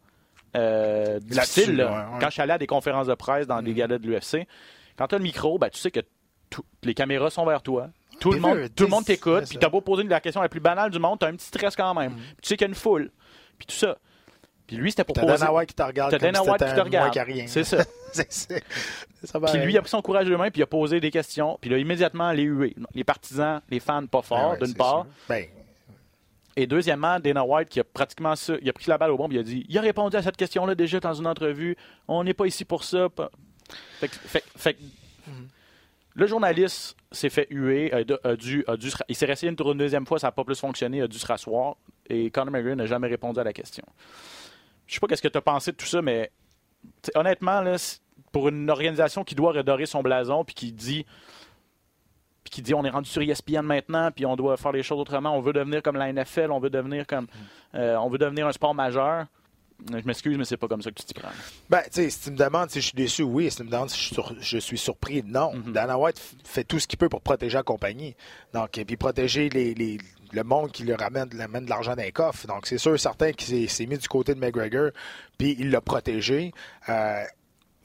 euh, 0.56 1.20
difficiles. 1.20 1.76
là. 1.78 1.86
ouais, 1.92 2.14
ouais. 2.14 2.20
Quand 2.20 2.28
je 2.28 2.34
suis 2.34 2.42
allé 2.44 2.52
à 2.54 2.58
des 2.60 2.68
conférences 2.68 3.08
de 3.08 3.16
presse 3.16 3.48
dans 3.48 3.62
des 3.64 3.72
Mhm. 3.72 3.78
galas 3.78 3.98
de 3.98 4.08
l'UFC, 4.08 4.48
quand 4.96 5.08
tu 5.08 5.16
as 5.16 5.18
le 5.18 5.24
micro, 5.24 5.58
ben, 5.58 5.70
tu 5.70 5.80
sais 5.80 5.90
que 5.90 6.02
tout- 6.52 6.64
les 6.84 6.94
caméras 6.94 7.32
sont 7.32 7.44
vers 7.46 7.64
toi. 7.64 7.90
Tout 8.24 8.32
le 8.32 8.40
monde, 8.40 8.70
tout 8.76 8.84
le 8.84 8.90
monde 8.90 9.06
t'écoute, 9.06 9.44
puis 9.50 9.58
t'as 9.60 9.70
beau 9.70 9.82
poser 9.82 10.04
la 10.04 10.20
question 10.22 10.42
la 10.42 10.50
plus 10.50 10.60
banale 10.60 10.90
du 10.92 11.00
monde, 11.00 11.20
t'as 11.20 11.28
un 11.28 11.34
petit 11.36 11.46
stress 11.48 11.76
quand 11.76 11.94
même. 11.94 12.14
Puis 12.16 12.36
tu 12.42 12.48
sais 12.50 12.58
qu'il 12.58 12.66
y 12.66 12.68
a 12.68 12.70
une 12.70 12.76
foule, 12.76 13.12
puis 13.58 13.68
tout 13.68 13.76
ça. 13.76 13.98
Puis 14.66 14.78
lui, 14.78 14.92
c'était 14.92 15.04
pour 15.04 15.14
T'as 15.16 15.22
poser. 15.24 15.40
Dana 15.40 15.54
White 15.54 15.70
qui 15.70 15.76
te 15.76 15.84
regarde 15.84 16.12
T'as 16.12 16.18
Dana 16.20 16.42
White 16.42 16.64
qui 16.70 16.74
te 16.74 16.80
regarde. 16.80 17.08
C'est 17.48 17.64
ça. 17.66 17.84
Ça 19.24 19.40
Puis 19.40 19.60
lui, 19.60 19.74
il 19.74 19.78
a 19.78 19.82
pris 19.82 19.90
son 19.90 20.02
courage 20.02 20.26
de 20.28 20.36
main, 20.36 20.50
puis 20.50 20.60
il 20.62 20.64
a 20.64 20.68
posé 20.68 21.00
des 21.02 21.12
questions, 21.12 21.58
puis 21.60 21.70
il 21.70 21.74
a 21.74 21.78
immédiatement 21.78 22.32
les 22.32 22.44
hué. 22.44 22.76
Les 22.96 23.04
partisans, 23.04 23.62
les 23.70 23.80
fans 23.82 24.06
pas 24.08 24.22
forts, 24.22 24.52
ouais, 24.52 24.66
d'une 24.66 24.74
part. 24.76 25.06
Ben, 25.28 25.46
Et 26.56 26.66
deuxièmement, 26.66 27.20
Dana 27.20 27.44
White 27.44 27.68
qui 27.70 27.80
a 27.82 27.84
pratiquement 27.84 28.36
ça, 28.38 28.54
il 28.62 28.70
a 28.70 28.74
pris 28.74 28.86
la 28.88 28.98
balle 28.98 29.12
au 29.12 29.18
bon, 29.18 29.28
puis 29.28 29.36
il 29.38 29.40
a 29.42 29.44
dit 29.44 29.66
il 29.68 29.78
a 29.78 29.82
répondu 29.82 30.16
à 30.16 30.22
cette 30.22 30.38
question-là 30.38 30.76
déjà 30.76 31.00
dans 31.02 31.14
une 31.14 31.28
entrevue. 31.28 31.76
On 32.08 32.24
n'est 32.24 32.34
pas 32.34 32.46
ici 32.46 32.64
pour 32.64 32.84
ça. 32.86 33.08
Fait 34.00 34.08
fait- 34.08 34.44
fait 34.56 34.74
que 34.76 34.80
le 36.16 36.28
journaliste 36.28 36.96
s'est 37.12 37.30
fait 37.30 37.48
huer, 37.50 37.92
a, 37.94 38.04
dû- 38.04 38.14
a 38.24 38.36
dû, 38.36 38.64
a 38.68 38.78
dû 38.78 38.90
se 38.92 38.98
ra- 38.98 39.06
il 39.08 39.16
s'est 39.16 39.26
resté 39.26 39.48
une, 39.48 39.56
une 39.60 39.78
deuxième 39.78 40.06
fois, 40.06 40.20
ça 40.20 40.28
n'a 40.28 40.32
pas 40.32 40.44
plus 40.44 40.60
fonctionné, 40.60 40.98
il 40.98 41.04
a 41.04 41.08
dû 41.08 41.18
se 41.18 41.26
rasseoir. 41.26 41.76
Et 42.10 42.30
Conor 42.32 42.52
McGregor 42.52 42.76
n'a 42.76 42.86
jamais 42.86 43.08
répondu 43.08 43.40
à 43.40 43.44
la 43.44 43.54
question. 43.54 43.84
Je 44.86 44.94
sais 44.94 45.00
pas 45.00 45.08
qu'est-ce 45.08 45.22
que 45.22 45.28
tu 45.28 45.38
as 45.38 45.42
pensé 45.42 45.72
de 45.72 45.78
tout 45.78 45.86
ça, 45.86 46.02
mais 46.02 46.32
honnêtement, 47.16 47.62
là, 47.62 47.76
pour 48.32 48.50
une 48.50 48.70
organisation 48.70 49.24
qui 49.24 49.36
doit 49.36 49.54
redorer 49.54 49.86
son 49.86 50.02
blason, 50.02 50.44
puis 50.44 50.54
qui 50.56 50.72
dit 50.72 51.06
puis 52.44 52.52
qui 52.52 52.62
dit 52.62 52.74
on 52.74 52.84
est 52.84 52.90
rendu 52.90 53.10
sur 53.10 53.22
ESPN 53.22 53.62
maintenant, 53.62 54.12
puis 54.12 54.26
on 54.26 54.36
doit 54.36 54.58
faire 54.58 54.74
les 54.74 54.84
choses 54.84 55.00
autrement, 55.00 55.36
on 55.36 55.40
veut 55.40 55.54
devenir 55.54 55.82
comme 55.82 55.96
la 55.96 56.12
NFL, 56.12 56.52
on 56.52 56.60
veut 56.60 56.70
devenir 56.70 57.08
comme 57.08 57.28
euh, 57.74 57.96
on 57.96 58.10
veut 58.10 58.18
devenir 58.18 58.46
un 58.48 58.52
sport 58.52 58.76
majeur. 58.76 59.26
Je 59.90 60.06
m'excuse, 60.06 60.38
mais 60.38 60.46
c'est 60.46 60.58
pas 60.58 60.68
comme 60.68 60.82
ça 60.82 60.90
que 60.92 60.96
tu 60.96 61.04
t'y 61.06 61.14
prends. 61.14 61.30
Ben, 61.70 61.82
tu 61.86 61.90
sais, 61.92 62.10
si 62.10 62.20
tu 62.22 62.32
me 62.32 62.38
demandes 62.38 62.70
si 62.70 62.80
je 62.80 62.86
suis 62.88 62.96
déçu, 62.96 63.24
oui. 63.24 63.50
Si 63.52 63.58
tu 63.58 63.64
me 63.64 63.70
demandes 63.70 63.90
si 63.90 63.98
je 64.00 64.04
suis, 64.06 64.14
sur- 64.16 64.36
je 64.40 64.58
suis 64.58 64.78
surpris, 64.78 65.24
non. 65.26 65.54
Mhm. 65.54 65.74
Dana 65.74 65.98
White 65.98 66.22
fait 66.46 66.64
tout 66.64 66.80
ce 66.80 66.88
qu'il 66.88 66.98
peut 66.98 67.10
pour 67.10 67.22
protéger 67.22 67.58
la 67.58 67.64
compagnie. 67.64 68.16
Donc, 68.54 68.78
et 68.78 68.86
puis 68.86 68.96
protéger 68.98 69.50
les, 69.50 69.74
les- 69.74 69.98
le 70.32 70.44
monde 70.44 70.72
qui 70.72 70.84
lui 70.84 70.94
ramène, 70.94 71.30
lui 71.30 71.42
amène 71.42 71.66
de 71.66 71.70
l'argent 71.70 71.96
dans 71.96 72.02
les 72.04 72.12
coffres. 72.12 72.48
Donc, 72.48 72.66
c'est 72.66 72.78
sûr, 72.78 72.98
certain 73.00 73.34
qu'il 73.34 73.48
s'est- 73.48 73.68
s'est 73.76 73.86
mis 73.86 73.98
du 73.98 74.08
côté 74.08 74.34
de 74.34 74.40
McGregor, 74.40 74.92
puis 75.38 75.56
il 75.60 75.70
l'a 75.70 75.82
protégé. 75.82 76.54
Euh, 76.90 77.24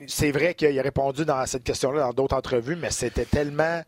c'est 0.07 0.31
vrai 0.31 0.55
qu'il 0.55 0.79
a 0.79 0.83
répondu 0.83 1.25
dans 1.25 1.45
cette 1.47 1.65
question-là 1.65 2.01
dans 2.03 2.13
d'autres 2.13 2.37
entrevues, 2.37 2.77
mais 2.77 2.91
c'était 2.91 3.25
tellement 3.25 3.83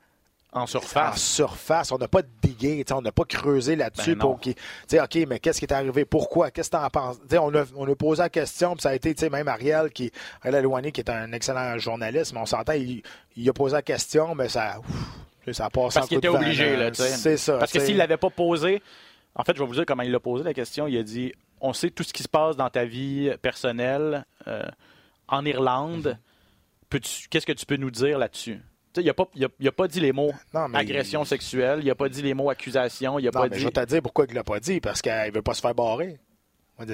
En 0.52 0.62
en 0.62 0.66
surface. 0.66 1.22
surface. 1.22 1.92
On 1.92 1.98
n'a 1.98 2.08
pas 2.08 2.22
digué, 2.42 2.84
on 2.92 3.02
n'a 3.02 3.12
pas 3.12 3.24
creusé 3.24 3.76
là-dessus 3.76 4.14
Ben 4.16 4.18
pour 4.18 4.40
qu'il. 4.40 4.54
Tu 4.54 4.60
sais, 4.88 5.00
OK, 5.00 5.16
mais 5.28 5.38
qu'est-ce 5.38 5.60
qui 5.60 5.64
est 5.66 5.72
arrivé? 5.72 6.04
Pourquoi? 6.04 6.50
Qu'est-ce 6.50 6.70
que 6.70 6.76
tu 6.76 6.82
en 6.82 6.90
penses? 6.90 7.18
On 7.32 7.54
a, 7.54 7.64
on 7.76 7.90
a 7.90 7.94
posé 7.94 8.22
la 8.22 8.28
question, 8.30 8.72
puis 8.74 8.82
ça 8.82 8.88
a 8.90 8.94
été, 8.94 9.30
même 9.30 9.46
Ariel, 9.48 9.90
qui, 9.90 10.10
Ariel 10.42 10.56
Alouani, 10.56 10.90
qui 10.90 11.00
est 11.02 11.10
un 11.10 11.32
excellent 11.32 11.78
journaliste, 11.78 12.32
mais 12.32 12.40
on 12.40 12.46
s'entend, 12.46 12.72
il, 12.72 13.02
il 13.36 13.48
a 13.48 13.52
posé 13.52 13.74
la 13.74 13.82
question, 13.82 14.34
mais 14.34 14.48
ça. 14.48 14.80
ouf, 14.80 15.52
ça 15.54 15.66
en 15.66 15.70
Parce 15.70 16.06
qu'il 16.08 16.18
était 16.18 16.28
obligé, 16.28 16.76
là. 16.76 16.90
tu 16.90 17.02
sais. 17.02 17.36
Ça. 17.36 17.58
Parce 17.58 17.72
que 17.72 17.80
s'il 17.80 17.96
l'avait 17.96 18.16
pas 18.16 18.30
posé, 18.30 18.82
en 19.36 19.44
fait, 19.44 19.54
je 19.56 19.60
vais 19.62 19.66
vous 19.68 19.74
dire 19.74 19.84
comment 19.86 20.02
il 20.02 20.10
l'a 20.10 20.20
posé 20.20 20.42
la 20.44 20.52
question. 20.54 20.86
Il 20.88 20.98
a 20.98 21.02
dit 21.04 21.32
On 21.60 21.72
sait 21.72 21.90
tout 21.90 22.02
ce 22.02 22.12
qui 22.12 22.22
se 22.24 22.28
passe 22.28 22.56
dans 22.56 22.70
ta 22.70 22.84
vie 22.84 23.30
personnelle 23.40 24.24
euh, 24.48 24.62
en 25.28 25.44
Irlande. 25.44 26.06
Mhm. 26.08 26.18
Peux-tu- 26.88 27.28
Qu'est-ce 27.28 27.46
que 27.46 27.52
tu 27.52 27.66
peux 27.66 27.76
nous 27.76 27.90
dire 27.92 28.18
là-dessus? 28.18 28.60
Il 28.96 29.04
n'a 29.04 29.14
pas, 29.14 29.24
a- 29.40 29.68
a 29.68 29.72
pas 29.72 29.88
dit 29.88 30.00
les 30.00 30.12
mots 30.12 30.32
Non, 30.54 30.68
mais 30.68 30.78
agression 30.78 31.24
sexuelle, 31.24 31.80
il 31.82 31.86
n'a 31.86 31.94
pas 31.94 32.08
dit 32.08 32.22
les 32.22 32.34
mots 32.34 32.50
accusation, 32.50 33.18
il 33.18 33.24
n'a 33.24 33.30
Non, 33.32 33.40
pas 33.40 33.48
mais 33.48 33.56
dit. 33.56 33.60
je 33.60 33.64
vais 33.66 33.70
te 33.72 33.84
dire 33.84 34.02
pourquoi 34.02 34.26
il 34.28 34.34
l'a 34.34 34.42
pas 34.44 34.58
dit, 34.60 34.80
parce 34.80 35.00
qu'il 35.02 35.12
veut 35.32 35.42
pas 35.42 35.54
se 35.54 35.60
faire 35.60 35.74
barrer. 35.74 36.18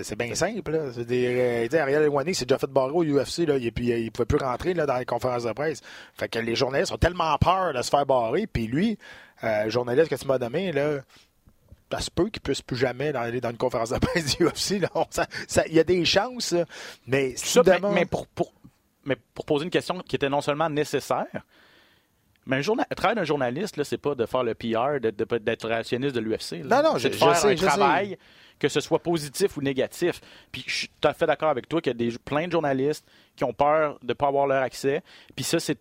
C'est 0.02 0.18
bien 0.18 0.35
simple. 0.35 0.72
Là. 0.72 0.92
C'est 0.92 1.04
des, 1.04 1.68
euh, 1.72 1.80
Ariel 1.80 2.02
Elwani 2.02 2.35
s'est 2.35 2.44
déjà 2.44 2.59
fait 2.59 2.66
barrer 2.66 2.90
au 2.90 3.04
UFC, 3.04 3.46
là, 3.46 3.56
et 3.56 3.70
puis 3.70 3.92
euh, 3.92 3.98
il 3.98 4.11
pouvait 4.11 4.26
plus 4.26 4.38
rentrer 4.44 4.74
là, 4.74 4.85
dans 4.85 4.96
les 4.96 5.04
conférences 5.04 5.44
de 5.44 5.52
presse. 5.52 5.80
Fait 6.14 6.28
que 6.28 6.40
les 6.40 6.56
journalistes 6.56 6.90
ont 6.90 6.98
tellement 6.98 7.38
peur 7.38 7.72
de 7.72 7.80
se 7.82 7.88
faire 7.90 8.04
barrer, 8.04 8.48
puis 8.48 8.66
lui, 8.66 8.98
euh, 9.44 9.70
journaliste 9.70 10.09
que 10.11 10.16
tu 10.16 10.26
m'as 10.26 10.38
nommé, 10.38 10.72
là, 10.72 10.98
ça 11.92 12.00
se 12.00 12.11
peut 12.11 12.28
qu'il 12.30 12.42
puisse 12.42 12.62
plus 12.62 12.76
jamais 12.76 13.14
aller 13.14 13.40
dans 13.40 13.50
une 13.50 13.56
conférence 13.56 13.90
de 13.90 13.98
presse 13.98 14.37
du 14.37 14.44
UFC. 14.44 14.80
là. 14.80 14.88
Ça- 15.09 15.28
ça- 15.46 15.66
Il 15.68 15.74
y 15.74 15.78
a 15.78 15.85
des 15.85 16.04
chances, 16.04 16.52
mais 17.06 17.35
si 17.37 17.46
Ça, 17.46 17.62
tu 17.62 17.70
mais, 17.70 17.78
mais 17.92 18.06
pour, 18.06 18.26
pour- 18.26 18.52
mais 19.04 19.16
pour 19.35 19.44
poser 19.46 19.66
une 19.66 19.70
question 19.70 20.00
qui 20.00 20.16
était 20.16 20.28
non 20.28 20.40
seulement 20.40 20.68
nécessaire, 20.68 21.26
mais 22.46 22.56
un 22.56 22.61
le 22.61 22.94
travail 22.94 23.16
d'un 23.16 23.24
journaliste, 23.24 23.82
c'est 23.82 23.98
pas 23.98 24.14
de 24.14 24.24
faire 24.26 24.42
le 24.44 24.54
PR, 24.54 25.00
de- 25.00 25.11
de- 25.11 25.38
d'être 25.38 25.64
relationniste 25.64 26.14
de 26.14 26.20
l'UFC. 26.20 26.62
Non, 26.64 26.82
non, 26.82 26.92
c'est 26.98 27.00
je- 27.00 27.09
de 27.09 27.12
faire 27.14 27.37
sais, 27.37 27.52
un 27.52 27.56
sais. 27.56 27.66
travail, 27.66 28.18
que 28.59 28.68
ce 28.68 28.80
soit 28.80 29.00
positif 29.00 29.56
ou 29.56 29.61
négatif. 29.62 30.20
Puis 30.52 30.64
je 30.66 30.74
suis 30.74 30.88
tout 31.00 31.09
à 31.09 31.12
fait 31.12 31.26
d'accord 31.26 31.50
avec 31.50 31.68
toi 31.68 31.80
qu'il 31.80 31.90
y 31.90 31.94
a 31.94 32.11
des, 32.11 32.16
plein 32.24 32.46
de 32.46 32.52
journalistes 32.52 33.04
qui 33.35 33.44
ont 33.44 33.52
peur 33.52 33.98
de 34.02 34.09
ne 34.09 34.12
pas 34.14 34.28
avoir 34.28 34.46
leur 34.46 34.62
accès. 34.62 35.02
Puis 35.35 35.44
ça, 35.44 35.59
c'est 35.61 35.78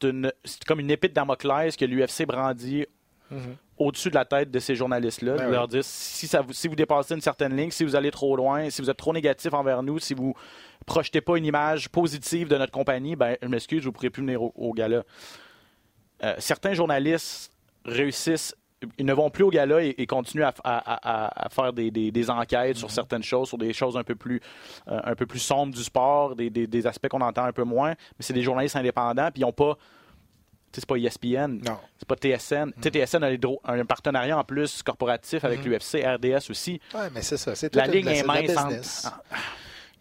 comme 0.68 0.80
une 0.80 0.92
épée 0.92 1.08
de 1.08 1.14
Damoclès 1.14 1.76
que 1.78 1.86
l'UFC 1.86 2.26
brandit 2.26 2.86
au-dessus 3.78 4.10
de 4.10 4.16
la 4.16 4.24
tête 4.26 4.52
de 4.52 4.60
ces 4.60 4.76
journalistes-là. 4.76 5.34
Ben 5.34 5.44
de 5.44 5.46
oui. 5.48 5.52
leur 5.54 5.68
dire 5.68 5.84
si, 5.84 6.28
ça 6.28 6.42
vous, 6.42 6.54
si 6.54 6.68
vous 6.68 6.76
dépassez 6.76 7.14
une 7.16 7.22
certaine 7.22 7.56
ligne, 7.56 7.72
si 7.72 7.84
vous 7.84 7.96
allez 7.96 8.12
trop 8.12 8.36
loin, 8.36 8.70
si 8.70 8.82
vous 8.82 8.90
êtes 8.90 8.98
trop 8.98 9.14
négatif 9.14 9.54
envers 9.54 9.84
nous, 9.84 10.00
si 10.00 10.14
vous 10.14 10.34
projetez 10.86 11.22
pas 11.22 11.38
une 11.38 11.46
image 11.46 11.90
positive 11.90 12.48
de 12.48 12.58
notre 12.58 12.72
compagnie, 12.72 13.16
ben 13.16 13.36
je 13.42 13.48
m'excuse, 13.48 13.82
vous 13.84 13.90
ne 13.90 13.94
pourrez 13.94 14.10
plus 14.10 14.22
venir 14.22 14.42
au, 14.42 14.54
au 14.56 14.74
gala. 14.74 15.04
Euh, 16.26 16.36
certains 16.40 16.74
journalistes 16.74 17.52
réussissent, 17.86 18.56
ils 18.98 19.06
ne 19.06 19.14
vont 19.14 19.30
plus 19.30 19.44
au 19.44 19.50
gala 19.50 19.82
et, 19.84 19.96
et 19.98 20.06
continuent 20.06 20.44
à, 20.44 20.54
à- 20.64 21.26
à- 21.26 21.46
à 21.46 21.50
faire 21.50 21.72
des, 21.72 21.92
des- 21.92 22.12
des 22.12 22.30
enquêtes 22.30 22.76
Mhm. 22.76 22.80
sur 22.80 22.92
certaines 22.92 23.24
choses, 23.24 23.48
sur 23.48 23.58
des 23.58 23.74
choses 23.74 23.96
un 23.98 24.04
peu 24.04 24.16
plus, 24.16 24.42
euh, 24.88 25.00
un 25.04 25.16
peu 25.16 25.26
plus 25.26 25.40
sombres 25.40 25.74
du 25.74 25.84
sport, 25.84 26.36
des, 26.36 26.88
aspects 26.88 27.08
qu'on 27.08 27.22
entend 27.22 27.46
un 27.46 27.54
peu 27.54 27.64
moins, 27.64 27.90
mais 27.92 28.22
c'est 28.22 28.34
des 28.34 28.42
journalistes 28.44 28.76
indépendants, 28.76 29.30
puis 29.32 29.42
ils 29.42 29.46
n'ont 29.46 29.54
pas. 29.54 29.76
tu 30.72 30.82
sais, 30.82 30.82
C'est 30.82 30.86
pas 30.88 30.98
ESPN, 30.98 31.62
c'est 31.98 32.08
pas 32.08 32.16
TSN. 32.16 32.74
Sais, 32.82 32.92
TSN 32.92 33.24
a 33.24 33.72
un 33.72 33.86
partenariat 33.86 34.38
en 34.38 34.44
plus 34.44 34.84
corporatif 34.84 35.46
avec 35.46 35.64
l'UFC, 35.64 36.04
RDS 36.06 36.50
aussi. 36.50 36.82
Ouais, 36.94 37.10
mais 37.14 37.22
c'est 37.22 37.38
ça. 37.38 37.56
C'est 37.56 37.74
La 37.76 37.88
ligne 37.88 38.08
est 38.08 38.24
mince. 38.24 39.08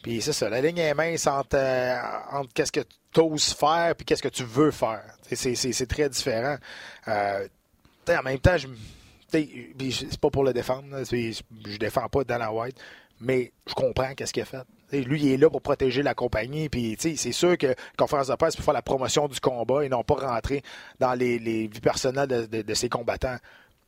Puis 0.04 0.20
c'est 0.20 0.34
ça, 0.34 0.50
la 0.50 0.60
ligne 0.60 0.76
est 0.76 0.92
mince 0.92 1.26
entre, 1.26 1.56
euh, 1.56 1.96
entre 2.30 2.52
qu'est-ce 2.52 2.70
que 2.70 2.80
tu 3.10 3.20
oses 3.20 3.54
faire 3.54 3.94
puis 3.96 4.04
qu'est-ce 4.04 4.22
que 4.22 4.28
tu 4.28 4.44
veux 4.44 4.70
faire. 4.70 5.02
C'est- 5.32 5.86
très 5.86 6.10
différent. 6.10 6.56
Euh, 7.08 7.48
en 8.10 8.22
même 8.22 8.38
temps, 8.38 8.58
je 8.58 8.68
c'est 9.32 10.20
pas 10.20 10.28
pour 10.30 10.44
le 10.44 10.52
défendre, 10.52 10.84
je 11.10 11.76
défends 11.78 12.06
pas 12.08 12.22
Dana 12.22 12.52
White, 12.52 12.76
mais 13.18 13.50
je 13.66 13.72
comprends 13.72 14.14
qu'est-ce 14.14 14.32
qu'il 14.34 14.42
a 14.42 14.46
fait. 14.46 14.58
Lui, 14.92 15.22
il 15.22 15.32
est 15.32 15.36
là 15.38 15.48
pour 15.50 15.62
protéger 15.62 16.02
la 16.02 16.14
compagnie, 16.14 16.68
puis 16.68 16.96
c'est 17.00 17.16
sûr 17.32 17.56
que 17.56 17.74
conférence 17.96 18.28
de 18.28 18.34
presse 18.34 18.54
pour 18.56 18.64
faire 18.64 18.74
la 18.74 18.82
promotion 18.82 19.26
du 19.26 19.40
combat 19.40 19.84
et 19.84 19.88
non 19.88 20.04
pas 20.04 20.14
rentrer 20.16 20.62
dans 21.00 21.14
les, 21.14 21.38
les 21.38 21.66
vies 21.66 21.80
personnelles 21.80 22.28
de, 22.28 22.44
de- 22.46 22.62
de 22.62 22.74
ses 22.74 22.88
combattants. 22.90 23.38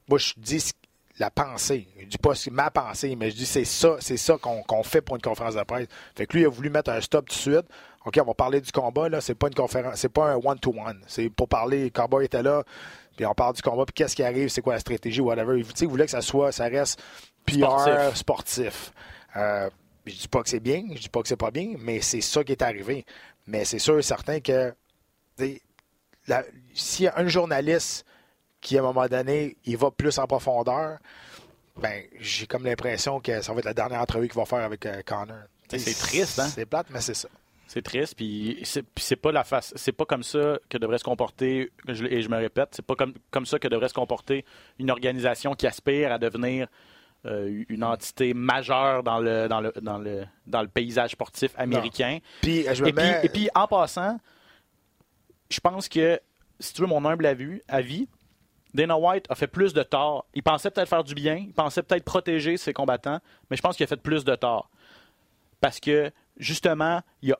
Moi, 0.09 0.19
je 0.19 0.33
dis 0.39 0.73
la 1.19 1.31
pensée. 1.31 1.89
Je 1.99 2.07
dis 2.07 2.19
pas 2.19 2.33
ma 2.51 2.71
pensée, 2.71 3.17
mais 3.17 3.31
je 3.31 3.37
dis 3.37 3.47
c'est 3.47 3.65
ça, 3.65 3.97
c'est 4.01 4.17
ça 4.17 4.37
qu'on 4.39 4.83
fait 4.83 5.01
pour 5.01 5.17
une 5.17 5.23
conférence 5.23 5.55
de 5.55 5.63
presse. 5.63 5.87
Fait 6.15 6.27
que 6.27 6.35
lui 6.35 6.43
il 6.43 6.47
a 6.47 6.51
voulu 6.51 6.71
mettre 6.71 6.91
un 6.91 7.01
stop 7.01 7.29
tout 7.29 7.35
de 7.35 7.41
suite. 7.41 7.67
OK, 8.05 8.19
on 8.21 8.25
va 8.27 8.35
parler 8.35 8.61
du 8.61 8.71
combat 8.71 9.09
là, 9.09 9.21
c'est 9.21 9.35
pas 9.35 9.49
une 9.49 9.55
conférence, 9.55 9.97
c'est 9.97 10.09
pas 10.09 10.33
un 10.33 10.37
one 10.37 10.59
to 10.59 10.71
one, 10.71 11.01
c'est 11.09 11.29
pour 11.29 11.49
parler 11.49 11.91
Cowboy 11.91 12.25
était 12.27 12.43
là, 12.43 12.63
puis 13.17 13.27
on 13.27 13.35
parle 13.35 13.55
du 13.55 13.63
combat, 13.63 13.85
puis 13.85 13.95
qu'est-ce 13.95 14.15
qui 14.15 14.23
arrive, 14.23 14.49
c'est 14.49 14.63
quoi 14.63 14.75
la 14.75 14.81
stratégie 14.81 15.21
whatever. 15.21 15.59
Il, 15.59 15.67
il 15.81 15.89
voulait 15.89 16.05
que 16.05 16.13
ça 16.13 16.21
soit 16.21 16.53
ça 16.53 16.65
reste 16.67 17.03
PR 17.45 17.55
Sportif. 17.55 18.15
sportif. 18.15 18.93
Euh, 19.37 19.71
je 20.07 20.15
dis 20.15 20.29
pas 20.29 20.43
que 20.43 20.49
c'est 20.49 20.61
bien, 20.61 20.85
je 20.95 21.01
dis 21.01 21.09
pas 21.09 21.21
que 21.23 21.29
c'est 21.29 21.37
pas 21.37 21.51
bien, 21.51 21.75
mais 21.79 22.01
c'est 22.01 22.21
ça 22.21 22.45
qui 22.45 22.53
est 22.53 22.63
arrivé. 22.63 23.05
Mais 23.47 23.65
c'est 23.65 23.79
sûr 23.79 23.99
et 23.99 24.03
certain 24.03 24.41
que 24.41 24.73
s'il 26.75 27.05
y 27.05 27.09
a 27.09 27.19
un 27.19 27.27
journaliste 27.29 28.05
qui, 28.61 28.77
à 28.77 28.81
un 28.81 28.85
moment 28.85 29.07
donné, 29.07 29.57
il 29.65 29.77
va 29.77 29.91
plus 29.91 30.19
en 30.19 30.27
profondeur, 30.27 30.99
ben, 31.77 32.03
j'ai 32.19 32.47
comme 32.47 32.65
l'impression 32.65 33.21
que 33.21 33.41
ça 33.43 33.53
va 33.53 33.59
être 33.59 33.65
la 33.67 33.75
dernière 33.75 34.01
entrevue 34.01 34.29
qu'il 34.29 34.37
va 34.39 34.47
faire 34.47 34.61
avec 34.65 34.85
euh, 34.87 35.03
Connor. 35.05 35.37
Mais 35.73 35.79
c'est 35.79 35.95
triste, 35.95 36.39
hein? 36.39 36.47
C'est 36.49 36.65
plate, 36.67 36.87
mais 36.91 37.01
c'est 37.01 37.15
ça. 37.15 37.29
C'est 37.69 37.83
triste, 37.83 38.15
puis 38.17 38.63
c'est 38.97 39.17
pas 39.17 39.33
la 39.33 39.43
face, 39.43 39.73
c'est 39.75 39.91
pas 39.91 40.05
comme 40.05 40.23
ça 40.23 40.57
que 40.69 40.79
devrait 40.79 40.99
se 40.99 41.05
comporter. 41.05 41.73
je- 41.89 42.05
et 42.05 42.23
je 42.23 42.29
me 42.29 42.37
répète, 42.37 42.69
c'est 42.71 42.85
pas 42.87 42.95
comme 42.95 43.13
comme 43.33 43.45
ça 43.45 43.59
que 43.59 43.67
devrait 43.67 43.89
se 43.89 43.95
comporter 43.95 44.45
une 44.79 44.89
organisation 44.91 45.55
qui 45.55 45.67
aspire 45.67 46.13
à 46.13 46.19
devenir 46.19 46.69
euh, 47.25 47.65
une 47.69 47.83
entité 47.83 48.35
majeure 48.35 49.03
dans 49.03 49.19
le 49.19 49.49
dans 49.49 49.61
le 49.61 49.73
dans 49.83 49.99
le 49.99 50.25
dans 50.47 50.63
le 50.63 50.69
paysage 50.69 51.11
sportif 51.11 51.51
américain. 51.57 52.21
Puis, 52.41 52.69
euh, 52.69 52.73
je 52.75 52.85
me 52.85 52.89
Et 52.91 52.93
puis, 52.93 53.05
mets... 53.05 53.21
et 53.25 53.29
puis, 53.29 53.49
en 53.53 53.67
passant, 53.67 54.17
je 55.51 55.59
pense 55.59 55.89
que, 55.89 56.21
si 56.61 56.73
tu 56.73 56.83
veux 56.83 56.87
mon 56.87 57.05
humble 57.05 57.27
avis, 57.27 57.61
avis, 57.67 58.09
Dana 58.77 58.97
White 58.99 59.27
a 59.29 59.35
fait 59.35 59.47
plus 59.47 59.73
de 59.73 59.83
tort. 59.83 60.27
Il 60.35 60.43
pensait 60.43 60.71
peut-être 60.71 60.89
faire 60.89 61.03
du 61.05 61.15
bien, 61.15 61.37
il 61.37 61.53
pensait 61.53 61.83
peut-être 61.83 62.05
protéger 62.05 62.57
ses 62.57 62.73
combattants, 62.73 63.19
mais 63.51 63.57
je 63.57 63.63
pense 63.63 63.77
qu'il 63.77 63.85
a 63.85 63.87
fait 63.87 63.97
plus 63.97 64.25
de 64.25 64.35
tort. 64.35 64.71
Parce 65.61 65.81
que, 65.81 66.11
justement, 66.37 67.01
il 67.23 67.33
a, 67.33 67.39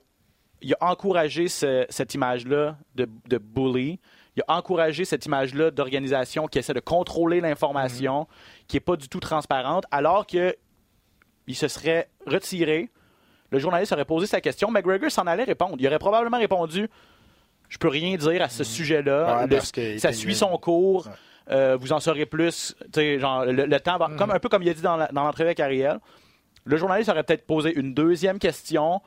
il 0.63 0.75
a 0.81 0.91
encouragé 0.91 1.49
ce- 1.49 1.87
cette 1.91 2.15
image-là 2.15 2.77
de, 2.95 3.09
de 3.29 3.39
bully. 3.39 4.01
Il 4.37 4.43
a 4.49 4.57
encouragé 4.57 5.05
cette 5.05 5.27
image-là 5.27 5.71
d'organisation 5.71 6.47
qui 6.49 6.59
essaie 6.59 6.75
de 6.75 6.81
contrôler 6.81 7.41
l'information, 7.41 8.27
qui 8.67 8.77
n'est 8.77 8.81
pas 8.81 8.97
du 8.97 9.09
tout 9.09 9.21
transparente, 9.21 9.85
alors 9.91 10.27
que 10.27 10.57
il 11.47 11.55
se 11.55 11.69
serait 11.69 12.09
retiré. 12.27 12.91
Le 13.51 13.59
journaliste 13.59 13.93
aurait 13.93 14.05
posé 14.05 14.27
sa 14.27 14.41
question. 14.41 14.71
McGregor 14.71 15.11
s'en 15.11 15.27
allait 15.27 15.45
répondre. 15.45 15.77
Il 15.79 15.87
aurait 15.87 15.99
probablement 16.01 16.39
répondu 16.39 16.89
Je 17.69 17.79
peux 17.79 17.89
rien 17.89 18.17
dire 18.17 18.43
à 18.43 18.49
ce 18.49 18.65
sujet-là. 18.65 19.37
Ouais, 19.39 19.43
Le- 19.47 19.57
parce 19.57 19.73
que- 19.73 19.99
ça 19.99 20.13
suit 20.13 20.35
son 20.35 20.57
cours. 20.59 21.09
Euh, 21.51 21.77
vous 21.81 21.93
en 21.93 22.01
saurez 22.01 22.27
plus. 22.27 22.75
Tu 22.85 22.89
sais, 22.95 23.19
Genre, 23.21 23.45
le, 23.45 23.67
le 23.67 23.81
temps 23.81 23.99
va. 23.99 24.09
Mm. 24.09 24.17
Comme, 24.17 24.31
un 24.33 24.39
peu 24.41 24.49
comme 24.49 24.63
il 24.65 24.69
a 24.69 24.75
dit 24.75 24.83
dans 24.83 24.97
l'entrevue 25.13 25.47
avec 25.47 25.61
Ariel. 25.61 25.99
Le 26.65 26.77
journaliste 26.77 27.09
aurait 27.11 27.23
peut-être 27.23 27.47
posé 27.47 27.73
une 27.79 27.95
deuxième 27.95 28.39
question 28.41 29.01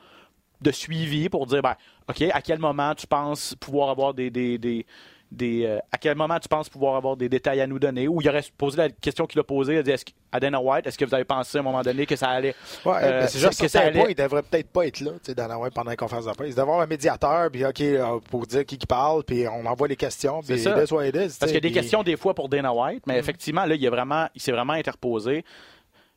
de 0.62 0.70
suivi 0.70 1.28
pour 1.28 1.46
dire 1.46 1.60
ben, 1.62 1.74
OK, 2.08 2.22
à 2.22 2.40
quel 2.40 2.58
moment 2.58 2.94
tu 2.94 3.06
penses 3.06 3.54
pouvoir 3.60 3.90
avoir 3.90 4.14
des. 4.14 4.30
des, 4.30 4.56
des- 4.58 4.86
des, 5.32 5.64
euh, 5.64 5.78
à 5.92 5.98
quel 5.98 6.16
moment 6.16 6.38
tu 6.40 6.48
penses 6.48 6.68
pouvoir 6.68 6.96
avoir 6.96 7.16
des 7.16 7.28
détails 7.28 7.60
à 7.60 7.66
nous 7.66 7.78
donner? 7.78 8.08
Ou 8.08 8.20
il 8.20 8.28
aurait 8.28 8.44
posé 8.58 8.76
la 8.76 8.88
question 8.90 9.26
qu'il 9.26 9.38
a 9.40 9.44
posée, 9.44 9.74
il 9.74 9.78
a 9.78 9.82
dit 9.82 9.90
est-ce 9.92 10.04
que- 10.04 10.10
à 10.32 10.38
Dana 10.40 10.60
White, 10.60 10.86
est-ce 10.86 10.96
que 10.98 11.04
vous 11.04 11.14
avez 11.14 11.24
pensé 11.24 11.58
à 11.58 11.60
un 11.60 11.64
moment 11.64 11.82
donné 11.82 12.06
que 12.06 12.14
ça 12.16 12.28
allait. 12.28 12.54
Ouais, 12.84 12.94
euh, 13.02 13.20
mais 13.22 13.26
c'est 13.28 13.38
juste 13.38 13.58
que 13.58 13.64
que 13.66 13.68
ça 13.68 13.80
allait- 13.80 13.98
point, 14.00 14.08
il 14.10 14.14
devrait 14.14 14.42
peut-être 14.42 14.68
pas 14.68 14.86
être 14.86 15.00
là, 15.00 15.12
la 15.48 15.58
web 15.58 15.72
pendant 15.72 15.90
la 15.90 15.96
conférence 15.96 16.26
de 16.26 16.30
presse. 16.32 16.48
Il 16.48 16.50
devrait 16.50 16.62
avoir 16.62 16.80
un 16.80 16.86
médiateur, 16.86 17.50
puis 17.50 17.64
OK, 17.64 17.80
euh, 17.80 18.18
pour 18.30 18.46
dire 18.46 18.64
qui 18.64 18.78
qui 18.78 18.86
parle, 18.86 19.24
puis 19.24 19.46
on 19.48 19.66
envoie 19.66 19.88
les 19.88 19.96
questions, 19.96 20.40
puis 20.40 20.56
C'est 20.58 20.58
ça. 20.58 20.80
it 20.82 20.88
is 20.88 20.94
what 20.94 21.04
it 21.06 21.14
is, 21.16 21.18
tu 21.18 21.38
Parce 21.38 21.38
qu'il 21.38 21.54
y 21.54 21.56
a 21.56 21.60
des 21.60 21.68
puis- 21.68 21.72
questions 21.72 22.02
des 22.02 22.16
fois 22.16 22.34
pour 22.34 22.48
Dana 22.48 22.72
White, 22.72 23.06
Mm. 23.06 23.12
mais 23.12 23.18
effectivement, 23.18 23.64
là, 23.64 23.74
il, 23.74 23.86
a 23.86 23.90
vraiment, 23.90 24.26
il 24.34 24.40
s'est 24.40 24.52
vraiment 24.52 24.72
interposé. 24.74 25.44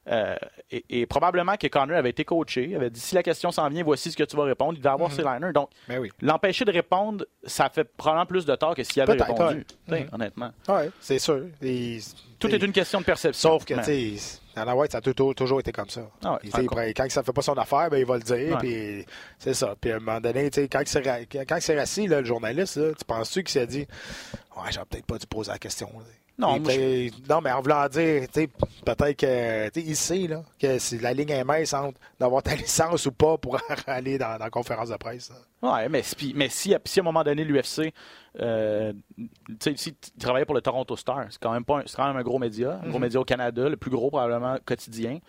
Euh, 0.10 0.36
et, 0.70 0.84
et 0.89 1.06
probablement 1.06 1.56
que 1.56 1.68
Connor 1.68 1.96
avait 1.98 2.10
été 2.10 2.26
coaché. 2.26 2.66
Il 2.70 2.76
avait 2.76 2.89
dit 2.89 3.00
si 3.00 3.16
la 3.16 3.24
question 3.24 3.52
s'en 3.52 3.70
vient, 3.70 3.84
voici 3.84 4.12
ce 4.12 4.18
que 4.18 4.24
tu 4.24 4.36
vas 4.36 4.44
répondre. 4.44 4.74
Il 4.74 4.80
devait 4.80 4.89
avoir 4.89 5.12
ses 5.13 5.22
liners. 5.24 5.54
Donc, 5.54 5.70
Ben 5.88 6.00
oui. 6.00 6.10
l'empêcher 6.22 6.66
de 6.66 6.72
répondre, 6.74 7.26
ça 7.46 7.70
fait 7.70 7.86
probablement 7.86 8.26
plus 8.26 8.46
de 8.46 8.54
tort 8.56 8.76
que 8.76 8.84
s'il 8.84 9.02
avait 9.02 9.13
répondu. 9.13 9.66
ouais. 9.88 10.00
Sais, 10.00 10.08
Honnêtement. 10.12 10.52
Ouais, 10.68 10.89
c'est 11.00 11.20
sûr. 11.20 11.44
Et- 11.62 12.00
Tout 12.38 12.50
est 12.50 12.62
une 12.62 12.74
question 12.74 13.00
de 13.00 13.06
perception. 13.06 13.52
Sauf 13.52 13.63
que, 13.63 13.76
tu 13.76 14.18
sais, 14.18 14.39
Dana 14.54 14.76
White, 14.76 14.92
ça 14.92 14.98
a 14.98 15.02
toujours, 15.02 15.34
toujours 15.34 15.62
été 15.62 15.72
comme 15.72 15.89
ça. 15.89 16.02
Ah 16.24 16.34
ouais, 16.34 16.39
Il- 16.88 16.94
quand 16.94 17.10
ça 17.10 17.24
fait 17.24 17.32
pas 17.32 17.42
son 17.42 17.54
affaire, 17.54 17.89
ben, 17.89 17.98
il 17.98 18.06
va 18.06 18.18
le 18.18 18.24
dire. 18.24 18.60
Ouais. 18.62 19.06
C'est 19.39 19.54
ça. 19.54 19.74
Puis 19.80 19.92
à 19.92 19.96
un 19.96 20.00
moment 20.00 20.20
donné, 20.20 20.50
quand 20.70 20.82
il 20.82 21.62
s'est 21.62 21.80
rassis, 21.80 22.08
le 22.08 22.24
journaliste, 22.26 22.76
là, 22.76 22.92
tu 22.94 23.06
penses-tu 23.06 23.44
qu'il 23.44 23.52
s'est 23.54 23.68
dit 23.68 23.88
Ouais, 24.58 24.70
j'aurais 24.72 24.86
peut-être 24.86 25.06
pas 25.06 25.18
dû 25.18 25.26
poser 25.28 25.52
la 25.52 25.58
question. 25.60 25.89
là. 25.98 26.04
Non, 26.38 26.60
moi, 26.60 27.41
mais 27.41 27.52
en 27.52 27.62
voulant 27.62 27.88
dire, 27.88 28.28
peut-être 28.34 29.13
que 29.17 29.80
il 29.80 29.96
sait 29.96 30.28
là, 30.28 30.43
que 30.60 30.80
si 30.80 30.98
la 30.98 31.13
ligne 31.13 31.30
est 31.30 31.43
mince 31.43 31.74
entre 31.74 32.00
d'avoir 32.19 32.41
ta 32.41 32.56
licence 32.56 33.06
ou 33.06 33.12
pas 33.12 33.38
pour 33.38 33.58
aller 33.88 34.17
dans, 34.17 34.38
dans 34.38 34.46
la 34.46 34.50
conférence 34.50 34.89
de 34.89 34.96
presse. 34.98 35.30
là. 35.62 35.74
Ouais, 35.76 35.89
mais, 35.89 36.02
si- 36.02 36.34
mais 36.36 36.50
si, 36.50 36.74
si 36.86 37.00
à 37.00 37.04
un 37.04 37.06
moment 37.06 37.24
donné, 37.24 37.43
l'UFC, 37.43 37.93
euh, 38.39 38.93
si 39.76 39.93
tu 39.93 40.12
travaillais 40.19 40.46
pour 40.46 40.56
le 40.56 40.62
Toronto 40.62 40.96
Star, 40.98 41.26
c'est 41.30 41.39
quand 41.39 41.52
même 41.54 41.63
pas 41.65 41.80
un, 41.80 41.84
quand 41.84 42.08
même 42.08 42.17
un 42.17 42.24
gros 42.24 42.39
média, 42.39 42.80
un 42.84 42.89
gros 42.89 43.00
média 43.00 43.19
au 43.19 43.26
Canada, 43.26 43.69
le 43.69 43.78
plus 43.78 43.91
gros 43.91 44.10
probablement 44.10 44.58
quotidien. 44.65 45.19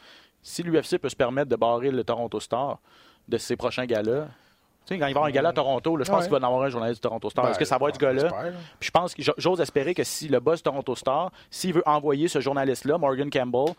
Si 0.42 0.62
l'UFC 0.62 0.98
peut 0.98 1.08
se 1.10 1.16
permettre 1.16 1.50
de 1.50 1.56
barrer 1.56 1.90
le 1.90 2.02
Toronto 2.02 2.40
Star 2.40 2.78
de 3.28 3.36
ses 3.38 3.56
prochains 3.56 3.86
galas, 3.86 4.28
tu 4.86 4.94
sais, 4.94 4.98
quand 5.00 5.06
il 5.06 5.08
va 5.08 5.08
y 5.08 5.10
avoir 5.12 5.24
un 5.26 5.30
gala 5.30 5.48
à 5.50 5.52
Toronto, 5.52 5.96
là, 5.96 6.04
je 6.04 6.10
pense 6.10 6.18
Ouais. 6.18 6.24
qu'il 6.28 6.32
va 6.32 6.38
y 6.40 6.44
avoir 6.44 6.62
un 6.62 6.68
journaliste 6.68 6.98
du 7.02 7.08
Toronto 7.08 7.30
Star. 7.30 7.44
Ben, 7.44 7.50
Est-ce 7.50 7.58
que 7.58 7.64
ça 7.64 7.78
va 7.78 7.88
être 7.88 7.94
ce 8.00 8.04
on 8.04 8.08
gars-là? 8.14 8.30
Puis 8.78 8.86
je 8.86 8.90
pense 8.90 9.14
que 9.14 9.22
j'ose 9.38 9.60
espérer 9.60 9.94
que 9.94 10.04
si 10.04 10.28
le 10.28 10.40
boss 10.40 10.62
Toronto 10.62 10.94
Star, 10.94 11.30
s'il 11.50 11.72
veut 11.74 11.82
envoyer 11.86 12.28
ce 12.28 12.40
journaliste-là, 12.40 12.98
Morgan 12.98 13.30
Campbell, 13.30 13.74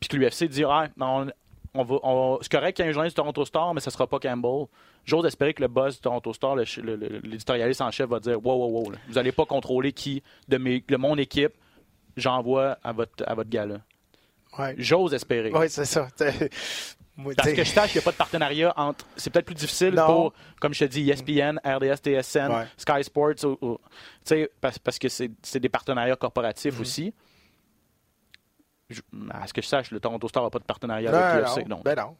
puis 0.00 0.08
que 0.08 0.16
l'UFC 0.16 0.44
dit 0.48 0.64
ah, 0.64 0.88
non, 0.96 1.26
on 1.74 1.82
va, 1.84 1.96
on- 2.02 2.38
c'est 2.40 2.50
correct 2.50 2.74
qu'il 2.76 2.84
y 2.84 2.88
ait 2.88 2.90
un 2.90 2.94
journaliste 2.94 3.16
du 3.16 3.20
Toronto 3.20 3.44
Star, 3.44 3.74
mais 3.74 3.80
ce 3.80 3.90
sera 3.90 4.06
pas 4.06 4.18
Campbell. 4.18 4.66
J'ose 5.04 5.26
espérer 5.26 5.54
que 5.54 5.62
le 5.62 5.68
boss 5.68 5.96
du 5.96 6.00
Toronto 6.00 6.32
Star, 6.32 6.56
l'éditorialiste 6.56 7.80
en 7.80 7.90
chef, 7.90 8.08
va 8.08 8.20
dire 8.20 8.36
wow, 8.44 8.54
wow, 8.56 8.70
wow, 8.80 8.90
là, 8.92 8.98
vous 9.08 9.14
n'allez 9.14 9.32
pas 9.32 9.44
contrôler 9.44 9.92
qui 9.92 10.22
de, 10.48 10.56
mes, 10.58 10.82
de 10.86 10.96
mon 10.96 11.16
équipe 11.18 11.52
j'envoie 12.16 12.78
à 12.82 12.92
votre, 12.92 13.22
à 13.26 13.34
votre 13.34 13.48
gala. 13.50 13.76
Ouais. 14.58 14.74
J'ose 14.78 15.14
espérer. 15.14 15.50
Oui, 15.54 15.66
c'est 15.68 15.84
ça. 15.84 16.08
Parce 17.36 17.52
que 17.52 17.64
je 17.64 17.70
sache 17.70 17.90
qu'il 17.92 17.98
n'y 17.98 18.04
a 18.04 18.06
pas 18.06 18.12
de 18.12 18.16
partenariat 18.16 18.72
entre. 18.76 19.04
C'est 19.16 19.30
peut-être 19.30 19.46
plus 19.46 19.54
difficile 19.54 19.94
Non. 19.94 20.06
pour, 20.06 20.32
comme 20.60 20.72
je 20.72 20.80
te 20.80 20.84
dis, 20.84 21.10
ESPN, 21.10 21.58
RDS, 21.64 21.96
TSN, 22.02 22.50
Ouais. 22.52 22.66
Sky 22.76 23.02
Sports, 23.04 23.44
ou- 23.44 23.58
ou- 23.60 23.78
parce, 24.60 24.78
parce 24.78 24.98
que 24.98 25.08
c'est 25.08 25.58
des 25.60 25.68
partenariats 25.68 26.16
corporatifs 26.16 26.76
Mm-hmm. 26.76 26.80
aussi. 26.80 27.14
Je- 28.90 29.02
à 29.30 29.46
ce 29.46 29.52
que 29.52 29.60
je 29.60 29.66
sache, 29.66 29.90
le 29.90 30.00
Toronto 30.00 30.28
Star 30.28 30.42
n'a 30.42 30.48
pas 30.50 30.58
de 30.60 30.64
partenariat 30.64 31.10
avec 31.14 31.44
l'UFC. 31.56 31.68
ben 31.84 31.94
non. 31.96 32.16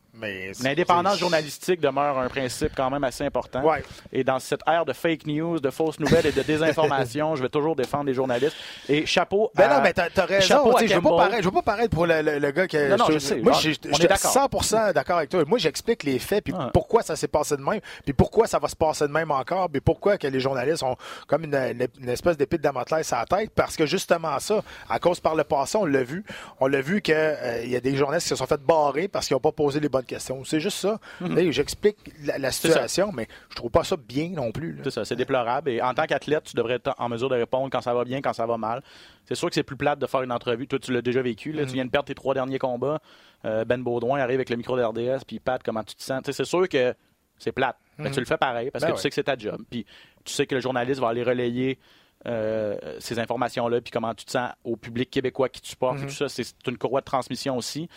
L'indépendance 0.62 1.18
journalistique 1.18 1.80
demeure 1.80 2.18
un 2.18 2.28
principe 2.28 2.72
quand 2.76 2.90
même 2.90 3.04
assez 3.04 3.24
important. 3.24 3.62
Ouais. 3.62 3.82
Et 4.12 4.24
dans 4.24 4.38
cette 4.38 4.60
ère 4.66 4.84
de 4.84 4.92
fake 4.92 5.26
news, 5.26 5.60
de 5.60 5.70
fausses 5.70 5.98
nouvelles 6.00 6.26
et 6.26 6.32
de 6.32 6.42
désinformation, 6.42 7.34
je 7.36 7.42
vais 7.42 7.48
toujours 7.48 7.76
défendre 7.76 8.04
les 8.04 8.14
journalistes. 8.14 8.56
Et 8.88 9.06
chapeau 9.06 9.50
Ben 9.54 9.70
à- 9.70 9.76
non, 9.76 9.82
mais 9.82 9.92
t'as 9.92 10.08
raison. 10.24 10.72
Je 10.80 10.94
veux 10.94 11.00
pas 11.02 11.16
paraître- 11.16 11.38
je 11.42 11.44
veux 11.44 11.50
pas 11.54 11.62
paraître 11.62 11.90
pour 11.90 12.06
le, 12.06 12.22
le- 12.22 12.38
le 12.38 12.50
gars 12.50 12.66
qui. 12.66 12.76
Non, 12.78 12.96
non, 12.96 13.06
je 13.10 13.18
sais. 13.18 13.36
Moi, 13.36 13.52
Ah, 13.54 13.58
je 13.60 13.70
je 13.70 13.94
suis 13.94 14.08
d'accord. 14.08 14.32
100% 14.32 14.92
d'accord 14.92 15.18
avec 15.18 15.30
toi. 15.30 15.42
Moi, 15.46 15.58
j'explique 15.58 16.02
les 16.02 16.18
faits, 16.18 16.44
puis 16.44 16.54
pourquoi 16.72 17.02
ça 17.02 17.16
s'est 17.16 17.28
passé 17.28 17.56
de 17.56 17.62
même, 17.62 17.80
puis 18.04 18.12
pourquoi 18.12 18.46
ça 18.46 18.58
va 18.58 18.68
se 18.68 18.76
passer 18.76 19.06
de 19.06 19.12
même 19.12 19.30
encore, 19.30 19.68
puis 19.70 19.80
pourquoi 19.80 20.18
que 20.18 20.26
les 20.26 20.40
journalistes 20.40 20.82
ont 20.82 20.96
comme 21.26 21.44
une, 21.44 21.54
une- 21.54 21.86
une 22.00 22.08
espèce 22.08 22.36
d'épée 22.36 22.56
de 22.58 22.62
Damoclès 22.62 23.12
à 23.12 23.18
la 23.20 23.24
tête, 23.38 23.50
parce 23.54 23.76
que 23.76 23.86
justement 23.86 24.38
ça, 24.38 24.62
à 24.88 24.98
cause 24.98 25.20
par 25.20 25.34
le 25.34 25.44
passé, 25.44 25.78
on 25.78 25.84
l'a 25.84 26.02
vu. 26.02 26.24
On 26.60 26.66
l'a 26.66 26.80
vu 26.80 27.00
qu'il 27.02 27.14
y 27.66 27.76
a 27.76 27.80
des 27.80 27.96
journalistes 27.96 28.24
qui 28.26 28.30
se 28.30 28.36
sont 28.36 28.46
fait 28.46 28.60
barrer 28.60 29.08
parce 29.08 29.26
qu'ils 29.26 29.34
n'ont 29.34 29.40
pas 29.40 29.52
posé 29.52 29.80
les 29.80 29.88
bonnes 29.88 30.04
C'est 30.44 30.60
juste 30.60 30.78
ça. 30.78 30.98
Tu 31.18 31.34
sais, 31.34 31.52
J'explique 31.52 31.96
la, 32.24 32.38
Mhm. 32.38 32.50
situation, 32.50 33.12
mais 33.12 33.26
je 33.50 33.56
trouve 33.56 33.70
pas 33.70 33.84
ça 33.84 33.96
bien 33.96 34.28
non 34.30 34.52
plus. 34.52 34.80
C'est 34.84 34.90
ça, 34.90 35.04
c'est 35.04 35.16
déplorable. 35.16 35.70
Et 35.70 35.82
en 35.82 35.92
tant 35.94 36.06
qu'athlète, 36.06 36.44
tu 36.44 36.56
devrais 36.56 36.74
être 36.74 36.94
en 36.98 37.08
mesure 37.08 37.28
de 37.28 37.34
répondre 37.36 37.68
quand 37.70 37.80
ça 37.80 37.92
va 37.94 38.04
bien, 38.04 38.20
quand 38.20 38.32
ça 38.32 38.46
va 38.46 38.56
mal. 38.56 38.82
C'est 39.26 39.34
sûr 39.34 39.48
que 39.48 39.54
c'est 39.54 39.62
plus 39.62 39.76
plate 39.76 39.98
de 39.98 40.06
faire 40.06 40.22
une 40.22 40.32
entrevue. 40.32 40.66
Toi, 40.66 40.78
tu 40.78 40.92
l'as 40.92 41.02
déjà 41.02 41.20
vécu. 41.22 41.52
Là. 41.52 41.64
Tu 41.66 41.72
viens 41.72 41.84
de 41.84 41.90
perdre 41.90 42.06
tes 42.06 42.14
trois 42.14 42.34
derniers 42.34 42.58
combats. 42.58 43.00
Euh, 43.44 43.64
ben 43.64 43.82
Baudouin 43.82 44.18
arrive 44.20 44.36
avec 44.36 44.50
le 44.50 44.56
micro 44.56 44.76
de 44.76 44.82
RDS, 44.82 45.24
puis 45.26 45.38
Pat, 45.38 45.62
comment 45.62 45.84
tu 45.84 45.94
te 45.94 46.02
sens? 46.02 46.22
Tu 46.24 46.32
c'est 46.32 46.44
sûr 46.44 46.68
que 46.68 46.94
c'est 47.38 47.52
plate. 47.52 47.76
Mais 47.98 48.10
tu 48.10 48.20
le 48.20 48.26
fais 48.26 48.36
pareil 48.38 48.70
parce 48.70 48.82
Ben 48.82 48.88
que 48.88 48.92
ouais. 48.92 48.96
tu 48.98 49.02
sais 49.02 49.08
que 49.10 49.14
c'est 49.14 49.24
ta 49.24 49.36
job. 49.36 49.60
Puis 49.70 49.84
tu 50.24 50.32
sais 50.32 50.46
que 50.46 50.54
le 50.54 50.60
journaliste 50.60 51.00
va 51.00 51.08
aller 51.08 51.22
relayer 51.22 51.78
euh, 52.26 52.76
ces 52.98 53.18
informations-là, 53.20 53.80
puis 53.80 53.92
comment 53.92 54.12
tu 54.14 54.24
te 54.24 54.30
sens 54.32 54.50
au 54.64 54.76
public 54.76 55.08
québécois 55.10 55.48
qui 55.48 55.60
te 55.60 55.68
supporte 55.68 55.98
et 55.98 56.06
tout 56.06 56.12
ça. 56.12 56.28
C'est 56.28 56.42
c'est 56.42 56.66
une 56.66 56.76
courroie 56.78 57.00
de 57.00 57.04
transmission 57.04 57.56
aussi. 57.56 57.88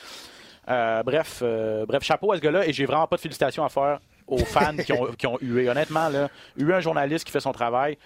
Euh, 0.71 1.03
bref, 1.03 1.41
euh, 1.43 1.85
bref, 1.85 2.03
chapeau 2.03 2.31
à 2.31 2.37
ce 2.37 2.41
gars-là. 2.41 2.65
Et 2.65 2.73
j'ai 2.73 2.85
vraiment 2.85 3.07
pas 3.07 3.17
de 3.17 3.21
félicitations 3.21 3.65
à 3.65 3.69
faire 3.69 3.99
aux 4.27 4.37
fans 4.37 4.77
qui, 4.77 4.93
ont, 4.93 5.07
qui 5.17 5.27
ont 5.27 5.37
hué. 5.41 5.69
Honnêtement, 5.69 6.07
là, 6.09 6.29
hué 6.57 6.73
un 6.73 6.79
journaliste 6.79 7.25
qui 7.25 7.31
fait 7.31 7.41
son 7.41 7.51
travail. 7.51 7.97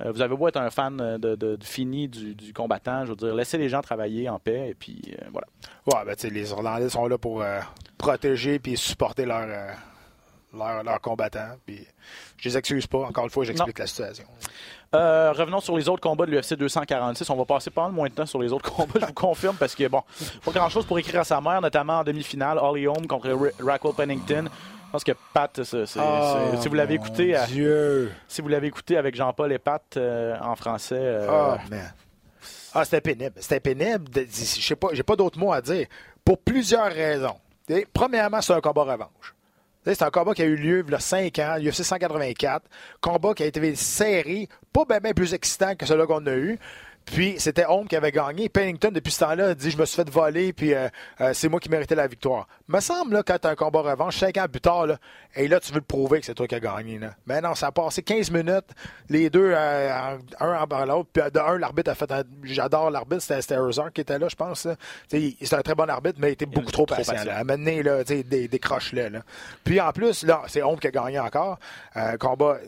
euh, 0.00 0.10
vous 0.10 0.22
avez 0.22 0.34
beau 0.34 0.48
être 0.48 0.56
un 0.56 0.70
fan 0.70 0.96
de, 1.18 1.58
fini 1.62 2.08
du, 2.08 2.34
du 2.34 2.52
combattant, 2.52 3.04
je 3.04 3.10
veux 3.10 3.16
dire, 3.16 3.34
laissez 3.34 3.58
les 3.58 3.68
gens 3.68 3.82
travailler 3.82 4.28
en 4.28 4.38
paix 4.38 4.70
et 4.70 4.74
puis 4.74 5.14
voilà. 5.30 5.46
Ouais, 5.86 6.04
ben, 6.06 6.30
les 6.30 6.50
Irlandais 6.50 6.88
sont 6.88 7.06
là 7.06 7.18
pour 7.18 7.44
protéger 7.98 8.58
puis 8.58 8.76
supporter 8.76 9.24
leurs 9.24 9.48
euh, 9.48 9.72
leurs- 10.54 11.00
combattants. 11.00 11.56
Puis 11.66 11.86
je 12.38 12.48
les 12.48 12.56
excuse 12.56 12.86
pas. 12.86 12.98
Encore 12.98 13.24
une 13.24 13.30
fois, 13.30 13.44
j'explique 13.44 13.78
la 13.78 13.86
situation. 13.86 14.24
Euh, 14.94 15.32
revenons 15.32 15.60
sur 15.60 15.76
les 15.76 15.88
autres 15.88 16.00
combats 16.02 16.24
de 16.26 16.30
l'UFC 16.30 16.54
246. 16.54 17.28
On 17.30 17.36
va 17.36 17.44
passer 17.44 17.70
pas 17.70 17.82
mal 17.82 17.92
moins 17.92 18.08
de 18.08 18.14
temps 18.14 18.26
sur 18.26 18.40
les 18.40 18.52
autres 18.52 18.70
combats, 18.74 19.00
je 19.00 19.06
vous 19.06 19.12
confirme, 19.12 19.56
parce 19.56 19.74
que 19.74 19.88
bon, 19.88 20.02
pas 20.44 20.52
grand 20.52 20.68
chose 20.68 20.86
pour 20.86 20.98
écrire 20.98 21.20
à 21.20 21.24
sa 21.24 21.40
mère, 21.40 21.60
notamment 21.60 21.98
en 21.98 22.04
demi-finale, 22.04 22.58
Holly 22.58 22.86
Holm 22.86 23.06
contre 23.06 23.30
Ra- 23.30 23.72
Raquel 23.72 23.92
Pennington. 23.96 24.44
Je 24.46 24.90
pense 24.92 25.02
que 25.04 25.12
Pat, 25.32 25.60
c'est- 25.64 25.86
si 25.86 26.68
vous 26.68 26.74
l'avez 26.74 26.94
écouté, 26.94 27.34
à- 27.34 27.46
si 27.46 28.40
vous 28.40 28.48
l'avez 28.48 28.68
écouté 28.68 28.96
avec 28.96 29.16
Jean-Paul 29.16 29.50
et 29.52 29.58
Pat 29.58 29.82
euh, 29.96 30.36
en 30.40 30.54
français, 30.54 30.94
euh, 30.96 31.26
Ah, 31.28 31.58
man. 31.68 31.92
Ah, 32.72 32.84
c'était 32.84 33.00
pénible. 33.00 33.32
C'était 33.40 33.58
pénible. 33.60 34.04
Je 34.14 34.22
sais 34.32 34.76
pas, 34.76 34.88
j'ai 34.92 35.02
pas 35.02 35.16
d'autres 35.16 35.38
mots 35.38 35.52
à 35.52 35.60
dire. 35.60 35.86
Pour 36.24 36.38
plusieurs 36.38 36.92
raisons. 36.92 37.36
Premièrement, 37.92 38.40
c'est 38.40 38.52
un 38.52 38.60
combat 38.60 38.82
revanche. 38.82 39.34
C'est 39.86 40.02
un 40.02 40.10
combat 40.10 40.32
qui 40.32 40.42
a 40.42 40.46
eu 40.46 40.56
lieu 40.56 40.84
il 40.86 40.92
y 40.92 40.94
a 40.94 41.00
5 41.00 41.38
ans, 41.40 41.56
UFC 41.60 41.82
184. 41.82 42.64
Combat 43.00 43.34
qui 43.34 43.42
a 43.42 43.46
été 43.46 43.74
serré, 43.74 44.48
pas 44.72 44.84
bien 44.98 45.12
plus 45.12 45.34
excitant 45.34 45.74
que 45.74 45.84
celui 45.84 46.06
qu'on 46.06 46.26
a 46.26 46.34
eu. 46.34 46.58
Puis 47.04 47.34
c'était 47.38 47.66
Holm 47.66 47.86
qui 47.86 47.96
avait 47.96 48.12
gagné. 48.12 48.48
Pennington, 48.48 48.90
depuis 48.90 49.12
ce 49.12 49.20
temps-là, 49.20 49.48
a 49.48 49.54
dit 49.54 49.70
Je 49.70 49.76
me 49.76 49.84
suis 49.84 49.96
fait 49.96 50.08
voler, 50.08 50.52
puis 50.52 50.72
euh, 50.74 50.88
euh, 51.20 51.32
c'est 51.34 51.48
moi 51.48 51.60
qui 51.60 51.68
méritais 51.68 51.94
la 51.94 52.06
victoire. 52.06 52.48
Me 52.66 52.80
semble, 52.80 53.14
là, 53.14 53.22
quand 53.22 53.36
tu 53.38 53.46
as 53.46 53.50
un 53.50 53.54
combat 53.56 53.80
revanche, 53.82 54.16
5 54.18 54.36
ans 54.38 54.46
plus 54.50 54.60
tard, 54.62 54.86
là, 54.86 54.96
et 55.36 55.48
là, 55.48 55.60
tu 55.60 55.70
veux 55.72 55.78
le 55.80 55.84
prouver 55.84 56.20
que 56.20 56.26
c'est 56.26 56.34
toi 56.34 56.46
qui 56.46 56.54
as 56.54 56.60
gagné. 56.60 56.98
Là. 56.98 57.14
Mais 57.26 57.40
non, 57.42 57.54
ça 57.54 57.66
a 57.66 57.72
passé 57.72 58.02
15 58.02 58.30
minutes, 58.30 58.64
les 59.10 59.28
deux, 59.28 59.52
euh, 59.54 60.16
en- 60.40 60.46
un 60.46 60.66
en 60.70 60.84
l'autre. 60.86 61.10
Puis 61.12 61.22
de 61.30 61.38
un, 61.40 61.58
l'arbitre 61.58 61.90
a 61.90 61.94
fait 61.94 62.10
un- 62.10 62.22
J'adore 62.42 62.90
l'arbitre, 62.90 63.20
c'était 63.22 63.54
Herzog 63.54 63.90
qui 63.92 64.00
était 64.00 64.18
là, 64.18 64.28
je 64.28 64.34
pense. 64.36 64.66
C'est 65.08 65.52
un 65.52 65.60
très 65.62 65.74
bon 65.74 65.90
arbitre, 65.90 66.18
mais 66.20 66.30
il 66.30 66.32
était 66.32 66.46
beaucoup 66.46 66.70
trop, 66.72 66.86
trop 66.86 66.96
patient. 66.96 67.12
patient. 67.14 67.30
là. 67.32 67.38
À 67.40 67.44
donné, 67.44 67.82
là, 67.82 68.02
décroche-le. 68.02 69.08
là. 69.08 69.20
Puis 69.62 69.78
en 69.80 69.92
plus, 69.92 70.22
là, 70.24 70.42
c'est 70.46 70.62
Holm 70.62 70.78
qui 70.78 70.86
a 70.86 70.90
gagné 70.90 71.18
encore. 71.18 71.58
Un 71.94 72.16
combat, 72.16 72.58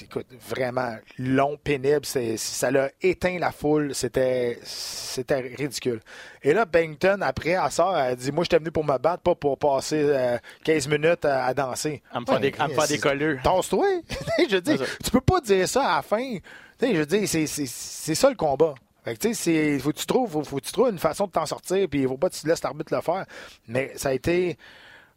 écoute, 0.00 0.26
vraiment 0.48 0.94
long, 1.18 1.56
pénible. 1.62 2.04
C'est- 2.04 2.36
Ça 2.36 2.70
l'a 2.70 2.90
éteint 3.02 3.38
la 3.40 3.50
foule. 3.50 3.94
C'était 3.96 4.58
c'était 4.62 5.40
ridicule. 5.40 6.00
Et 6.42 6.52
là, 6.54 6.64
Bennington, 6.64 7.18
après, 7.22 7.50
elle 7.50 7.70
sort, 7.70 7.96
elle 7.98 8.16
dit 8.16 8.30
Moi, 8.32 8.44
j'étais 8.44 8.58
venu 8.58 8.70
pour 8.70 8.84
me 8.84 8.96
battre, 8.98 9.22
pas 9.22 9.34
pour 9.40 9.58
passer 9.58 10.02
euh, 10.02 10.38
15 10.64 10.88
minutes 10.88 11.24
à, 11.24 11.46
à 11.46 11.54
danser. 11.54 12.02
à 12.12 12.20
me 12.20 12.26
faire 12.26 12.40
des, 12.40 12.52
à 12.58 12.86
des 12.86 12.98
colleux. 12.98 13.38
Tasse-toi! 13.42 13.86
je 14.48 14.56
ça. 14.76 14.84
tu 15.04 15.10
peux 15.10 15.20
pas 15.20 15.40
dire 15.40 15.68
ça 15.68 15.84
à 15.84 15.96
la 15.96 16.02
fin. 16.02 16.36
Tu 16.78 16.86
sais, 16.86 16.94
je 16.94 17.02
dire, 17.02 17.28
c'est- 17.28 18.14
ça 18.14 18.28
le 18.30 18.36
combat. 18.36 18.74
Fait 19.04 19.14
que, 19.16 19.20
tu 19.28 19.34
sais, 19.34 19.78
faut 19.78 19.92
que 19.92 19.98
tu 19.98 20.06
trouves, 20.06 20.30
faut, 20.30 20.44
faut 20.44 20.56
que 20.56 20.64
tu 20.66 20.72
trouves 20.72 20.90
une 20.90 20.98
façon 20.98 21.26
de 21.26 21.30
t'en 21.32 21.46
sortir, 21.46 21.88
puis 21.88 22.02
il 22.02 22.08
faut 22.08 22.18
pas 22.18 22.28
que 22.28 22.34
tu 22.34 22.46
laisses 22.46 22.62
l'arbitre 22.62 22.94
le 22.94 23.00
faire. 23.00 23.24
Mais 23.66 23.92
ça 23.96 24.10
a 24.10 24.12
été, 24.12 24.58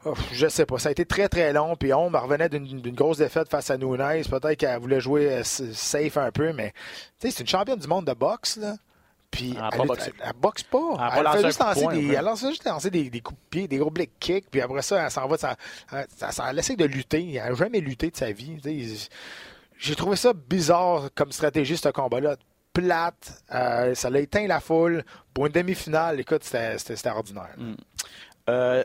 oh, 0.06 0.14
je 0.32 0.48
sais 0.48 0.66
pas, 0.66 0.80
ça 0.80 0.88
a 0.90 0.92
été 0.94 1.06
très 1.06 1.28
très 1.28 1.52
long, 1.52 1.76
puis 1.76 1.94
on 1.94 2.10
me 2.10 2.18
revenait 2.18 2.48
d'une 2.48 2.96
grosse 2.96 3.18
défaite 3.18 3.50
face 3.50 3.70
à 3.72 3.78
Nunes. 3.78 3.98
Peut-être 4.30 4.56
qu'elle 4.56 4.80
voulait 4.80 5.02
jouer 5.02 5.30
euh, 5.34 5.44
safe 5.44 6.16
un 6.18 6.32
peu, 6.32 6.54
mais 6.54 6.72
tu 7.20 7.28
sais, 7.28 7.32
c'est 7.36 7.42
une 7.44 7.48
championne 7.50 7.80
du 7.80 7.88
monde 7.88 8.06
de 8.06 8.14
boxe, 8.14 8.56
là. 8.58 8.76
Puis 9.34 9.56
Elle 9.58 9.64
a 9.64 9.70
elle, 9.74 9.82
elle- 9.82 10.14
elle 10.24 10.34
boxe 10.40 10.62
pas. 10.64 10.78
Elle 10.94 11.02
a 11.04 11.10
pas 11.10 11.18
Elle, 11.18 11.24
lancé 11.24 11.38
fait 11.40 11.46
juste 11.48 11.60
lancer 11.60 11.88
des, 11.88 12.14
elle 12.14 12.24
lance 12.26 12.40
juste 12.42 12.66
lancer 12.66 12.90
des, 12.92 13.10
des 13.10 13.20
coups 13.22 13.40
de 13.40 13.46
pied, 13.50 13.68
des 13.68 13.78
gros 13.78 13.90
blick 13.90 14.12
kicks, 14.20 14.46
puis 14.52 14.62
après 14.62 14.84
ça, 14.84 15.04
elle 15.06 15.12
s'en 15.12 15.28
va, 15.28 15.38
ça, 15.38 15.58
elle 16.50 16.60
essaie 16.60 16.76
de 16.76 16.86
lutter. 16.86 17.34
Elle 17.34 17.50
n'a 17.50 17.56
jamais 17.56 17.80
lutté 17.80 18.12
de 18.12 18.16
sa 18.16 18.32
vie. 18.32 18.60
J'ai 19.80 19.96
trouvé 19.96 20.16
ça 20.16 20.34
bizarre 20.34 21.10
comme 21.16 21.32
stratégie, 21.32 21.76
ce 21.76 21.90
combat-là. 21.90 22.36
Plate, 22.74 23.44
euh, 23.54 23.94
ça 23.96 24.10
l'a 24.10 24.20
éteint 24.20 24.48
la 24.48 24.60
foule. 24.60 25.04
Pour 25.34 25.48
une 25.48 25.52
demi-finale, 25.52 26.20
écoute, 26.20 26.44
c'était 26.44 27.10
ordinaire. 27.10 27.56
Mm. 27.58 27.74
Euh, 28.50 28.84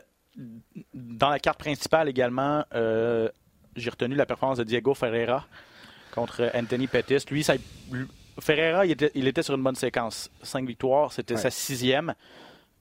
dans 0.93 1.29
la 1.29 1.39
carte 1.39 1.59
principale 1.59 2.09
également, 2.09 2.63
euh, 2.73 3.29
j'ai 3.75 3.89
retenu 3.91 4.15
la 4.15 4.25
performance 4.25 4.57
de 4.57 4.63
Diego 4.63 4.93
Ferreira 4.93 5.45
contre 6.13 6.51
Anthony 6.55 6.87
Pettis. 6.87 7.25
Lui, 7.29 7.43
ça, 7.43 7.53
Ferreira, 8.41 8.85
il 8.85 8.91
était, 8.91 9.11
il 9.15 9.27
était 9.27 9.43
sur 9.43 9.55
une 9.55 9.63
bonne 9.63 9.75
séquence. 9.75 10.29
Cinq 10.43 10.65
victoires, 10.67 11.11
c'était 11.13 11.35
Ouais. 11.35 11.41
sa 11.41 11.49
sixième. 11.51 12.13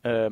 Euh, 0.07 0.29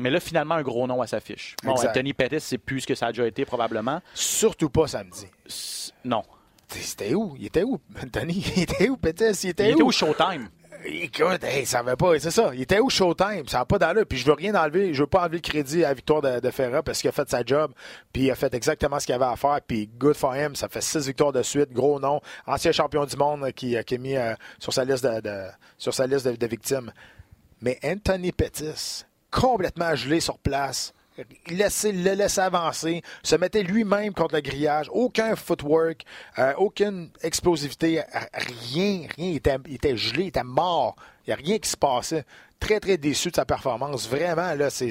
mais 0.00 0.10
là, 0.10 0.20
finalement, 0.20 0.54
un 0.56 0.62
gros 0.62 0.86
nom 0.86 1.00
à 1.02 1.06
sa 1.06 1.20
fiche. 1.20 1.56
Bon, 1.64 1.72
Exact. 1.72 1.88
Anthony 1.90 2.12
Pettis, 2.12 2.40
c'est 2.40 2.58
plus 2.58 2.82
ce 2.82 2.86
que 2.86 2.94
ça 2.94 3.06
a 3.06 3.12
déjà 3.12 3.26
été 3.26 3.44
probablement. 3.44 4.00
Surtout 4.14 4.70
pas 4.70 4.86
samedi. 4.86 5.26
S- 5.46 5.92
Non. 6.04 6.22
C'était 6.68 7.14
où? 7.14 7.34
Il 7.38 7.46
était 7.46 7.62
où, 7.62 7.80
Anthony? 8.02 8.44
Il 8.56 8.62
était 8.62 8.88
où, 8.90 8.96
Pétis? 8.98 9.24
Il 9.44 9.50
était 9.50 9.68
Il 9.68 9.72
était 9.72 9.82
où? 9.82 9.86
au 9.88 9.90
Showtime. 9.90 10.48
Écoute, 10.84 11.42
hey, 11.42 11.66
ça 11.66 11.82
va 11.82 11.96
pas, 11.96 12.18
c'est 12.20 12.30
ça. 12.30 12.50
Il 12.54 12.62
était 12.62 12.78
au 12.78 12.88
Showtime, 12.88 13.48
ça 13.48 13.58
n'a 13.58 13.64
pas 13.64 13.78
d'allure. 13.78 14.06
Puis 14.06 14.18
je 14.18 14.26
veux 14.26 14.32
rien 14.32 14.54
enlever, 14.54 14.94
je 14.94 15.02
veux 15.02 15.08
pas 15.08 15.22
enlever 15.22 15.38
le 15.38 15.42
crédit 15.42 15.84
à 15.84 15.88
la 15.88 15.94
victoire 15.94 16.22
de, 16.22 16.38
de 16.38 16.50
Ferra 16.50 16.82
parce 16.82 17.00
qu'il 17.00 17.08
a 17.08 17.12
fait 17.12 17.28
sa 17.28 17.44
job, 17.44 17.72
puis 18.12 18.24
il 18.24 18.30
a 18.30 18.36
fait 18.36 18.54
exactement 18.54 19.00
ce 19.00 19.06
qu'il 19.06 19.14
avait 19.14 19.24
à 19.24 19.36
faire. 19.36 19.60
Puis 19.66 19.88
good 19.98 20.14
for 20.16 20.36
him, 20.36 20.54
ça 20.54 20.68
fait 20.68 20.80
six 20.80 21.06
victoires 21.06 21.32
de 21.32 21.42
suite, 21.42 21.72
gros 21.72 21.98
nom, 21.98 22.20
ancien 22.46 22.70
champion 22.70 23.04
du 23.04 23.16
monde 23.16 23.50
qui, 23.52 23.76
qui 23.84 23.94
est 23.94 23.98
mis 23.98 24.16
euh, 24.16 24.34
sur 24.58 24.72
sa 24.72 24.84
liste 24.84 25.04
de, 25.04 25.48
sur 25.78 25.92
sa 25.92 26.06
liste 26.06 26.26
de 26.28 26.46
victimes. 26.46 26.92
Mais 27.60 27.78
Anthony 27.84 28.30
Pettis, 28.30 29.04
complètement 29.30 29.94
gelé 29.96 30.20
sur 30.20 30.38
place. 30.38 30.92
Laissait- 31.48 31.92
le 31.92 32.14
laissait 32.14 32.40
avancer, 32.40 33.02
se 33.22 33.36
mettait 33.36 33.62
lui-même 33.62 34.12
contre 34.12 34.36
le 34.36 34.40
grillage, 34.40 34.88
aucun 34.92 35.36
footwork, 35.36 36.04
euh, 36.38 36.52
aucune 36.56 37.10
explosivité, 37.22 38.02
rien, 38.32 39.06
rien. 39.16 39.28
Il 39.28 39.36
était, 39.36 39.96
gelé, 39.96 40.24
il 40.24 40.28
était 40.28 40.44
mort. 40.44 40.96
Il 41.26 41.30
n'y 41.30 41.34
a 41.34 41.36
rien 41.36 41.58
qui 41.58 41.68
se 41.68 41.76
passait. 41.76 42.24
Très, 42.60 42.80
très 42.80 42.96
déçu 42.96 43.30
de 43.30 43.36
sa 43.36 43.44
performance. 43.44 44.08
Vraiment, 44.08 44.54
là, 44.54 44.70
c'est. 44.70 44.90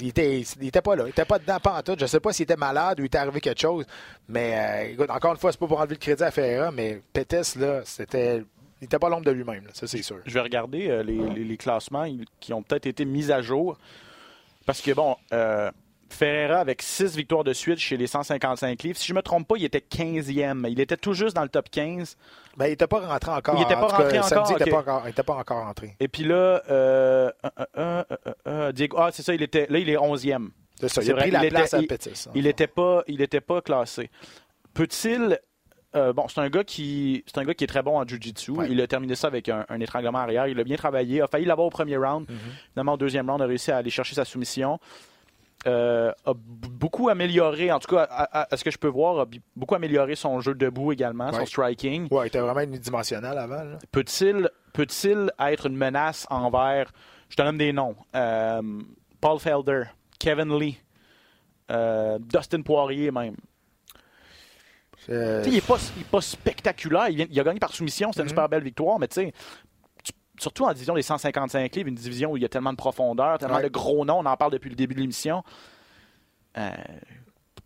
il, 0.00 0.08
était, 0.08 0.40
il 0.60 0.68
était 0.68 0.82
pas 0.82 0.94
là. 0.96 1.04
Il 1.06 1.10
était 1.10 1.24
pas 1.24 1.38
dedans, 1.38 1.58
pas 1.58 1.78
en 1.78 1.82
tout. 1.82 1.96
Je 1.98 2.06
sais 2.06 2.20
pas 2.20 2.32
s'il 2.32 2.44
était 2.44 2.56
malade 2.56 3.00
ou 3.00 3.02
il 3.02 3.06
était 3.06 3.18
arrivé 3.18 3.40
quelque 3.40 3.60
chose. 3.60 3.84
Mais, 4.28 4.94
euh, 4.98 5.06
encore 5.08 5.32
une 5.32 5.38
fois, 5.38 5.52
c'est 5.52 5.58
pas 5.58 5.66
pour 5.66 5.80
enlever 5.80 5.94
le 5.94 6.00
crédit 6.00 6.22
à 6.22 6.30
Ferreira, 6.30 6.70
mais 6.70 7.00
Pettis, 7.12 7.58
là, 7.58 7.80
c'était. 7.84 8.44
Il 8.80 8.84
n'était 8.84 8.98
pas 8.98 9.08
l'ombre 9.08 9.24
de 9.24 9.30
lui-même, 9.30 9.64
ça, 9.72 9.86
c'est 9.86 10.02
sûr. 10.02 10.18
Je 10.26 10.34
vais 10.34 10.40
regarder 10.40 10.90
euh, 10.90 11.02
les, 11.02 11.56
classements 11.56 12.06
qui 12.40 12.52
ont 12.52 12.62
peut-être 12.62 12.86
été 12.86 13.06
mis 13.06 13.32
à 13.32 13.40
jour. 13.40 13.78
Parce 14.66 14.82
que, 14.82 14.90
bon, 14.92 15.16
euh, 15.32 15.70
Ferreira 16.10 16.58
avec 16.58 16.82
6 16.82 17.16
victoires 17.16 17.42
de 17.44 17.52
suite 17.52 17.78
chez 17.78 17.96
les 17.96 18.06
155 18.06 18.82
livres. 18.82 18.98
Si 18.98 19.06
je 19.06 19.12
ne 19.12 19.16
me 19.16 19.22
trompe 19.22 19.48
pas, 19.48 19.54
il 19.56 19.64
était 19.64 19.80
15e. 19.80 20.66
Il 20.68 20.78
était 20.80 20.96
tout 20.96 21.14
juste 21.14 21.34
dans 21.34 21.42
le 21.42 21.48
top 21.48 21.68
15. 21.70 22.16
Ben, 22.56 22.66
il 22.66 22.70
n'était 22.70 22.86
pas 22.86 23.00
rentré 23.00 23.30
encore. 23.32 23.54
Il 23.56 23.62
était 23.62 23.74
En 23.74 23.80
pas 23.80 23.86
rentré 23.88 24.18
encore, 24.18 24.46
il 24.50 24.52
n'était 25.06 25.22
pas, 25.22 25.34
encore- 25.34 25.64
rentré. 25.64 25.96
Et 26.00 26.08
puis 26.08 26.24
là, 26.24 26.62
euh, 26.70 27.30
Diego, 28.72 28.96
ah, 28.98 29.10
c'est 29.12 29.22
ça, 29.22 29.34
il 29.34 29.42
était, 29.42 29.66
là, 29.68 29.78
il 29.78 29.88
est 29.90 29.96
11e. 29.96 30.50
C'est 30.80 30.88
ça. 30.88 31.02
Il 31.02 31.10
a 31.10 31.14
pris 31.16 31.30
la 31.30 31.44
il 31.44 31.50
place 31.50 31.72
était- 31.74 31.76
à 31.94 31.96
Pettis. 31.96 32.24
hein. 32.28 32.32
Il 32.34 32.44
n'était 32.44 32.66
pas, 32.66 33.02
il 33.06 33.22
était 33.22 33.40
pas 33.40 33.60
classé. 33.62 34.10
Peut-il. 34.74 35.40
Euh, 35.94 36.12
bon, 36.12 36.26
c'est 36.28 36.40
un 36.40 36.48
gars 36.50 36.64
qui, 36.64 37.22
c'est 37.26 37.38
un 37.38 37.44
gars 37.44 37.54
qui 37.54 37.64
est 37.64 37.68
très 37.68 37.82
bon 37.82 37.98
en 37.98 38.06
jiu-jitsu. 38.06 38.50
Ouais. 38.50 38.66
Il 38.70 38.80
a 38.80 38.86
terminé 38.86 39.14
ça 39.14 39.28
avec 39.28 39.48
un, 39.48 39.64
un 39.68 39.80
étranglement 39.80 40.18
arrière. 40.18 40.46
Il 40.48 40.58
a 40.60 40.64
bien 40.64 40.76
travaillé. 40.76 41.20
A 41.22 41.26
failli 41.26 41.44
l'avoir 41.46 41.66
au 41.66 41.70
premier 41.70 41.96
round. 41.96 42.28
Mhm. 42.28 42.36
Finalement, 42.72 42.94
au 42.94 42.96
deuxième 42.98 43.28
round, 43.30 43.40
a 43.40 43.46
réussi 43.46 43.70
à 43.70 43.78
aller 43.78 43.90
chercher 43.90 44.14
sa 44.14 44.24
soumission. 44.24 44.78
Euh, 45.66 46.12
a 46.24 46.32
beaucoup 46.34 47.08
amélioré, 47.08 47.72
en 47.72 47.78
tout 47.80 47.94
cas, 47.96 48.02
à, 48.02 48.40
à- 48.42 48.54
à 48.54 48.56
ce 48.56 48.62
que 48.62 48.70
je 48.70 48.78
peux 48.78 48.86
voir, 48.88 49.20
a 49.20 49.26
beaucoup 49.56 49.74
amélioré 49.74 50.14
son 50.14 50.38
jeu 50.40 50.54
debout 50.54 50.92
également, 50.92 51.32
son 51.32 51.46
striking. 51.46 52.06
Ouais, 52.10 52.24
il 52.24 52.28
était 52.28 52.38
vraiment 52.38 52.60
unidimensionnel 52.60 53.36
avant. 53.36 53.64
Peut-il 53.90 54.48
peut-il 54.74 55.30
être 55.40 55.66
une 55.66 55.76
menace 55.76 56.26
envers, 56.30 56.92
je 57.30 57.36
te 57.36 57.42
donne 57.42 57.56
des 57.58 57.72
noms, 57.72 57.96
euh, 58.14 58.60
Paul 59.20 59.40
Felder, 59.40 59.84
Kevin 60.20 60.56
Lee, 60.56 60.78
euh, 61.70 62.18
Dustin 62.20 62.62
Poirier 62.62 63.10
même. 63.10 63.36
Euh, 65.08 65.42
il 65.46 65.52
n'est 65.52 65.60
pas, 65.60 65.78
pas 66.10 66.20
spectaculaire. 66.20 67.08
Il, 67.08 67.16
vient- 67.16 67.26
il 67.30 67.40
a 67.40 67.44
gagné 67.44 67.58
par 67.60 67.72
soumission, 67.72 68.10
c'était 68.12 68.20
une 68.22 68.24
Mhm. 68.26 68.30
super 68.30 68.48
belle 68.48 68.62
victoire, 68.64 68.98
mais 68.98 69.08
tu 69.08 69.14
sais, 69.14 69.32
surtout 70.38 70.64
en 70.64 70.72
division 70.72 70.94
des 70.94 71.02
155 71.02 71.74
livres, 71.76 71.88
une 71.88 71.94
division 71.94 72.32
où 72.32 72.36
il 72.36 72.42
y 72.42 72.46
a 72.46 72.48
tellement 72.48 72.72
de 72.72 72.76
profondeur, 72.76 73.38
tellement 73.38 73.56
Ouais. 73.56 73.62
de 73.62 73.68
gros 73.68 74.04
noms, 74.04 74.18
on 74.18 74.26
en 74.26 74.36
parle 74.36 74.52
depuis 74.52 74.68
le 74.70 74.76
début 74.76 74.94
de 74.94 75.00
l'émission. 75.00 75.42
Euh, 76.58 76.70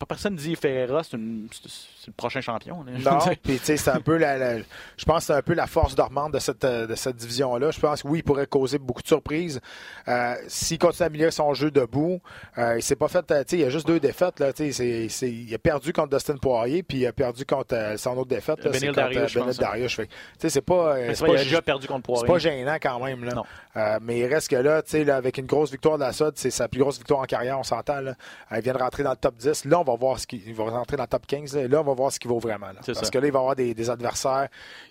personne 0.06 0.34
dit 0.36 0.56
Ferreira, 0.56 1.02
c'est 1.02 1.16
une- 1.16 1.48
c'est- 1.52 1.68
c'est 1.68 2.06
le 2.08 2.12
prochain 2.14 2.40
champion. 2.40 2.82
là. 2.84 2.92
Non, 2.98 3.18
puis 3.42 3.58
tu 3.58 3.64
sais, 3.64 3.76
c'est 3.76 3.90
un 3.90 4.00
peu 4.00 4.16
la, 4.16 4.36
la- 4.38 4.58
je 4.58 5.04
pense 5.04 5.18
que 5.18 5.24
c'est 5.26 5.32
un 5.34 5.42
peu 5.42 5.54
la 5.54 5.66
force 5.66 5.94
dormante 5.94 6.32
de 6.32 6.38
cette, 6.38 6.64
euh, 6.64 6.86
de 6.86 6.94
cette 6.94 7.16
division-là. 7.16 7.70
Je 7.70 7.80
pense 7.80 8.02
que 8.02 8.08
oui, 8.08 8.18
il 8.20 8.22
pourrait 8.22 8.46
causer 8.46 8.78
beaucoup 8.78 9.02
de 9.02 9.06
surprises. 9.08 9.60
Euh, 10.08 10.34
S'il 10.48 10.78
continue 10.78 11.04
à 11.04 11.06
améliorer 11.06 11.30
son 11.30 11.52
jeu 11.54 11.70
debout, 11.70 12.20
euh, 12.58 12.76
il 12.78 12.82
s'est 12.82 12.96
pas 12.96 13.08
fait, 13.08 13.30
euh, 13.30 13.40
tu 13.44 13.50
sais, 13.50 13.56
il 13.58 13.60
y 13.60 13.64
a 13.64 13.70
juste 13.70 13.86
deux 13.86 14.00
défaites, 14.00 14.40
là, 14.40 14.52
tu 14.52 14.64
sais, 14.64 14.72
c'est- 14.72 15.08
c'est- 15.08 15.30
il 15.30 15.54
a 15.54 15.58
perdu 15.58 15.92
contre 15.92 16.16
Dustin 16.16 16.36
Poirier, 16.36 16.82
puis 16.82 16.98
il 16.98 17.06
a 17.06 17.12
perdu 17.12 17.44
contre 17.44 17.74
euh, 17.74 17.96
son 17.96 18.16
autre 18.16 18.28
défaite, 18.30 18.58
là, 18.64 18.70
Benil 18.70 18.80
c'est 18.80 18.86
je 18.86 18.92
Benil. 18.92 19.88
Fait 19.88 20.06
que, 20.06 20.12
Tu 20.12 20.16
sais, 20.38 20.48
c'est 20.50 20.60
pas, 20.62 20.96
c'est 20.96 21.14
c'est 21.14 21.24
vrai, 21.24 21.30
il 21.30 21.34
pas 21.34 21.40
a 21.40 21.44
déjà 21.44 21.62
perdu 21.62 21.86
contre 21.86 22.00
c'est 22.16 22.26
Poirier. 22.26 22.26
pas 22.26 22.38
gênant 22.38 22.76
quand 22.80 23.04
même, 23.04 23.24
là. 23.24 23.34
Non. 23.34 23.44
Euh, 23.76 23.98
mais 24.02 24.18
il 24.18 24.26
reste 24.26 24.48
que 24.48 24.56
là, 24.56 24.82
tu 24.82 24.90
sais, 24.90 25.04
là, 25.04 25.16
avec 25.16 25.38
une 25.38 25.46
grosse 25.46 25.70
victoire 25.70 25.96
de 25.98 26.02
la 26.04 26.12
SOD, 26.12 26.32
c'est 26.36 26.50
sa 26.50 26.66
plus 26.68 26.80
grosse 26.80 26.98
victoire 26.98 27.20
en 27.20 27.24
carrière, 27.24 27.58
on 27.58 27.62
s'entend. 27.62 28.00
Là. 28.00 28.14
Il 28.52 28.60
vient 28.62 28.72
de 28.72 28.78
rentrer 28.78 29.02
dans 29.02 29.10
le 29.10 29.16
top 29.16 29.36
10. 29.36 29.64
Là, 29.66 29.78
on 29.80 29.84
va 29.84 29.89
voir 29.96 30.18
ce 30.18 30.26
qu'il 30.26 30.46
il 30.46 30.54
va 30.54 30.64
rentrer 30.64 30.96
dans 30.96 31.04
le 31.04 31.08
top 31.08 31.26
15. 31.26 31.56
Là, 31.56 31.68
Là, 31.68 31.80
on 31.80 31.84
va 31.84 31.94
voir 31.94 32.12
ce 32.12 32.18
qu'il 32.20 32.30
vaut 32.30 32.38
vraiment. 32.38 32.66
là. 32.68 32.80
Parce 32.84 32.98
ça. 33.00 33.10
que 33.10 33.18
là, 33.18 33.26
il 33.26 33.32
va 33.32 33.38
avoir 33.40 33.56
des, 33.56 33.74
des 33.74 33.90
adversaires 33.90 34.48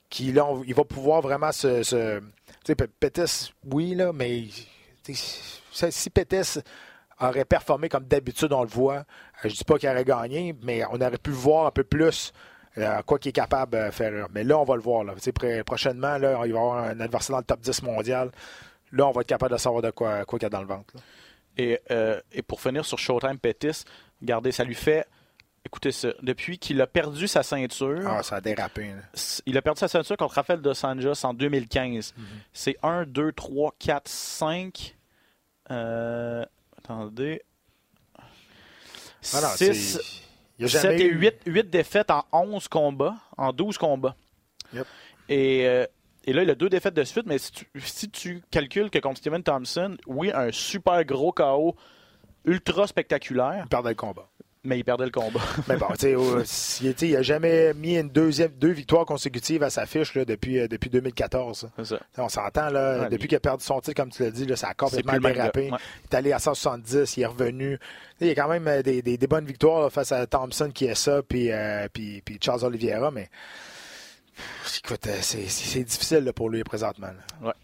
qui, 0.10 0.32
là, 0.32 0.46
on- 0.46 0.64
il 0.64 0.74
va 0.74 0.84
pouvoir 0.84 1.22
vraiment 1.22 1.52
se. 1.52 1.84
se- 1.84 2.20
tu 2.20 2.26
sais, 2.66 2.76
P- 2.76 2.88
Pettis, 3.00 3.54
oui, 3.72 3.96
là, 3.96 4.12
mais 4.14 4.44
si 5.04 6.10
Pettis 6.10 6.60
aurait 7.20 7.46
performé 7.46 7.90
comme 7.90 8.06
d'habitude, 8.06 8.54
on 8.54 8.62
le 8.64 8.70
voit, 8.70 8.98
euh, 9.00 9.50
je 9.50 9.50
dis 9.56 9.64
pas 9.64 9.78
qu'il 9.78 9.90
aurait 9.90 10.06
gagné, 10.06 10.56
mais 10.64 10.84
on 10.92 10.96
aurait 11.02 11.18
pu 11.18 11.32
voir 11.32 11.68
un 11.68 11.72
peu 11.72 11.84
plus. 11.84 12.32
euh, 12.78 13.02
quoi 13.02 13.18
qu'il 13.20 13.30
est 13.30 13.34
capable 13.34 13.78
de 13.88 13.92
faire. 13.92 14.28
Mais 14.34 14.44
là, 14.44 14.58
on 14.60 14.64
va 14.64 14.76
le 14.76 14.82
voir. 14.82 15.04
Là. 15.04 15.14
Tu 15.16 15.22
sais, 15.22 15.32
pré- 15.34 15.64
prochainement, 15.64 16.18
là, 16.18 16.32
il 16.34 16.38
va 16.38 16.48
y 16.48 16.52
avoir 16.52 16.78
un 16.86 17.00
adversaire 17.00 17.34
dans 17.34 17.40
le 17.40 17.44
top 17.44 17.60
10 17.62 17.82
mondial. 17.82 18.32
Là, 18.92 19.08
on 19.08 19.12
va 19.12 19.22
être 19.22 19.28
capable 19.28 19.52
de 19.54 19.58
savoir 19.58 19.82
de 19.82 19.90
quoi 19.90 20.24
quoi 20.24 20.38
qu'il 20.40 20.46
y 20.46 20.48
a 20.48 20.50
dans 20.50 20.62
le 20.62 20.68
ventre. 20.68 20.94
là. 20.96 21.02
Et, 21.58 21.80
euh, 21.92 22.22
et 22.32 22.42
pour 22.42 22.62
finir 22.62 22.86
sur 22.86 22.98
Showtime 23.00 23.38
Pettis, 23.40 23.84
regardez, 24.22 24.52
ça 24.52 24.64
lui 24.64 24.76
fait. 24.76 25.06
Écoutez 25.66 25.92
ça. 25.92 26.10
Depuis 26.22 26.58
qu'il 26.58 26.80
a 26.82 26.88
perdu 26.88 27.28
sa 27.28 27.44
ceinture, 27.44 28.02
Ah, 28.08 28.24
ça 28.24 28.38
a 28.38 28.42
dérapé. 28.42 28.88
là. 28.88 29.22
il 29.46 29.58
a 29.58 29.62
perdu 29.62 29.80
sa 29.80 29.88
ceinture 29.90 30.16
contre 30.18 30.36
Rafael 30.36 30.62
Dos 30.62 30.86
Anjos 30.86 31.26
en 31.26 31.34
2015. 31.34 32.14
Mhm. 32.18 32.26
C'est 32.54 32.78
1, 32.82 33.06
2, 33.06 33.32
3, 33.34 33.74
4, 33.78 34.08
5. 34.08 34.96
Euh, 35.72 36.46
attendez. 36.78 37.42
Ah 39.34 39.42
non, 39.42 39.48
6, 39.56 39.74
c'est- 39.98 40.24
il 40.58 40.62
y 40.64 40.66
a 40.66 40.68
7 40.70 40.82
jamais 40.82 41.02
et 41.02 41.06
eu- 41.08 41.16
8, 41.20 41.36
8 41.46 41.70
défaites 41.70 42.10
en 42.10 42.24
11 42.32 42.68
combats, 42.68 43.16
en 43.38 43.52
12 43.52 43.78
combats. 43.78 44.16
Yep. 44.74 44.88
Et, 45.28 45.68
euh, 45.68 45.86
et 46.26 46.34
là, 46.34 46.44
il 46.44 46.50
a 46.50 46.56
deux 46.56 46.70
défaites 46.70 46.94
de 46.94 47.04
suite, 47.04 47.26
mais 47.26 47.38
si 47.38 47.52
tu, 47.52 47.68
si 47.84 48.10
tu 48.10 48.42
calcules 48.50 48.90
que 48.90 49.00
contre 49.00 49.18
Steven 49.20 49.44
Thompson, 49.44 49.98
oui, 50.08 50.32
un 50.34 50.52
super 50.52 51.04
gros 51.06 51.32
KO 51.34 51.76
ultra 52.46 52.88
spectaculaire, 52.88 53.62
Il 53.66 53.70
perdait 53.70 53.90
le 53.90 53.96
combat. 53.96 54.28
mais 54.64 54.78
il 54.80 54.84
perdait 54.84 55.06
le 55.06 55.12
combat. 55.12 55.40
Mais 55.68 55.78
bon, 55.78 55.88
tu 55.94 56.00
sais, 56.00 56.16
euh, 56.16 56.44
il 57.02 57.14
n'a 57.14 57.22
jamais 57.22 57.74
mis 57.74 57.98
une 57.98 58.10
deuxième, 58.10 58.52
deux 58.52 58.72
victoires 58.72 59.06
consécutives 59.06 59.64
à 59.64 59.70
sa 59.70 59.86
fiche 59.86 60.14
là, 60.16 60.26
depuis, 60.26 60.60
euh, 60.60 60.68
depuis 60.68 60.90
2014. 60.90 61.70
C'est 61.78 61.86
ça. 61.86 61.98
Tu 61.98 62.04
sais, 62.14 62.22
On 62.22 62.30
s'entend, 62.30 62.70
là, 62.70 63.00
Ouais, 63.02 63.10
depuis 63.10 63.24
il- 63.26 63.28
qu'il 63.30 63.38
a 63.38 63.40
perdu 63.40 63.64
son 63.64 63.80
titre, 63.82 63.96
comme 63.96 64.10
tu 64.12 64.22
l'as 64.24 64.32
dit, 64.32 64.46
là, 64.46 64.56
ça 64.58 64.68
a 64.70 64.74
complètement 64.74 65.18
dérapé. 65.18 65.72
ouais. 65.72 65.78
Il 66.04 66.08
est 66.12 66.16
allé 66.18 66.32
à 66.34 66.40
170, 66.40 67.16
il 67.18 67.24
est 67.24 67.26
revenu. 67.26 67.80
Il 68.20 68.28
y 68.28 68.32
a 68.32 68.36
quand 68.36 68.50
même 68.50 68.68
euh, 68.68 68.82
des, 68.82 69.02
des- 69.02 69.18
des 69.18 69.28
bonnes 69.28 69.46
victoires 69.46 69.82
là, 69.84 69.90
face 69.90 70.12
à 70.12 70.28
Thompson 70.28 70.70
qui 70.74 70.86
est 70.86 70.96
ça, 70.96 71.22
puis, 71.24 71.52
euh, 71.52 71.88
puis, 71.94 72.22
puis 72.22 72.38
Charles 72.44 72.66
Oliveira, 72.66 73.12
mais 73.12 73.30
écoute, 74.84 75.08
euh, 75.08 75.18
c'est 75.22 75.84
difficile 75.84 76.20
là, 76.26 76.34
pour 76.34 76.50
lui 76.50 76.64
présentement. 76.64 77.10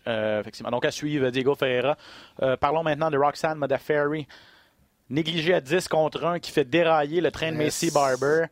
euh, 0.07 0.39
effectivement. 0.41 0.71
Donc, 0.71 0.85
à 0.85 0.91
suivre, 0.91 1.29
Diego 1.29 1.55
Ferreira. 1.55 1.97
Euh, 2.41 2.57
parlons 2.57 2.83
maintenant 2.83 3.09
de 3.09 3.17
Roxanne 3.17 3.57
Modafferi, 3.57 4.27
négligé 5.09 5.53
à 5.53 5.61
10 5.61 5.87
contre 5.87 6.23
1, 6.25 6.39
qui 6.39 6.51
fait 6.51 6.65
dérailler 6.65 7.21
le 7.21 7.31
train 7.31 7.51
de 7.51 7.57
Yes. 7.57 7.83
Macy 7.83 7.91
Barber. 7.91 8.45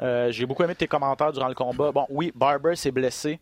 Euh, 0.00 0.30
J'ai 0.30 0.44
beaucoup 0.46 0.62
aimé 0.62 0.74
tes 0.74 0.86
commentaires 0.86 1.32
durant 1.32 1.48
le 1.48 1.54
combat. 1.54 1.90
Bon, 1.92 2.06
oui, 2.10 2.32
Barber 2.34 2.76
s'est 2.76 2.90
blessé. 2.92 3.40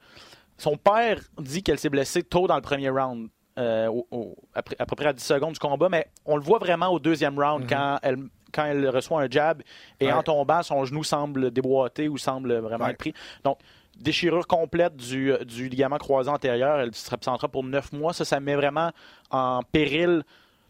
Son 0.56 0.76
père 0.76 1.18
dit 1.38 1.62
qu'elle 1.62 1.78
s'est 1.78 1.88
blessée 1.88 2.22
tôt 2.22 2.46
dans 2.46 2.54
le 2.56 2.62
premier 2.62 2.88
round, 2.90 3.28
euh, 3.58 3.88
au- 3.88 4.06
au- 4.10 4.36
après- 4.54 4.76
à 4.78 4.86
peu 4.86 4.94
près 4.94 5.06
à 5.08 5.12
10 5.12 5.24
secondes 5.24 5.52
du 5.54 5.58
combat, 5.58 5.88
mais 5.88 6.06
on 6.24 6.36
le 6.36 6.42
voit 6.42 6.58
vraiment 6.58 6.88
au 6.88 6.98
deuxième 7.00 7.38
round 7.38 7.68
quand, 7.68 7.98
elle, 8.02 8.18
quand 8.52 8.64
elle 8.66 8.88
reçoit 8.88 9.20
un 9.22 9.28
jab 9.28 9.62
et 9.98 10.04
Mm-hmm. 10.04 10.08
Ouais. 10.08 10.12
en 10.12 10.22
tombant, 10.22 10.62
son 10.62 10.84
genou 10.84 11.02
semble 11.02 11.50
déboîter 11.50 12.08
ou 12.08 12.18
semble 12.18 12.54
vraiment 12.58 12.84
Ouais. 12.84 12.92
être 12.92 12.98
pris. 12.98 13.14
Donc, 13.42 13.58
déchirure 13.98 14.46
complète 14.46 14.96
du, 14.96 15.32
du 15.44 15.68
ligament 15.68 15.98
croisé 15.98 16.30
antérieur, 16.30 16.78
elle 16.78 16.94
se 16.94 17.08
s'absentera 17.08 17.48
pour 17.48 17.64
9 17.64 17.92
mois. 17.92 18.12
Ça, 18.12 18.24
ça 18.24 18.38
met 18.40 18.54
vraiment 18.54 18.90
en 19.30 19.60
péril 19.72 20.22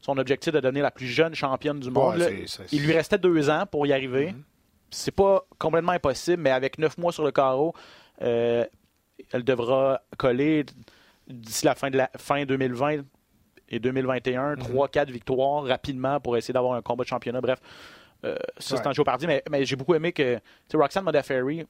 son 0.05 0.19
objectif 0.19 0.53
de 0.53 0.61
devenir 0.61 0.83
la 0.83 0.91
plus 0.91 1.07
jeune 1.07 1.35
championne 1.35 1.81
du 1.81 1.91
monde. 1.91 2.19
Ouais, 2.19 2.31
là. 2.31 2.65
Il 2.73 2.85
lui 2.85 2.93
restait 2.93 3.17
deux 3.17 3.49
ans 3.49 3.65
pour 3.71 3.87
y 3.87 3.93
arriver. 3.93 4.33
Mhm. 4.33 4.43
C'est 4.91 5.11
pas 5.15 5.45
complètement 5.59 5.93
impossible, 5.93 6.43
mais 6.43 6.51
avec 6.51 6.79
neuf 6.79 6.99
mois 6.99 7.11
sur 7.11 7.25
le 7.25 7.31
carreau, 7.33 7.73
euh, 8.21 8.67
elle 9.33 9.45
devra 9.45 10.03
coller 10.19 10.67
d'ici 11.27 11.65
la 11.65 11.75
fin 11.75 11.89
de 11.91 11.97
la 11.97 12.11
fin 12.19 12.45
2020 12.45 13.03
et 13.71 13.79
2021, 13.79 14.57
Mhm. 14.57 14.63
3-4 14.63 15.11
victoires 15.11 15.65
rapidement 15.65 16.21
pour 16.21 16.37
essayer 16.37 16.53
d'avoir 16.53 16.75
un 16.75 16.83
combat 16.83 17.05
de 17.05 17.09
championnat. 17.09 17.41
Bref, 17.41 17.61
euh, 18.27 18.37
ça 18.59 18.77
c'est 18.77 18.87
un 18.87 18.93
jeu 18.93 19.05
parti, 19.05 19.27
mais, 19.27 19.43
mais 19.51 19.65
j'ai 19.65 19.75
beaucoup 19.77 19.95
aimé 19.95 20.13
que 20.13 20.39
Roxanne 20.75 21.05
Modafferi, 21.05 21.65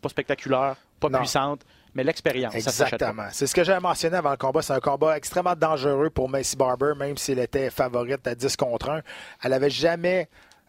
pas 0.00 0.08
spectaculaire, 0.08 0.76
pas 1.00 1.08
Non. 1.08 1.18
puissante, 1.18 1.62
mais 1.94 2.04
l'expérience. 2.04 2.54
Exactement. 2.54 3.26
C'est 3.32 3.46
ce 3.46 3.54
que 3.54 3.64
j'avais 3.64 3.80
mentionné 3.80 4.16
avant 4.16 4.30
le 4.30 4.36
combat. 4.36 4.62
C'est 4.62 4.72
un 4.72 4.80
combat 4.80 5.16
extrêmement 5.16 5.54
dangereux 5.54 6.10
pour 6.10 6.28
Macy 6.28 6.56
Barber, 6.56 6.92
même 6.96 7.16
s'il 7.16 7.38
était 7.38 7.70
favorite 7.70 8.26
à 8.26 8.34
10 8.34 8.56
contre 8.56 8.90
1. 8.90 9.00
Elle 9.42 9.50
n'avait 9.50 9.70
jamais 9.70 10.28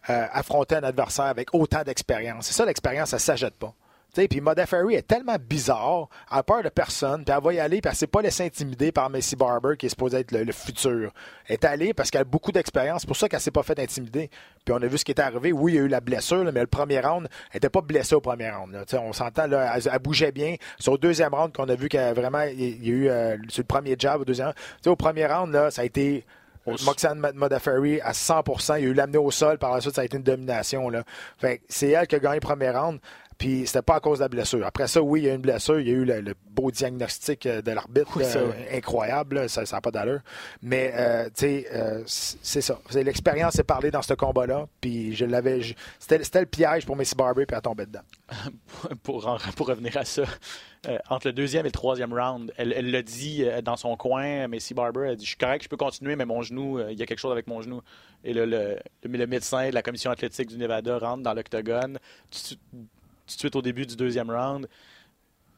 euh, 0.10 0.26
affronté 0.32 0.76
un 0.76 0.84
adversaire 0.84 1.26
avec 1.26 1.54
autant 1.54 1.84
d'expérience. 1.84 2.48
C'est 2.48 2.54
ça, 2.54 2.66
l'expérience, 2.66 3.10
ça 3.10 3.18
ne 3.18 3.22
s'achète 3.22 3.56
pas. 3.56 3.74
Puis 4.14 4.42
Modafferi 4.42 4.96
est 4.96 5.08
tellement 5.08 5.38
bizarre, 5.40 6.08
elle 6.32 6.38
a 6.38 6.44
peur 6.44 6.64
de 6.64 6.70
personne, 6.70 7.26
puis 7.26 7.34
elle 7.36 7.44
va 7.44 7.54
y 7.54 7.60
aller, 7.60 7.82
puis 7.82 7.90
elle 7.90 7.96
s'est 7.96 8.08
pas 8.08 8.22
laissée 8.22 8.46
intimider 8.46 8.92
par 8.92 9.10
Messi 9.10 9.36
Barber, 9.36 9.76
qui 9.78 9.88
est 9.88 9.90
supposé 9.90 10.20
être 10.20 10.32
le, 10.32 10.44
le 10.44 10.52
futur. 10.52 11.12
Elle 11.48 11.54
est 11.54 11.66
allée 11.66 11.94
parce 11.94 12.12
qu'elle 12.12 12.22
a 12.22 12.26
beaucoup 12.26 12.52
d'expérience, 12.52 13.02
c'est 13.02 13.08
pour 13.08 13.18
ça 13.18 13.28
qu'elle 13.28 13.40
s'est 13.40 13.52
pas 13.52 13.64
fait 13.64 13.80
intimider. 13.80 14.30
Puis 14.64 14.74
on 14.74 14.82
a 14.82 14.88
vu 14.88 14.98
ce 14.98 15.06
qui 15.06 15.12
est 15.12 15.20
arrivé. 15.20 15.52
Oui, 15.52 15.74
il 15.74 15.76
y 15.76 15.80
a 15.80 15.82
eu 15.82 15.88
la 15.88 16.00
blessure, 16.00 16.44
là, 16.44 16.52
mais 16.52 16.62
le 16.62 16.68
premier 16.68 17.00
round, 17.00 17.28
elle 17.52 17.58
était 17.58 17.70
pas 17.70 17.82
blessée 17.82 18.16
au 18.16 18.22
premier 18.22 18.52
round. 18.52 18.72
là. 18.72 18.84
On 19.00 19.14
s'entend, 19.14 19.48
là, 19.48 19.74
elle, 19.76 19.90
elle 19.92 20.00
bougeait 20.00 20.32
bien. 20.32 20.56
C'est 20.80 20.92
au 20.92 20.98
deuxième 20.98 21.34
round 21.34 21.52
qu'on 21.52 21.68
a 21.70 21.76
vu 21.76 21.90
qu'elle 21.90 22.14
vraiment, 22.14 22.44
il 22.44 22.86
y 22.86 22.92
a 22.92 22.94
eu 22.94 23.10
euh, 23.10 23.38
sur 23.50 23.62
le 23.62 23.68
premier 23.68 23.96
jab, 23.98 24.22
au 24.22 24.26
deuxième 24.26 24.48
round. 24.48 24.88
Au 24.88 24.96
premier 24.96 25.26
round, 25.26 25.52
là, 25.52 25.72
ça 25.72 25.82
a 25.82 25.86
été 25.86 26.26
Moxan 26.66 27.16
Modafferi 27.34 28.00
à 28.02 28.12
100% 28.12 28.80
Il 28.80 28.86
a 28.86 28.88
eu 28.88 28.94
l'amener 28.94 29.18
au 29.18 29.32
sol. 29.32 29.58
Par 29.58 29.74
la 29.74 29.82
suite, 29.82 29.96
ça 29.96 30.02
a 30.02 30.06
été 30.06 30.18
une 30.18 30.24
domination. 30.24 30.90
Là. 30.90 31.04
Fait 31.38 31.62
c'est 31.68 31.90
elle 31.90 32.08
qui 32.08 32.16
a 32.16 32.20
gagné 32.20 32.36
le 32.36 32.42
premier 32.42 32.70
round. 32.70 33.00
Puis 33.38 33.68
c'était 33.68 33.82
pas 33.82 33.96
à 33.96 34.00
cause 34.00 34.20
de 34.20 34.24
la 34.24 34.30
blessure. 34.30 34.66
Après 34.66 34.88
ça, 34.88 35.02
oui, 35.02 35.22
il 35.22 35.26
y 35.26 35.30
a 35.30 35.34
eu 35.34 35.36
une 35.36 35.42
blessure. 35.42 35.80
Il 35.80 35.88
y 35.88 35.92
a 35.92 35.94
eu 35.94 36.06
le, 36.06 36.22
le 36.22 36.34
beau 36.52 36.72
diagnostic 36.72 37.46
euh, 37.46 37.62
de 37.62 37.72
l'arbitre. 37.72 38.12
Oui, 38.16 38.24
euh, 38.36 38.52
incroyable. 38.78 39.36
là. 39.38 39.48
Ça 39.48 39.64
n'a 39.70 39.82
pas 39.82 39.92
d'allure. 39.92 40.20
Mais, 40.62 40.92
euh, 40.96 41.26
tu 41.26 41.32
sais, 41.36 41.68
euh, 41.74 42.04
c'est 42.06 42.62
ça. 42.62 42.80
L'expérience 42.94 43.58
est 43.60 43.64
parlée 43.64 43.92
dans 43.92 44.02
ce 44.02 44.14
combat-là. 44.14 44.68
Puis 44.82 45.16
je 45.16 45.26
l'avais. 45.26 45.62
C'était 46.00 46.40
le 46.40 46.46
piège 46.46 46.86
pour 46.86 46.96
Messi 46.96 47.16
Barber. 47.16 47.46
Puis 47.46 47.56
elle 47.56 47.62
tombait 47.62 47.86
dedans. 47.86 48.02
pour, 49.04 49.28
en- 49.28 49.38
pour 49.56 49.68
revenir 49.68 49.96
à 49.98 50.06
ça, 50.06 50.24
euh, 50.88 50.98
entre 51.10 51.28
le 51.28 51.34
deuxième 51.34 51.66
et 51.66 51.70
le 51.70 51.74
troisième 51.74 52.14
round, 52.14 52.52
elle 52.58 52.92
l'a 52.92 53.02
dit 53.02 53.44
euh, 53.44 53.62
dans 53.62 53.76
son 53.78 53.96
coin, 53.96 54.48
Messi 54.48 54.74
Barber, 54.74 55.08
elle 55.10 55.16
dit 55.18 55.24
Je 55.26 55.30
suis 55.30 55.38
correct, 55.38 55.64
je 55.64 55.70
peux 55.70 55.78
continuer, 55.78 56.16
mais 56.16 56.26
mon 56.26 56.42
genou, 56.42 56.80
euh, 56.80 56.92
il 56.92 56.98
y 57.00 57.04
a 57.04 57.06
quelque 57.06 57.20
chose 57.20 57.32
avec 57.32 57.48
mon 57.48 57.62
genou. 57.62 57.82
Et 58.24 58.34
là, 58.34 58.46
le, 58.46 58.78
le, 59.04 59.18
le 59.18 59.28
médecin 59.28 59.70
de 59.70 59.74
la 59.74 59.82
commission 59.82 60.10
athlétique 60.12 60.48
du 60.50 60.58
Nevada 60.58 60.98
rentre 60.98 61.24
dans 61.24 61.34
l'octogone 61.34 62.00
suite- 62.32 62.60
tout 63.28 63.36
de 63.36 63.40
suite 63.40 63.56
au 63.56 63.62
début 63.62 63.86
du 63.86 63.96
deuxième 63.96 64.30
round, 64.32 64.68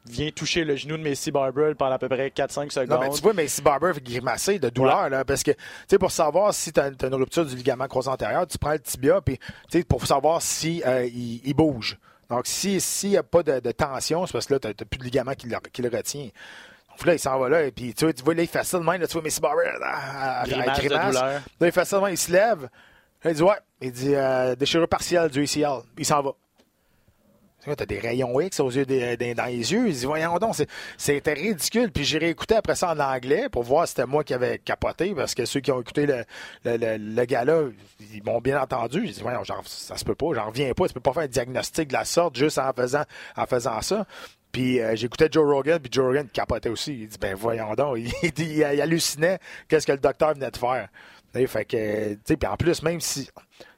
vient 0.08 0.30
toucher 0.30 0.64
le 0.64 0.76
genou 0.76 0.98
de 0.98 1.02
Messi 1.02 1.32
Barber 1.32 1.74
pendant 1.78 1.94
à 1.96 1.98
peu 1.98 2.08
près 2.08 2.28
4-5 2.30 2.70
secondes. 2.72 2.90
Non, 2.92 3.00
mais 3.00 3.10
tu 3.10 3.22
vois, 3.22 3.34
Messi 3.34 3.62
Barber 3.62 3.92
fait 3.96 4.04
grimacer 4.04 4.60
de 4.60 4.70
douleur, 4.70 5.10
là, 5.10 5.26
parce 5.26 5.42
que, 5.42 5.52
tu 5.52 5.58
sais, 5.88 5.98
pour 5.98 6.12
savoir 6.12 6.54
si 6.54 6.72
tu 6.72 6.80
as, 6.80 6.88
une 6.90 7.16
rupture 7.16 7.44
du 7.46 7.56
ligament 7.56 7.88
croisé 7.88 8.10
antérieur, 8.10 8.46
tu 8.46 8.58
prends 8.60 8.74
le 8.74 8.80
tibia, 8.80 9.20
puis, 9.22 9.38
tu 9.40 9.46
sais, 9.80 9.84
pour 9.84 10.06
savoir 10.06 10.42
si 10.44 10.84
euh, 10.86 11.06
il, 11.06 11.42
il 11.44 11.54
bouge. 11.56 11.98
Donc, 12.30 12.46
si- 12.46 12.80
s'il 12.82 13.12
n'y 13.12 13.18
a 13.18 13.24
pas 13.24 13.42
de, 13.42 13.60
de 13.60 13.72
tension, 13.72 14.26
c'est 14.28 14.34
parce 14.34 14.46
que 14.46 14.54
là, 14.54 14.60
tu 14.60 14.68
n'as 14.68 14.74
plus 14.74 15.00
de 15.00 15.04
ligament 15.04 15.34
qui 15.34 15.48
le, 15.48 15.58
qui 15.74 15.82
le 15.82 15.90
retient. 15.96 16.30
Donc, 16.90 17.06
là, 17.08 17.14
il 17.14 17.20
s'en 17.20 17.40
va 17.40 17.50
là, 17.50 17.64
et 17.64 17.72
puis, 17.72 17.94
tu 17.96 18.06
vois, 18.06 18.14
tu 18.14 18.24
vois, 18.24 18.36
là, 18.36 18.44
il 18.44 18.48
fait 18.48 18.64
ça 18.64 18.78
de 18.78 18.84
même, 18.84 19.02
là, 19.02 19.08
tu 19.08 19.14
vois, 19.14 19.24
Messi 19.24 19.42
Barber, 19.42 19.64
ah, 19.84 20.44
Grimace 20.60 20.78
de 20.84 20.84
douleur. 21.08 21.32
Là, 21.60 21.68
il 21.68 21.72
fait 21.72 21.86
ça 21.86 21.98
de 21.98 22.04
même, 22.04 22.14
il 22.14 22.18
se 22.18 22.32
lève. 22.32 22.70
Là, 23.24 23.32
il 23.32 23.34
dit, 23.36 23.42
ouais, 23.44 23.58
il 23.82 23.92
dit, 23.92 24.14
euh, 24.14 24.56
déchirure 24.56 24.88
partielle 24.88 25.32
du 25.32 25.42
ACL. 25.44 25.82
Il 25.98 26.06
s'en 26.06 26.22
va. 26.22 26.32
Tu 27.66 27.84
as 27.84 27.86
des 27.86 28.00
rayons 28.00 28.40
X 28.40 28.60
aux 28.60 28.70
yeux 28.70 28.86
dans 28.86 29.46
les 29.46 29.74
yeux. 29.74 29.88
Il 29.88 29.94
dit, 29.94 30.06
voyons 30.06 30.38
donc, 30.38 30.56
c'était 30.98 31.34
ridicule. 31.34 31.92
Puis 31.92 32.04
j'ai 32.04 32.20
réécouté 32.20 32.56
après 32.56 32.76
ça 32.76 32.94
en 32.94 33.00
anglais 33.00 33.50
pour 33.50 33.64
voir 33.64 33.88
si 33.88 33.94
c'était 33.96 34.06
moi 34.06 34.24
qui 34.24 34.34
avais 34.34 34.60
capoté, 34.60 35.14
parce 35.16 35.34
que 35.34 35.46
ceux 35.46 35.60
qui 35.60 35.72
ont 35.72 35.82
écouté 35.82 36.06
le, 36.06 36.24
le, 36.66 36.98
le, 36.98 37.26
gars-là, 37.26 37.64
ils 38.14 38.24
m'ont 38.24 38.40
bien 38.40 38.62
entendu. 38.62 39.08
J'ai 39.08 39.14
dit, 39.14 39.22
voyons, 39.22 39.44
genre, 39.44 39.64
ça 39.66 39.98
se 39.98 40.06
peut 40.06 40.16
pas, 40.16 40.28
j'en 40.34 40.48
reviens 40.48 40.74
pas. 40.74 40.88
Tu 40.88 40.94
peux 40.94 41.00
pas 41.00 41.14
faire 41.14 41.24
un 41.24 41.28
diagnostic 41.28 41.88
de 41.88 41.94
la 41.94 42.06
sorte 42.06 42.38
juste 42.38 42.60
en 42.60 42.72
faisant, 42.74 43.04
en 43.36 43.46
faisant 43.46 43.82
ça. 43.82 44.06
Puis 44.52 44.80
euh, 44.80 44.96
j'écoutais 44.96 45.28
Joe 45.30 45.46
Rogan, 45.46 45.80
puis 45.80 45.92
Joe 45.92 46.06
Rogan 46.06 46.30
capotait 46.30 46.70
aussi. 46.70 46.94
Il 46.94 47.08
dit, 47.10 47.18
ben 47.20 47.36
voyons 47.36 47.74
donc, 47.74 47.98
il, 48.38 48.64
hallucinait 48.64 49.40
qu'est-ce 49.68 49.86
que 49.86 49.92
le 49.92 49.98
docteur 49.98 50.34
venait 50.34 50.52
de 50.52 50.58
faire. 50.58 50.88
Tu 51.34 51.46
sais, 51.46 52.38
puis 52.38 52.48
en 52.48 52.56
plus, 52.56 52.82
même 52.82 53.02
si, 53.02 53.30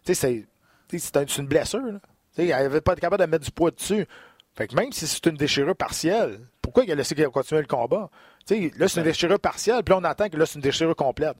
tu 0.05 0.13
sais, 0.13 0.45
c'est 0.91 1.38
une 1.38 1.47
blessure, 1.47 1.81
là. 1.81 1.99
Tu 2.38 2.43
sais, 2.43 2.47
elle 2.49 2.63
n'avait 2.63 2.81
pas 2.81 2.93
été 2.93 3.01
capable 3.01 3.23
de 3.25 3.29
mettre 3.29 3.43
du 3.45 3.51
poids 3.51 3.71
dessus. 3.71 4.05
Fait 4.55 4.67
que 4.67 4.75
même 4.75 4.91
si 4.91 5.05
c'est 5.07 5.25
une 5.25 5.35
déchirure 5.35 5.75
partielle, 5.75 6.39
pourquoi 6.61 6.83
il 6.83 6.91
a 6.91 6.95
laissé 6.95 7.15
continuer 7.25 7.61
le 7.61 7.67
combat? 7.67 8.09
Là, 8.49 8.88
c'est 8.88 8.97
une 8.99 9.03
déchirure 9.03 9.39
partielle, 9.39 9.83
puis 9.83 9.93
on 9.97 10.03
attend 10.03 10.29
que 10.29 10.38
là, 10.38 10.45
c'est 10.45 10.55
une 10.55 10.61
déchirure 10.61 10.95
complète. 10.95 11.35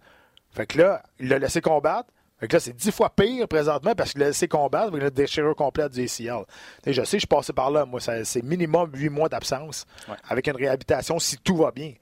Fait 0.52 0.66
que 0.68 0.78
là, 0.80 1.04
il 1.20 1.30
l'a 1.30 1.40
laissé 1.40 1.62
combattre. 1.62 2.10
Fait 2.40 2.48
que 2.48 2.56
là, 2.56 2.60
c'est 2.60 2.74
dix 2.76 2.92
fois 2.92 3.10
pire 3.10 3.48
présentement 3.48 3.96
parce 3.96 4.12
qu'il 4.12 4.22
l'a 4.22 4.28
laissé 4.28 4.48
combattre 4.48 4.90
avec 4.90 5.02
une 5.02 5.10
déchirure 5.10 5.56
complète 5.56 5.92
du 5.94 6.02
ACL. 6.04 6.44
Je 6.86 6.92
sais, 7.04 7.18
je 7.18 7.18
suis 7.22 7.28
passé 7.28 7.52
par 7.54 7.72
là. 7.72 7.86
Moi, 7.86 8.00
c'est 8.00 8.44
minimum 8.44 8.92
huit 8.94 9.10
mois 9.10 9.28
d'absence 9.30 9.86
Ouais. 10.08 10.16
avec 10.30 10.48
une 10.48 10.56
réhabilitation 10.56 11.18
si 11.18 11.38
tout 11.38 11.58
va 11.58 11.72
bien. 11.72 11.94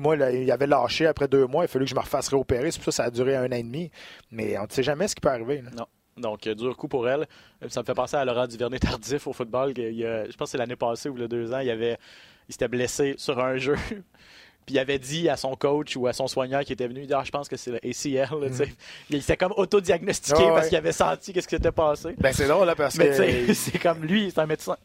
Moi, 0.00 0.16
là, 0.16 0.32
il 0.32 0.50
avait 0.50 0.66
lâché 0.66 1.06
après 1.06 1.28
deux 1.28 1.46
mois. 1.46 1.62
Il 1.62 1.66
a 1.66 1.68
fallu 1.68 1.84
que 1.84 1.90
je 1.90 1.94
me 1.94 2.00
refasse 2.00 2.26
réopérer. 2.28 2.72
C'est 2.72 2.82
pour 2.82 2.86
ça 2.86 2.90
que 2.90 2.96
ça 2.96 3.04
a 3.04 3.10
duré 3.10 3.36
un 3.36 3.46
an 3.46 3.52
et 3.52 3.62
demi. 3.62 3.92
Mais 4.32 4.58
on 4.58 4.64
ne 4.64 4.68
sait 4.68 4.82
jamais 4.82 5.06
ce 5.06 5.14
qui 5.14 5.20
peut 5.20 5.28
arriver. 5.28 5.62
là. 5.62 5.70
Non. 5.76 5.86
Donc, 6.16 6.46
euh, 6.46 6.54
dur 6.54 6.76
coup 6.76 6.88
pour 6.88 7.08
elle. 7.08 7.26
Euh, 7.62 7.68
Ça 7.68 7.80
me 7.80 7.84
fait 7.86 7.94
penser 7.94 8.16
à 8.16 8.24
Laurent 8.24 8.46
Duvernay-Tardif 8.46 9.26
au 9.26 9.32
football. 9.32 9.74
qu'il 9.74 9.94
y 9.94 10.04
a- 10.06 10.24
je 10.30 10.36
pense 10.36 10.46
que 10.48 10.52
c'est 10.52 10.58
l'année 10.58 10.76
passée 10.76 11.08
ou 11.08 11.14
le 11.16 11.26
deux 11.28 11.52
ans, 11.52 11.58
il, 11.60 11.70
avait, 11.70 11.98
il 12.48 12.52
s'était 12.52 12.68
blessé 12.68 13.14
sur 13.18 13.38
un 13.38 13.56
jeu. 13.56 13.74
Puis 14.66 14.76
il 14.76 14.78
avait 14.78 14.98
dit 14.98 15.28
à 15.28 15.36
son 15.36 15.56
coach 15.56 15.94
ou 15.96 16.06
à 16.06 16.14
son 16.14 16.26
soigneur 16.26 16.62
qui 16.64 16.72
était 16.72 16.86
venu, 16.88 17.00
il 17.02 17.06
dit, 17.06 17.12
ah, 17.12 17.22
je 17.22 17.30
pense 17.30 17.48
que 17.50 17.56
c'est 17.56 17.70
le 17.70 17.76
ACL. 17.84 18.40
là, 18.40 18.50
sais. 18.50 18.72
Il 19.10 19.20
s'était 19.20 19.36
comme 19.36 19.52
autodiagnostiqué 19.56 20.40
Mm. 20.40 20.46
Ouais, 20.46 20.54
parce 20.54 20.68
qu'il 20.68 20.78
avait 20.78 20.92
senti 20.92 21.32
qu'est-ce 21.34 21.48
qui 21.48 21.56
s'était 21.56 21.70
passé. 21.72 22.14
Ben, 22.18 22.32
c'est 22.32 22.46
drôle, 22.48 22.66
là, 22.66 22.74
parce 22.74 22.96
Mais 22.96 23.08
que. 23.10 23.52
c'est 23.54 23.78
comme 23.78 24.02
lui, 24.04 24.30
c'est 24.30 24.40
un 24.40 24.46
médecin. 24.46 24.76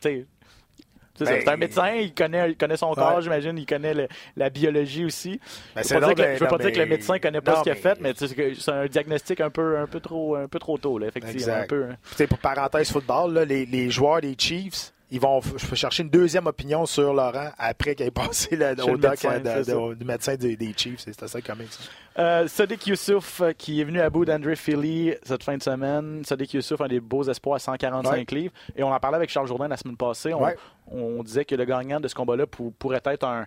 Ben, 1.26 1.42
c'est 1.42 1.50
un 1.50 1.58
médecin, 1.58 1.90
il 1.96 2.14
connaît, 2.14 2.50
il 2.52 2.56
connaît 2.58 2.78
son 2.78 2.94
corps, 2.94 3.22
j'imagine, 3.22 3.58
il 3.58 3.66
connaît 3.66 3.94
le- 3.94 4.08
la 4.38 4.50
biologie 4.50 5.06
aussi. 5.06 5.40
Ben, 5.76 5.82
je 5.82 5.88
c'est 5.88 5.96
ne 5.96 6.00
veux 6.00 6.08
pas, 6.08 6.14
dire 6.14 6.26
que, 6.26 6.32
le- 6.32 6.40
ben, 6.40 6.48
pas 6.48 6.58
dire 6.58 6.72
que 6.72 6.90
médecin 6.90 7.20
connaît 7.20 7.42
pas 7.42 7.52
non, 7.54 7.58
ce 7.60 7.64
qu'il 7.64 7.72
a 7.72 7.76
fait, 7.76 8.00
mais 8.02 8.14
c'est 8.16 8.28
c'est 8.56 8.72
un 8.72 8.86
diagnostic 8.88 9.42
un 9.42 9.50
peu, 9.50 9.78
un 9.78 9.88
peu, 9.88 10.00
trop, 10.00 10.36
un 10.36 10.48
peu 10.48 10.60
trop 10.60 10.78
tôt, 10.78 10.98
là, 10.98 11.08
effectivement. 11.08 11.54
Un 11.56 11.68
peu, 11.68 11.86
hein. 11.92 12.26
Pour 12.28 12.38
parenthèse 12.40 12.92
football, 12.92 13.34
là, 13.34 13.46
les, 13.46 13.66
les 13.66 13.90
joueurs 13.90 14.22
des 14.22 14.36
Chiefs, 14.38 14.94
ils 15.12 15.20
vont 15.20 15.42
chercher 15.74 16.04
une 16.04 16.10
deuxième 16.10 16.46
opinion 16.46 16.86
sur 16.86 17.14
Laurent 17.16 17.50
après 17.58 17.96
qu'il 17.96 18.06
ait 18.06 18.12
passé 18.12 18.56
le- 18.56 18.74
au 18.84 18.96
doc 18.96 19.12
médecin, 19.12 19.32
euh, 19.32 19.40
de- 19.40 19.64
c'est 19.64 19.72
ça. 19.72 19.76
de- 19.76 19.94
du 19.96 20.06
médecin 20.06 20.36
des, 20.36 20.56
des 20.56 20.74
Chiefs. 20.78 21.00
C'était 21.00 21.28
ça 21.28 21.42
comique, 21.42 21.72
ça. 21.72 21.84
Euh, 22.18 22.48
Sadiq 22.48 22.86
Youssouf, 22.88 23.40
euh, 23.42 23.52
qui 23.58 23.80
est 23.80 23.86
venu 23.86 24.02
à 24.02 24.10
bout 24.10 24.26
d'André 24.26 24.56
Philly 24.56 25.14
cette 25.24 25.42
fin 25.44 25.56
de 25.58 25.64
semaine. 25.64 26.22
Sadiq 26.26 26.54
Youssouf, 26.54 26.82
un 26.82 26.88
des 26.88 27.00
beaux 27.00 27.24
espoirs 27.24 27.56
à 27.56 27.60
145 27.60 28.12
Ouais. 28.12 28.26
livres. 28.38 28.54
Et 28.76 28.84
on 28.84 28.92
en 28.92 29.00
parlait 29.00 29.16
avec 29.18 29.30
Charles 29.30 29.48
Jourdain 29.48 29.68
la 29.70 29.78
semaine 29.78 29.96
passée. 29.98 30.34
On, 30.34 30.44
Ouais. 30.44 30.56
On 30.92 31.24
disait 31.24 31.46
que 31.46 31.56
le 31.56 31.66
gagnant 31.66 32.00
de 32.00 32.08
ce 32.08 32.16
combat-là 32.16 32.48
pour- 32.48 32.74
pourrait 32.74 33.02
être 33.06 33.24
un, 33.26 33.46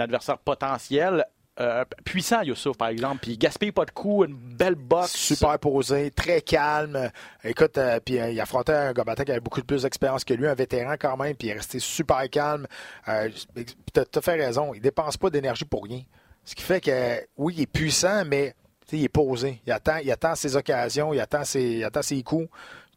adversaire 0.00 0.38
potentiel. 0.38 1.24
euh, 1.60 1.84
puissant, 2.04 2.42
Youssouf, 2.42 2.76
par 2.76 2.86
exemple. 2.88 3.18
Puis 3.22 3.32
il 3.32 3.36
gaspille 3.36 3.72
pas 3.72 3.84
de 3.84 3.90
coups, 3.90 4.28
une 4.28 4.36
belle 4.36 4.76
boxe. 4.76 5.10
Super 5.16 5.58
posé, 5.58 6.12
très 6.12 6.40
calme. 6.40 7.10
Écoute, 7.42 7.76
euh, 7.78 7.98
puis 7.98 8.20
euh, 8.20 8.30
il 8.30 8.40
affrontait 8.40 8.72
un 8.72 8.94
combattant 8.94 9.24
qui 9.24 9.32
avait 9.32 9.40
beaucoup 9.40 9.60
plus 9.62 9.82
d'expérience 9.82 10.24
que 10.24 10.34
lui, 10.34 10.46
un 10.46 10.54
vétéran 10.54 10.94
quand 10.98 11.16
même, 11.16 11.34
puis 11.34 11.48
il 11.48 11.50
est 11.50 11.54
resté 11.54 11.80
super 11.80 12.30
calme. 12.30 12.68
Tu 13.04 13.64
as, 13.96 14.20
fait 14.20 14.34
raison, 14.36 14.72
il 14.72 14.80
dépense 14.80 15.16
pas 15.16 15.30
d'énergie 15.30 15.64
pour 15.64 15.82
rien. 15.82 16.02
Ce 16.44 16.54
qui 16.54 16.62
fait 16.62 16.80
que, 16.80 17.26
oui, 17.36 17.54
il 17.56 17.62
est 17.62 17.66
puissant, 17.66 18.24
mais 18.24 18.54
il 18.92 19.02
est 19.04 19.08
posé. 19.08 19.60
Il 19.66 19.72
attend, 19.72 19.96
il 19.96 20.10
attend 20.12 20.34
ses 20.36 20.54
occasions, 20.54 21.12
il 21.12 21.20
attend 21.20 21.44
ses, 21.44 21.62
il 21.62 21.84
attend 21.84 22.02
ses 22.02 22.22
coups. 22.22 22.48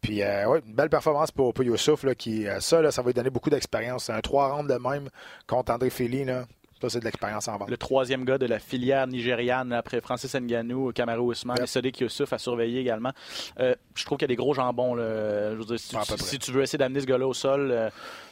Puis, 0.01 0.23
euh, 0.23 0.47
ouais, 0.47 0.61
une 0.65 0.73
belle 0.73 0.89
performance 0.89 1.31
pour, 1.31 1.53
pour 1.53 1.63
Youssouf, 1.63 2.03
là, 2.03 2.15
qui, 2.15 2.47
euh, 2.47 2.59
ça, 2.59 2.81
là, 2.81 2.91
ça 2.91 3.01
va 3.03 3.09
lui 3.09 3.13
donner 3.13 3.29
beaucoup 3.29 3.49
d'expérience. 3.51 4.09
Un 4.09 4.19
3 4.19 4.53
rounds 4.55 4.73
de 4.73 4.79
même 4.79 5.09
contre 5.47 5.71
André 5.71 5.89
Fili, 5.89 6.25
là. 6.25 6.45
Ça, 6.81 6.89
c'est 6.89 6.99
de 6.99 7.05
l'expérience 7.05 7.47
en 7.47 7.57
vente. 7.59 7.69
le 7.69 7.77
troisième 7.77 8.25
gars 8.25 8.39
de 8.39 8.47
la 8.47 8.57
filière 8.57 9.05
nigériane 9.05 9.71
après 9.71 10.01
Francis 10.01 10.33
Nganou, 10.33 10.91
Kamaru 10.93 11.19
Ousmane 11.21 11.57
Yep. 11.57 11.63
et 11.65 11.67
Sadiq 11.67 11.99
Youssouf 12.01 12.33
à 12.33 12.39
surveiller 12.39 12.79
également. 12.79 13.11
Euh, 13.59 13.75
je 13.93 14.03
trouve 14.03 14.17
qu'il 14.17 14.23
y 14.23 14.29
a 14.31 14.33
des 14.33 14.35
gros 14.35 14.55
jambons. 14.55 14.95
Là. 14.95 15.51
Je 15.51 15.57
veux 15.57 15.65
dire, 15.65 15.77
si 16.17 16.39
tu 16.39 16.51
veux 16.51 16.63
essayer 16.63 16.79
d'amener 16.79 17.01
ce 17.01 17.05
gars-là 17.05 17.27
au 17.27 17.35
sol, 17.35 17.69
euh, 17.71 17.89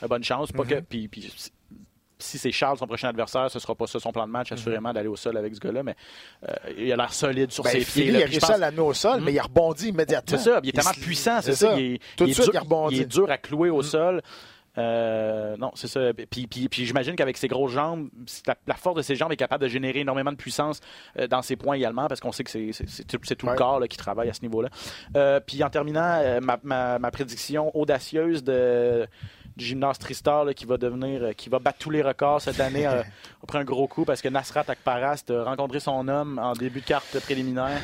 bonne 0.08 0.24
chance. 0.24 0.52
Pas 0.52 0.64
Mm-hmm. 0.64 0.68
que, 0.68 0.80
puis, 0.80 1.08
puis 1.08 1.32
si- 2.20 2.38
c'est 2.38 2.52
Charles, 2.52 2.78
son 2.78 2.86
prochain 2.88 3.10
adversaire, 3.10 3.50
ce 3.50 3.60
sera 3.60 3.74
pas 3.76 3.88
ça 3.88 4.00
son 4.00 4.12
plan 4.12 4.28
de 4.28 4.32
match, 4.32 4.52
assurément, 4.52 4.94
d'aller 4.94 5.08
au 5.08 5.16
sol 5.16 5.36
avec 5.38 5.56
ce 5.56 5.60
gars-là, 5.60 5.82
mais 5.84 5.96
euh, 6.48 6.54
il 6.78 6.92
a 6.92 6.96
l'air 6.96 7.14
solide 7.14 7.52
sur. 7.52 7.64
Ben, 7.64 7.72
ses 7.72 7.80
Philly, 7.82 8.06
pieds. 8.10 8.14
il 8.20 8.24
a 8.24 8.26
réussi 8.26 8.40
pense- 8.40 8.50
à 8.52 8.58
l'amener 8.58 8.82
au 8.82 8.94
sol, 8.94 9.22
mais 9.22 9.32
il 9.34 9.40
a 9.40 9.44
rebondi 9.44 9.88
immédiatement. 9.90 10.38
c'est 10.38 10.44
ça, 10.50 10.60
il 10.64 10.70
est 10.70 10.72
tellement 10.74 10.92
puissant, 10.92 11.42
c'est 11.42 11.56
ça. 11.56 11.74
Il 11.80 11.96
est, 11.96 12.00
Tout 12.16 12.26
de 12.26 12.30
il 12.30 12.32
est 12.32 12.34
suite, 12.36 12.46
dur, 12.52 12.54
il 12.56 12.60
rebondit. 12.60 12.96
il 12.98 13.02
est 13.02 13.06
dur 13.06 13.32
à 13.32 13.38
clouer 13.38 13.70
au 13.70 13.82
sol. 13.82 14.22
Euh, 14.78 15.58
non, 15.58 15.72
c'est 15.74 15.88
ça. 15.88 16.14
Puis, 16.30 16.48
puis, 16.48 16.70
puis 16.70 16.86
j'imagine 16.86 17.16
qu'avec 17.16 17.36
ses 17.38 17.48
grosses 17.48 17.72
jambes, 17.72 18.08
la, 18.48 18.56
la 18.68 18.76
force 18.76 18.96
de 18.96 19.02
ses 19.02 19.16
jambes 19.16 19.32
est 19.32 19.36
capable 19.38 19.64
de 19.64 19.68
générer 19.68 20.00
énormément 20.02 20.32
de 20.32 20.38
puissance 20.38 20.80
euh, 21.18 21.28
dans 21.28 21.42
ses 21.42 21.56
points 21.58 21.76
également, 21.76 22.08
parce 22.08 22.22
qu'on 22.22 22.32
sait 22.32 22.44
que 22.44 22.52
c'est, 22.52 22.64
tout, 23.08 23.48
le 23.48 23.56
corps 23.56 23.80
là, 23.80 23.88
qui 23.88 23.98
travaille 23.98 24.30
à 24.30 24.34
ce 24.34 24.42
niveau-là. 24.42 24.70
Euh, 25.18 25.40
puis 25.46 25.64
en 25.64 25.70
terminant, 25.70 26.40
ma, 26.42 26.60
ma, 26.64 27.00
ma 27.00 27.12
prédiction 27.12 27.76
audacieuse 27.78 28.44
de 28.44 29.08
du 29.60 29.80
Tristar 30.00 30.46
là, 30.46 30.54
qui 30.54 30.66
va 30.66 30.78
devenir 30.78 31.22
euh, 31.24 31.32
qui 31.34 31.50
va 31.50 31.60
battre 31.60 31.78
tous 31.80 31.90
les 31.90 32.02
records 32.02 32.42
cette 32.42 32.60
année 32.60 32.88
euh, 32.88 33.04
après 33.44 33.60
un 33.60 33.64
gros 33.64 33.88
coup 33.88 34.06
parce 34.06 34.22
que 34.22 34.30
Nasrat 34.30 34.64
Akparas 34.68 35.24
a 35.30 35.44
rencontré 35.44 35.80
son 35.80 36.08
homme 36.08 36.40
en 36.40 36.54
début 36.54 36.82
de 36.82 36.86
carte 36.86 37.20
préliminaire 37.20 37.82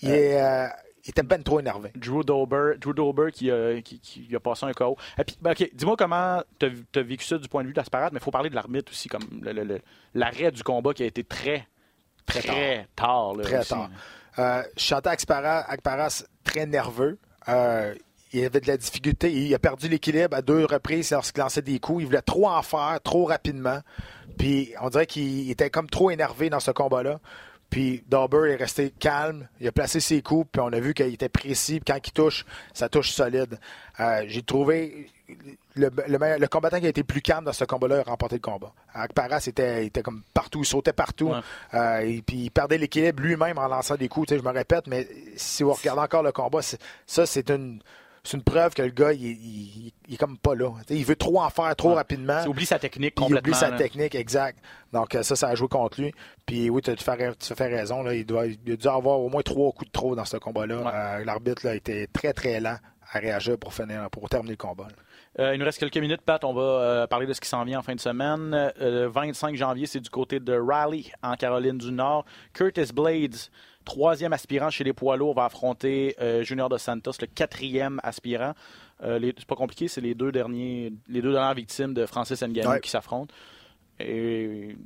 Il, 0.00 0.10
est, 0.10 0.40
euh, 0.42 0.66
il 1.04 1.10
était 1.10 1.22
ben 1.22 1.42
trop 1.42 1.60
énervé. 1.60 1.90
Drew 1.94 2.22
Dober, 2.24 2.74
Drew 2.80 2.92
Dober 2.94 3.30
qui, 3.32 3.50
a- 3.50 3.80
qui, 3.82 3.98
qui 4.00 4.34
a 4.34 4.40
passé 4.40 4.66
un 4.66 4.72
KO. 4.72 4.96
Et 5.18 5.24
puis, 5.24 5.36
ben, 5.40 5.52
dis-moi 5.72 5.96
comment 5.96 6.42
tu 6.58 6.66
as, 6.96 7.02
vécu 7.02 7.24
ça 7.24 7.38
du 7.38 7.48
point 7.48 7.62
de 7.62 7.66
vue 7.68 7.72
de 7.72 7.78
l'Asparade, 7.78 8.12
mais 8.12 8.18
il 8.20 8.22
faut 8.22 8.30
parler 8.30 8.50
de 8.50 8.54
l'arbitre 8.54 8.90
aussi, 8.92 9.08
comme 9.08 9.22
l'arrêt 10.14 10.50
du 10.50 10.62
combat 10.62 10.92
qui 10.94 11.02
a 11.02 11.06
été 11.06 11.22
très, 11.24 11.66
très, 12.26 12.86
tard. 12.96 13.34
là, 13.34 13.42
Très 13.44 13.58
aussi. 13.60 13.68
tard. 13.70 13.90
Euh, 14.38 14.62
je 14.76 14.82
chantais 14.82 15.10
Akparas, 15.10 15.64
Akparas 15.68 16.24
très 16.44 16.66
nerveux. 16.66 17.18
Euh, 17.48 17.94
il 18.32 18.44
avait 18.44 18.60
de 18.60 18.66
la 18.66 18.76
difficulté. 18.76 19.32
Il 19.32 19.54
a 19.54 19.58
perdu 19.58 19.88
l'équilibre 19.88 20.36
à 20.36 20.42
deux 20.42 20.64
reprises 20.64 21.10
lorsqu'il 21.10 21.40
lançait 21.40 21.62
des 21.62 21.78
coups. 21.78 22.02
Il 22.02 22.06
voulait 22.06 22.22
trop 22.22 22.48
en 22.48 22.62
faire, 22.62 22.98
trop 23.02 23.24
rapidement. 23.24 23.80
Puis 24.38 24.72
on 24.80 24.88
dirait 24.88 25.06
qu'il 25.06 25.50
était 25.50 25.70
comme 25.70 25.88
trop 25.88 26.10
énervé 26.10 26.50
dans 26.50 26.60
ce 26.60 26.70
combat-là. 26.70 27.20
Puis 27.72 28.04
Dauber 28.06 28.50
est 28.50 28.56
resté 28.56 28.90
calme, 28.90 29.48
il 29.58 29.66
a 29.66 29.72
placé 29.72 29.98
ses 29.98 30.20
coups, 30.20 30.46
puis 30.52 30.60
on 30.60 30.70
a 30.74 30.78
vu 30.78 30.92
qu'il 30.92 31.06
était 31.06 31.30
précis. 31.30 31.80
Puis 31.80 31.94
quand 31.94 32.06
il 32.06 32.12
touche, 32.12 32.44
ça 32.74 32.90
touche 32.90 33.12
solide. 33.12 33.58
Euh, 33.98 34.24
J'ai 34.26 34.42
trouvé 34.42 35.06
le, 35.74 35.88
le, 36.06 36.38
le, 36.38 36.46
combattant 36.48 36.80
qui 36.80 36.84
a 36.84 36.90
été 36.90 37.02
plus 37.02 37.22
calme 37.22 37.46
dans 37.46 37.52
ce 37.54 37.64
combat-là 37.64 38.00
a 38.00 38.02
remporté 38.02 38.36
le 38.36 38.42
combat. 38.42 38.74
Paras 39.14 39.46
était, 39.46 39.86
était 39.86 40.02
comme 40.02 40.22
partout, 40.34 40.60
il 40.60 40.66
sautait 40.66 40.92
partout. 40.92 41.30
Ouais. 41.30 41.40
Euh, 41.72 42.00
et 42.00 42.20
puis 42.20 42.36
il 42.36 42.50
perdait 42.50 42.76
l'équilibre 42.76 43.22
lui-même 43.22 43.56
en 43.56 43.68
lançant 43.68 43.96
des 43.96 44.08
coups. 44.08 44.28
Tu 44.28 44.34
sais, 44.34 44.40
je 44.40 44.44
me 44.44 44.52
répète, 44.52 44.86
mais 44.86 45.08
si 45.36 45.62
vous 45.62 45.72
regardez 45.72 46.02
encore 46.02 46.22
le 46.22 46.32
combat, 46.32 46.60
ça, 47.06 47.24
c'est 47.24 47.48
une 47.48 47.80
c'est 48.24 48.36
une 48.36 48.42
preuve 48.42 48.74
que 48.74 48.82
le 48.82 48.90
gars, 48.90 49.12
il, 49.12 49.22
il, 49.22 49.92
il 50.06 50.14
est 50.14 50.16
comme 50.16 50.38
pas 50.38 50.54
là. 50.54 50.70
T'sais, 50.84 50.96
il 50.96 51.04
veut 51.04 51.16
trop 51.16 51.40
en 51.40 51.50
faire 51.50 51.74
trop 51.74 51.90
ouais. 51.90 51.94
rapidement. 51.96 52.40
Il 52.42 52.48
oublie 52.48 52.66
sa 52.66 52.78
technique 52.78 53.14
complètement. 53.14 53.38
Il 53.46 53.50
oublie 53.50 53.58
sa 53.58 53.70
là. 53.70 53.76
technique, 53.76 54.14
exact. 54.14 54.58
Donc 54.92 55.16
ça, 55.22 55.34
ça 55.36 55.48
a 55.48 55.54
joué 55.54 55.68
contre 55.68 56.00
lui. 56.00 56.14
Puis 56.46 56.70
oui, 56.70 56.82
tu 56.82 56.94
fais, 56.96 57.34
tu 57.34 57.54
fais 57.54 57.68
raison. 57.68 58.02
Là, 58.02 58.14
il, 58.14 58.24
doit, 58.24 58.46
il 58.46 58.72
a 58.72 58.76
dû 58.76 58.88
avoir 58.88 59.18
au 59.20 59.28
moins 59.28 59.42
trois 59.42 59.72
coups 59.72 59.88
de 59.88 59.92
trop 59.92 60.14
dans 60.14 60.24
ce 60.24 60.36
combat-là. 60.36 60.76
Ouais. 60.76 60.90
Euh, 60.92 61.24
L'arbitre 61.24 61.66
a 61.66 61.74
été 61.74 62.06
très, 62.12 62.32
très 62.32 62.60
lent 62.60 62.76
à 63.12 63.18
réagir 63.18 63.58
pour, 63.58 63.74
finir, 63.74 64.08
pour 64.10 64.28
terminer 64.28 64.52
le 64.52 64.56
combat. 64.56 64.88
Euh, 65.38 65.54
il 65.54 65.58
nous 65.58 65.64
reste 65.64 65.78
quelques 65.78 65.96
minutes, 65.96 66.20
Pat. 66.22 66.42
On 66.44 66.52
va 66.52 66.62
euh, 66.62 67.06
parler 67.06 67.26
de 67.26 67.32
ce 67.32 67.40
qui 67.40 67.48
s'en 67.48 67.64
vient 67.64 67.78
en 67.78 67.82
fin 67.82 67.94
de 67.94 68.00
semaine. 68.00 68.52
Euh, 68.52 69.04
le 69.04 69.06
25 69.06 69.56
janvier, 69.56 69.86
c'est 69.86 70.00
du 70.00 70.10
côté 70.10 70.40
de 70.40 70.52
Raleigh, 70.52 71.10
en 71.22 71.34
Caroline 71.36 71.78
du 71.78 71.90
Nord. 71.90 72.24
Curtis 72.52 72.92
Blades, 72.92 73.36
troisième 73.84 74.32
aspirant 74.32 74.70
chez 74.70 74.84
les 74.84 74.92
poids 74.92 75.16
lourds, 75.16 75.34
va 75.34 75.44
affronter 75.44 76.14
euh, 76.20 76.42
Junior 76.42 76.68
Dos 76.68 76.78
Santos, 76.78 77.12
le 77.20 77.26
quatrième 77.26 78.00
aspirant. 78.02 78.54
c'est 79.00 79.44
pas 79.46 79.56
compliqué, 79.56 79.88
c'est 79.88 80.00
les 80.00 80.14
deux 80.14 80.32
derniers, 80.32 80.92
les 81.08 81.20
deux 81.22 81.32
dernières 81.32 81.54
victimes 81.54 81.94
de 81.94 82.06
Francis 82.06 82.40
Ngannou 82.42 82.70
Ouais. 82.70 82.80
qui 82.80 82.90
s'affrontent. 82.90 83.34
Et 84.00 84.76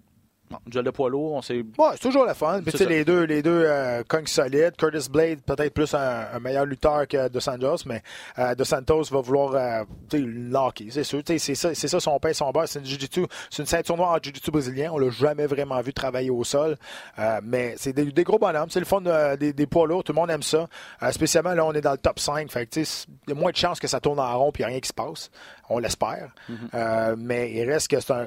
bon, 0.51 0.59
duel 0.67 0.85
de 0.85 0.91
poids 0.91 1.11
lourd, 1.11 1.33
on 1.35 1.43
s'est 1.43 1.65
Ouais, 1.79 1.89
c'est 1.93 2.01
toujours 2.01 2.25
la 2.25 2.35
fun. 2.35 2.61
Puis 2.63 2.73
les 2.87 3.05
deux, 3.05 3.23
les 3.25 3.43
deux 3.43 3.63
euh, 3.67 4.03
cognes 4.09 4.27
solides. 4.27 4.77
Curtis 4.77 5.09
Blade, 5.11 5.41
peut-être 5.43 5.73
plus 5.75 5.93
un, 5.95 6.27
un 6.35 6.39
meilleur 6.39 6.65
lutteur 6.67 7.07
que 7.09 7.29
Dos 7.29 7.41
Santos, 7.41 7.79
mais 7.87 8.03
euh, 8.39 8.55
Dos 8.55 8.65
Santos 8.65 9.05
va 9.11 9.21
vouloir 9.21 9.55
euh, 9.55 9.85
tu 10.09 10.19
sais, 10.19 10.23
le 10.23 10.31
locker, 10.51 10.89
c'est 10.91 11.05
sûr. 11.05 11.23
Tu 11.25 11.39
sais, 11.39 11.55
C'est 11.55 11.75
ça, 11.75 11.89
ça 11.89 12.01
son 12.01 12.19
pain, 12.19 12.33
son 12.33 12.51
beurre. 12.51 12.69
C'est 12.69 12.81
une, 12.81 13.27
une 13.59 13.67
ceinture 13.67 13.97
noire 13.97 14.11
en 14.13 14.17
jiu-jitsu 14.19 14.51
brésilien. 14.51 14.91
On 14.93 14.99
l'a 14.99 15.11
jamais 15.11 15.47
vraiment 15.47 15.81
vu 15.81 15.93
travailler 15.93 16.31
au 16.31 16.45
sol. 16.45 16.77
Euh, 17.19 17.41
mais 17.43 17.75
c'est 17.79 17.93
des, 17.93 18.05
des 18.07 18.25
gros 18.25 18.39
bonhommes. 18.39 18.71
C'est 18.71 18.81
le 18.81 18.87
fun 18.87 19.01
de- 19.01 19.37
des, 19.37 19.53
des 19.53 19.67
poids 19.67 19.87
lourds. 19.87 20.05
Tout 20.05 20.13
le 20.13 20.17
monde 20.21 20.31
aime 20.31 20.43
ça. 20.43 20.67
Euh, 21.03 21.13
spécialement, 21.13 21.55
là, 21.55 21.65
on 21.65 21.73
est 21.73 21.81
dans 21.81 21.93
le 21.93 21.99
top 21.99 22.19
5. 22.19 22.51
Fait 22.51 22.67
que, 22.67 22.71
tu 22.73 22.85
sais, 22.85 23.07
il 23.27 23.35
y 23.35 23.37
a 23.37 23.41
moins 23.41 23.51
de 23.51 23.57
chances 23.57 23.81
que 23.81 23.89
ça 23.89 24.01
tourne 24.01 24.21
en 24.21 24.39
rond 24.39 24.53
puis 24.53 24.63
il 24.63 24.67
n'y 24.67 24.71
a 24.71 24.73
rien 24.73 24.81
qui 24.81 24.89
se 24.89 24.93
passe. 24.95 25.31
On 25.69 25.79
l'espère. 25.79 26.31
Euh, 26.75 27.17
mais 27.19 27.53
il 27.53 27.65
reste 27.71 27.89
que 27.89 27.99
c'est 28.01 28.13
un... 28.13 28.27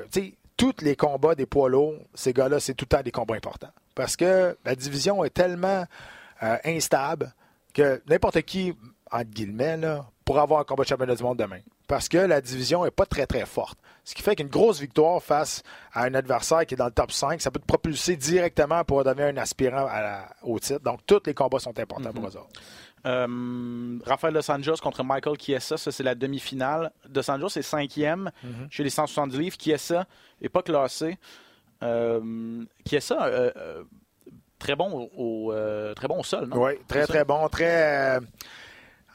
tous 0.59 0.75
les 0.81 0.97
combats 0.97 1.35
des 1.35 1.45
poids 1.45 1.69
lourds, 1.69 1.95
ces 2.13 2.33
gars-là, 2.33 2.59
c'est 2.59 2.73
tout 2.73 2.83
le 2.83 2.97
temps 2.97 3.01
des 3.01 3.11
combats 3.11 3.35
importants. 3.35 3.71
Parce 3.95 4.17
que 4.17 4.57
la 4.65 4.75
division 4.75 5.23
est 5.23 5.29
tellement 5.29 5.85
euh, 6.43 6.57
instable 6.65 7.33
que 7.73 8.01
n'importe 8.09 8.41
qui, 8.41 8.75
entre 9.09 9.23
guillemets, 9.29 9.77
là, 9.77 10.05
pourra 10.25 10.41
avoir 10.41 10.59
un 10.59 10.63
combat 10.65 10.83
de 10.83 10.89
championnat 10.89 11.15
du 11.15 11.23
monde 11.23 11.37
demain. 11.39 11.59
Parce 11.87 12.09
que 12.09 12.17
la 12.17 12.41
division 12.41 12.83
n'est 12.83 12.91
pas 12.91 13.05
très, 13.05 13.25
très 13.25 13.45
forte. 13.45 13.79
Ce 14.03 14.13
qui 14.13 14.21
fait 14.21 14.35
qu'une 14.35 14.47
grosse 14.49 14.79
victoire 14.79 15.23
face 15.23 15.63
à 15.93 16.03
un 16.03 16.13
adversaire 16.13 16.65
qui 16.65 16.73
est 16.73 16.77
dans 16.77 16.85
le 16.85 16.91
top 16.91 17.11
5, 17.11 17.41
ça 17.41 17.51
peut 17.51 17.59
te 17.59 17.65
propulser 17.65 18.15
directement 18.17 18.83
pour 18.83 19.03
devenir 19.03 19.27
un 19.27 19.37
aspirant 19.37 19.87
à 19.87 20.01
la- 20.01 20.29
au 20.43 20.59
titre. 20.59 20.81
Donc, 20.81 20.99
tous 21.07 21.21
les 21.25 21.33
combats 21.33 21.59
sont 21.59 21.77
importants 21.79 22.11
pour 22.11 22.25
eux 22.27 22.35
autres. 22.37 22.49
Euh, 23.05 23.97
Rafael 24.05 24.33
Dos 24.33 24.51
Anjos 24.51 24.75
contre 24.81 25.03
Michael 25.03 25.35
Chiesa, 25.39 25.77
ça 25.77 25.91
c'est 25.91 26.03
la 26.03 26.15
demi-finale. 26.15 26.91
Dos 27.07 27.29
Anjos 27.29 27.47
est 27.57 27.61
cinquième 27.61 28.31
chez 28.69 28.83
les 28.83 28.89
170 28.89 29.37
livres. 29.37 29.57
Chiesa 29.59 30.05
n'est 30.41 30.49
pas 30.49 30.61
classé. 30.61 31.17
Euh, 31.81 32.63
Chiesa, 32.87 33.23
euh, 33.25 33.51
euh, 33.55 33.83
très 34.57 34.75
bon 34.75 35.09
au, 35.15 35.53
euh, 35.53 35.93
très 35.93 36.07
bon 36.07 36.19
au 36.19 36.23
sol, 36.23 36.47
non? 36.47 36.61
Oui, 36.65 36.73
très, 36.87 37.07
très 37.07 37.23
bon. 37.23 37.47
Très. 37.47 38.17
euh, 38.17 38.19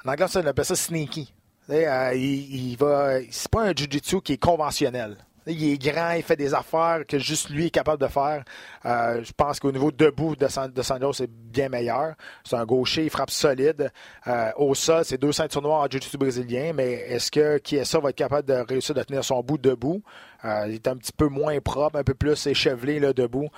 en 0.04 0.08
anglais, 0.12 0.26
on 0.34 0.46
appelle 0.46 0.64
ça 0.64 0.76
sneaky. 0.76 1.32
Il, 1.68 2.16
il 2.16 2.76
va. 2.76 3.18
C'est 3.30 3.50
pas 3.50 3.62
un 3.64 3.72
jiu-jitsu 3.72 4.20
qui 4.22 4.34
est 4.34 4.38
conventionnel. 4.38 5.16
Il 5.46 5.72
est 5.72 5.78
grand, 5.78 6.12
il 6.12 6.22
fait 6.22 6.36
des 6.36 6.54
affaires 6.54 7.02
que 7.06 7.18
juste 7.18 7.50
lui 7.50 7.66
est 7.66 7.70
capable 7.70 8.00
de 8.00 8.08
faire. 8.08 8.44
Euh, 8.86 9.22
je 9.22 9.32
pense 9.32 9.60
qu'au 9.60 9.70
niveau 9.72 9.92
debout 9.92 10.36
de, 10.36 10.48
San, 10.48 10.70
de 10.70 10.82
c'est 11.12 11.30
bien 11.30 11.68
meilleur. 11.68 12.14
C'est 12.44 12.56
un 12.56 12.64
gaucher, 12.64 13.04
il 13.04 13.10
frappe 13.10 13.30
solide. 13.30 13.90
Euh, 14.26 14.50
au 14.56 14.74
sol, 14.74 15.04
c'est 15.04 15.18
deux 15.18 15.32
ceintures 15.32 15.60
noires 15.60 15.82
en 15.82 15.86
jiu-jitsu 15.86 16.16
brésilien, 16.16 16.72
mais 16.74 16.92
est-ce 16.92 17.30
que 17.30 17.60
Chiesa 17.62 17.98
va 17.98 18.10
être 18.10 18.16
capable 18.16 18.48
de 18.48 18.54
réussir 18.54 18.94
de 18.94 19.02
tenir 19.02 19.22
son 19.22 19.40
bout 19.42 19.58
debout? 19.58 20.02
Euh, 20.44 20.64
il 20.68 20.74
est 20.74 20.88
un 20.88 20.96
petit 20.96 21.12
peu 21.12 21.28
moins 21.28 21.58
propre, 21.60 21.98
un 21.98 22.04
peu 22.04 22.14
plus 22.14 22.46
échevelé 22.46 22.98
là, 22.98 23.12
debout. 23.12 23.48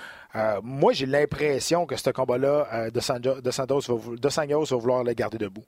Moi, 0.62 0.92
j'ai 0.92 1.06
l'impression 1.06 1.86
que 1.86 1.96
ce 1.96 2.10
combat-là, 2.10 2.90
de, 2.90 3.00
Sanjo- 3.00 3.40
de 3.40 3.50
va, 3.50 4.76
vouloir 4.76 5.02
le 5.02 5.12
garder 5.14 5.38
debout. 5.38 5.64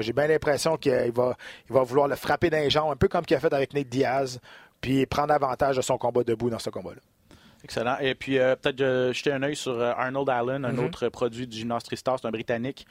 J'ai 0.00 0.12
bien 0.12 0.26
l'impression 0.26 0.76
qu'il 0.76 1.12
va, 1.12 1.36
il 1.68 1.72
va 1.72 1.82
vouloir 1.84 2.08
le 2.08 2.16
frapper 2.16 2.50
dans 2.50 2.58
les 2.58 2.70
jambes, 2.70 2.90
un 2.92 2.96
peu 2.96 3.08
comme 3.08 3.24
qu'il 3.24 3.36
a 3.36 3.40
fait 3.40 3.54
avec 3.54 3.72
Nate 3.72 3.88
Diaz, 3.88 4.40
puis 4.80 5.06
prendre 5.06 5.32
avantage 5.32 5.76
de 5.76 5.82
son 5.82 5.98
combat 5.98 6.22
debout 6.24 6.50
dans 6.50 6.58
ce 6.58 6.70
combat-là. 6.70 7.00
Excellent. 7.62 7.96
Et 8.00 8.14
puis, 8.14 8.38
euh, 8.38 8.56
peut-être 8.56 8.80
euh, 8.80 9.12
jeter 9.12 9.32
un 9.32 9.42
œil 9.42 9.54
sur 9.56 9.72
euh, 9.78 9.92
Arnold 9.96 10.28
Allen, 10.30 10.64
un 10.64 10.72
Mhm. 10.72 10.84
autre 10.86 11.08
produit 11.10 11.46
du 11.46 11.58
gymnase 11.58 11.82
Tristar, 11.84 12.18
c'est 12.20 12.26
un 12.26 12.30
Britannique. 12.30 12.86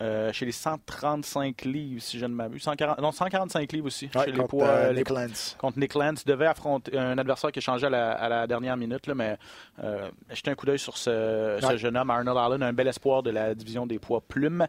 euh, 0.00 0.32
chez 0.32 0.46
les 0.46 0.52
135 0.52 1.62
livres, 1.62 2.02
si 2.02 2.18
je 2.18 2.26
ne 2.26 2.34
m'abuse. 2.34 2.62
140 2.62 2.98
non, 3.00 3.12
145 3.12 3.70
livres 3.72 3.86
aussi. 3.86 4.10
Ouais, 4.16 4.24
chez 4.24 4.32
les 4.32 4.42
poids, 4.44 4.66
euh, 4.66 4.90
les- 4.90 4.98
Nick 5.00 5.10
Lance. 5.10 5.54
contre 5.60 5.78
Nick 5.78 5.94
Lance. 5.94 6.24
devait 6.24 6.46
affronter 6.46 6.98
un 6.98 7.16
adversaire 7.18 7.52
qui 7.52 7.60
a 7.60 7.62
changé 7.62 7.86
à 7.86 7.90
la, 7.90 8.10
à 8.12 8.28
la 8.28 8.46
dernière 8.48 8.76
minute, 8.76 9.06
là, 9.06 9.14
mais 9.14 9.36
euh, 9.84 10.08
jetez 10.32 10.50
un 10.50 10.54
coup 10.56 10.66
d'œil 10.66 10.78
sur 10.80 10.96
ce, 10.96 11.58
ce 11.62 11.76
jeune 11.76 11.96
homme, 11.96 12.10
Arnold 12.10 12.36
Allen, 12.36 12.62
un 12.64 12.72
bel 12.72 12.88
espoir 12.88 13.22
de 13.22 13.30
la 13.30 13.54
division 13.54 13.86
des 13.86 14.00
poids 14.00 14.20
plumes. 14.26 14.66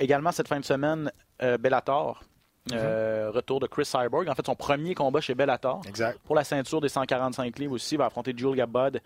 Également, 0.00 0.32
cette 0.32 0.48
fin 0.48 0.58
de 0.58 0.64
semaine, 0.64 1.12
euh, 2.72 3.28
euh, 3.28 3.30
retour 3.30 3.60
de 3.60 3.66
Chris 3.66 3.84
Cyborg. 3.84 4.28
En 4.28 4.34
fait, 4.34 4.44
son 4.46 4.54
premier 4.54 4.94
combat 4.94 5.20
chez 5.20 5.34
Bellator. 5.34 5.80
Exact. 5.88 6.18
Pour 6.24 6.34
la 6.34 6.44
ceinture 6.44 6.80
des 6.80 6.88
145 6.88 7.58
livres 7.58 7.74
aussi, 7.74 7.94
il 7.94 7.98
va 7.98 8.06
affronter 8.06 8.32
Julia 8.36 8.66
Budd, 8.66 9.00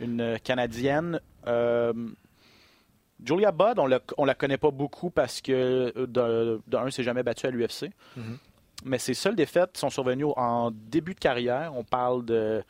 une 0.00 0.20
euh, 0.20 0.36
Canadienne. 0.38 1.20
Euh, 1.46 1.92
Julia 3.24 3.52
Budd, 3.52 3.78
on, 3.78 3.86
la- 3.86 4.00
on 4.18 4.24
la 4.24 4.34
connaît 4.34 4.56
pas 4.58 4.70
beaucoup 4.70 5.10
parce 5.10 5.40
que, 5.40 5.92
euh, 5.96 6.06
de, 6.06 6.60
de 6.66 6.76
un, 6.76 6.90
s'est 6.90 7.02
jamais 7.04 7.22
battu 7.22 7.46
à 7.46 7.50
l'UFC. 7.50 7.90
Mhm. 8.16 8.38
Mais 8.84 8.98
ses 8.98 9.14
seules 9.14 9.36
défaites 9.36 9.76
sont 9.76 9.90
survenues 9.90 10.24
en 10.36 10.72
début 10.72 11.14
de 11.14 11.20
carrière. 11.20 11.72
On 11.76 11.84
parle 11.84 12.24
de 12.24 12.62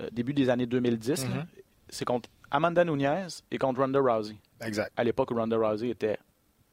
euh, 0.00 0.08
début 0.12 0.32
des 0.32 0.48
années 0.48 0.66
2010. 0.66 1.24
là. 1.24 1.28
Mhm. 1.28 1.46
C'est 1.90 2.04
contre 2.06 2.28
Amanda 2.50 2.84
Nunez 2.84 3.26
et 3.50 3.58
contre 3.58 3.80
Ronda 3.80 4.00
Rousey. 4.00 4.36
Exact. 4.62 4.90
À 4.96 5.04
l'époque 5.04 5.30
où 5.30 5.34
Ronda 5.34 5.56
Rousey 5.58 5.90
était 5.90 6.18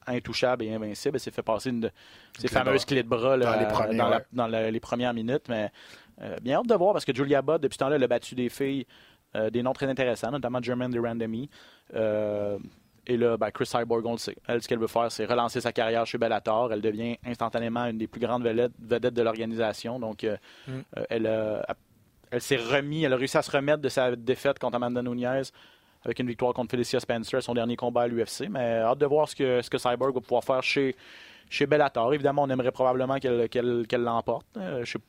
intouchable 0.08 0.64
et 0.64 0.74
invincible, 0.74 1.16
elle 1.16 1.20
s'est 1.20 1.32
fait 1.32 1.41
passer 1.43 1.70
une 1.70 1.82
de 1.82 1.91
ces 2.39 2.47
fameuses 2.47 2.86
clés 2.86 3.03
de 3.03 3.08
bras 3.10 3.38
là, 3.38 3.45
Dans 3.53 3.60
les 3.60 3.66
premiers, 3.68 3.97
dans 3.97 4.10
la- 4.10 4.18
ouais. 4.18 4.24
dans 4.34 4.47
la- 4.47 4.72
les 4.72 4.80
premières 4.80 5.14
minutes. 5.14 5.45
Mais 5.49 5.72
euh, 6.22 6.38
bien 6.41 6.58
hâte 6.60 6.68
de 6.68 6.76
voir 6.76 6.93
parce 6.93 7.06
que 7.06 7.16
Julia 7.16 7.41
Budd, 7.41 7.62
depuis 7.62 7.76
ce 7.76 7.80
temps-là, 7.80 7.95
elle 7.97 8.03
a 8.03 8.08
battu 8.08 8.36
des 8.36 8.49
filles, 8.49 8.86
euh, 9.36 9.49
des 9.49 9.62
noms 9.64 9.74
très 9.74 9.88
intéressants, 9.88 10.32
notamment 10.32 10.62
Germaine 10.62 10.91
Durandamy. 10.91 11.49
Euh, 11.95 12.58
et 13.08 13.18
là, 13.18 13.38
ben, 13.38 13.51
Chris 13.51 13.66
Cyborg, 13.68 14.06
on 14.06 14.14
le 14.14 14.18
sait. 14.18 14.36
Elle, 14.47 14.62
ce 14.64 14.68
qu'elle 14.68 14.80
veut 14.80 14.88
faire, 14.88 15.12
c'est 15.12 15.26
relancer 15.26 15.62
sa 15.62 15.72
carrière 15.72 16.06
chez 16.08 16.18
Bellator. 16.18 16.74
Elle 16.74 16.82
devient 16.82 17.18
instantanément 17.26 17.86
une 17.86 17.97
des 17.99 18.08
plus 18.08 18.20
grandes 18.22 18.43
vedettes, 18.43 18.72
vedettes 18.80 19.14
de 19.14 19.22
l'organisation. 19.22 19.99
Donc, 19.99 20.24
euh, 20.24 20.38
Mm. 20.68 20.80
elle, 21.10 21.64
elle 22.32 22.41
s'est 22.41 22.56
remis, 22.58 23.03
elle 23.03 23.14
a 23.14 23.18
réussi 23.18 23.38
à 23.38 23.41
se 23.43 23.51
remettre 23.51 23.82
de 23.82 23.89
sa 23.89 24.16
défaite 24.16 24.58
contre 24.60 24.76
Amanda 24.78 25.01
Nunez 25.03 25.43
avec 26.06 26.20
une 26.20 26.28
victoire 26.28 26.53
contre 26.53 26.72
Felicia 26.72 26.99
Spencer, 26.99 27.41
son 27.41 27.53
dernier 27.53 27.76
combat 27.76 28.03
à 28.03 28.08
l'UFC. 28.08 28.47
Mais 28.49 28.80
hâte 28.80 28.99
de 28.99 29.06
voir 29.06 29.28
ce 29.28 29.36
que, 29.36 29.62
ce 29.62 29.70
que 29.70 29.78
Cyborg 29.78 30.14
va 30.14 30.22
pouvoir 30.22 30.43
faire 30.43 30.64
chez, 30.64 30.95
chez 31.49 31.66
Bellator. 31.66 32.14
Évidemment, 32.14 32.43
on 32.43 32.49
aimerait 32.49 32.72
probablement 32.72 33.18
qu'elle 33.18 34.03
l'emporte. 34.03 34.45
Euh, 34.58 34.86
je 34.86 34.91
sais- 34.93 34.99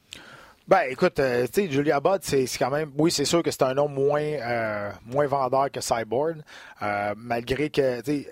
Ben, 0.68 0.80
écoute, 0.90 1.20
euh, 1.20 1.46
tu 1.46 1.62
sais, 1.66 1.70
Julia 1.70 2.00
Budd, 2.00 2.18
c'est 2.22 2.44
quand 2.58 2.70
même. 2.70 2.90
Oui, 2.98 3.12
c'est 3.12 3.24
sûr 3.24 3.40
que 3.40 3.52
c'est 3.52 3.62
un 3.62 3.74
nom 3.74 3.86
moins, 3.86 4.20
euh, 4.20 4.90
moins 5.04 5.26
vendeur 5.28 5.70
que 5.70 5.80
Cyborg. 5.80 6.38
euh, 6.82 7.14
malgré 7.16 7.70
que, 7.70 8.00
tu 8.00 8.24
sais, 8.24 8.28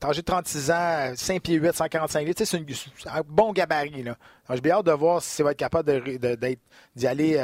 de 0.00 0.20
36 0.22 0.70
ans, 0.72 1.12
5 1.14 1.40
pieds 1.40 1.54
8, 1.54 1.72
145 1.74 2.26
litres, 2.26 2.42
c'est 2.44 2.58
un 3.08 3.20
bon 3.24 3.52
gabarit, 3.52 4.02
là. 4.02 4.16
J'ai 4.52 4.60
bien 4.60 4.74
hâte 4.76 4.86
de 4.86 4.92
voir 4.92 5.22
si 5.22 5.30
ça 5.30 5.44
va 5.44 5.52
être 5.52 5.58
capable 5.58 5.92
de- 6.02 6.16
de- 6.36 6.56
d'y 6.96 7.06
aller. 7.06 7.36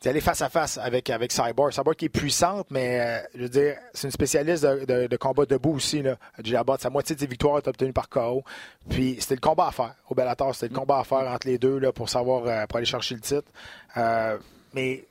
D'y 0.00 0.08
aller 0.08 0.20
face 0.20 0.42
à 0.42 0.48
face 0.48 0.78
avec, 0.78 1.10
avec 1.10 1.32
Cyborg. 1.32 1.72
Cyborg 1.72 1.96
qui 1.96 2.06
est 2.06 2.08
puissante, 2.10 2.66
mais 2.70 3.00
euh, 3.00 3.18
je 3.34 3.42
veux 3.42 3.48
dire, 3.48 3.76
c'est 3.92 4.08
une 4.08 4.12
spécialiste 4.12 4.64
de, 4.64 4.84
de- 4.84 5.06
de 5.06 5.16
combat 5.16 5.46
debout 5.46 5.74
aussi. 5.74 6.02
Là. 6.02 6.16
Julia 6.42 6.62
Budd, 6.64 6.80
sa 6.80 6.90
moitié 6.90 7.14
de 7.14 7.20
ses 7.20 7.26
victoires 7.26 7.58
est 7.58 7.68
obtenue 7.68 7.92
par 7.92 8.08
KO. 8.08 8.42
Puis 8.90 9.16
c'était 9.20 9.34
le 9.36 9.40
combat 9.40 9.68
à 9.68 9.72
faire 9.72 9.94
au 10.08 10.14
Bellator. 10.14 10.54
C'était 10.54 10.72
le 10.72 10.78
combat 10.78 10.98
à 11.00 11.04
faire 11.04 11.18
entre 11.30 11.46
les 11.46 11.58
deux 11.58 11.78
là, 11.78 11.92
pour 11.92 12.08
savoir 12.08 12.44
euh, 12.46 12.66
pour 12.66 12.76
aller 12.78 12.86
chercher 12.86 13.14
le 13.14 13.20
titre. 13.20 13.48
Euh, 13.96 14.36
mais 14.74 15.04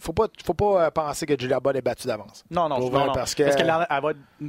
faut 0.00 0.12
pas, 0.12 0.26
faut 0.44 0.54
pas 0.54 0.86
euh, 0.86 0.90
penser 0.90 1.26
que 1.26 1.38
Julia 1.38 1.60
Budd 1.60 1.76
est 1.76 1.82
battue 1.82 2.06
d'avance. 2.06 2.44
Non, 2.50 2.68
non, 2.68 2.78
non, 2.78 3.06
non. 3.06 3.12
parce 3.12 3.34
que- 3.34 3.54
qu'elle 3.56 3.70
a, 3.70 3.86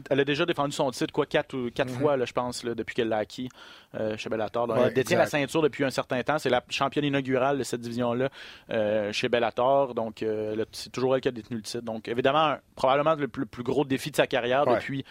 elle 0.09 0.19
a 0.19 0.23
déjà 0.25 0.45
défendu 0.45 0.71
son 0.71 0.89
titre, 0.91 1.11
quoi, 1.13 1.25
quatre, 1.25 1.55
ou- 1.55 1.71
quatre 1.71 1.91
Mhm. 1.91 1.99
fois, 1.99 2.17
là, 2.17 2.25
je 2.25 2.33
pense, 2.33 2.63
là, 2.63 2.75
depuis 2.75 2.95
qu'elle 2.95 3.09
l'a 3.09 3.17
acquis 3.17 3.49
euh, 3.95 4.15
chez 4.17 4.29
Bellator. 4.29 4.67
Donc, 4.67 4.77
Ouais, 4.77 4.83
elle 4.87 4.93
détient 4.93 5.17
exact. 5.19 5.33
la 5.37 5.39
ceinture 5.41 5.61
depuis 5.63 5.83
un 5.83 5.89
certain 5.89 6.21
temps. 6.21 6.37
C'est 6.37 6.49
la 6.51 6.63
championne 6.69 7.05
inaugurale 7.05 7.57
de 7.57 7.63
cette 7.63 7.81
division-là 7.81 8.29
euh, 8.71 9.11
chez 9.11 9.29
Bellator. 9.29 9.95
Donc, 9.95 10.21
euh, 10.21 10.63
c'est 10.71 10.91
toujours 10.91 11.15
elle 11.15 11.21
qui 11.21 11.27
a 11.27 11.31
détenu 11.31 11.57
le 11.57 11.63
titre. 11.63 11.83
Donc, 11.83 12.07
évidemment, 12.07 12.55
probablement 12.75 13.15
le 13.15 13.27
plus, 13.27 13.47
plus 13.47 13.63
gros 13.63 13.83
défi 13.85 14.11
de 14.11 14.15
sa 14.15 14.27
carrière 14.27 14.67
Ouais. 14.67 14.75
depuis 14.75 15.03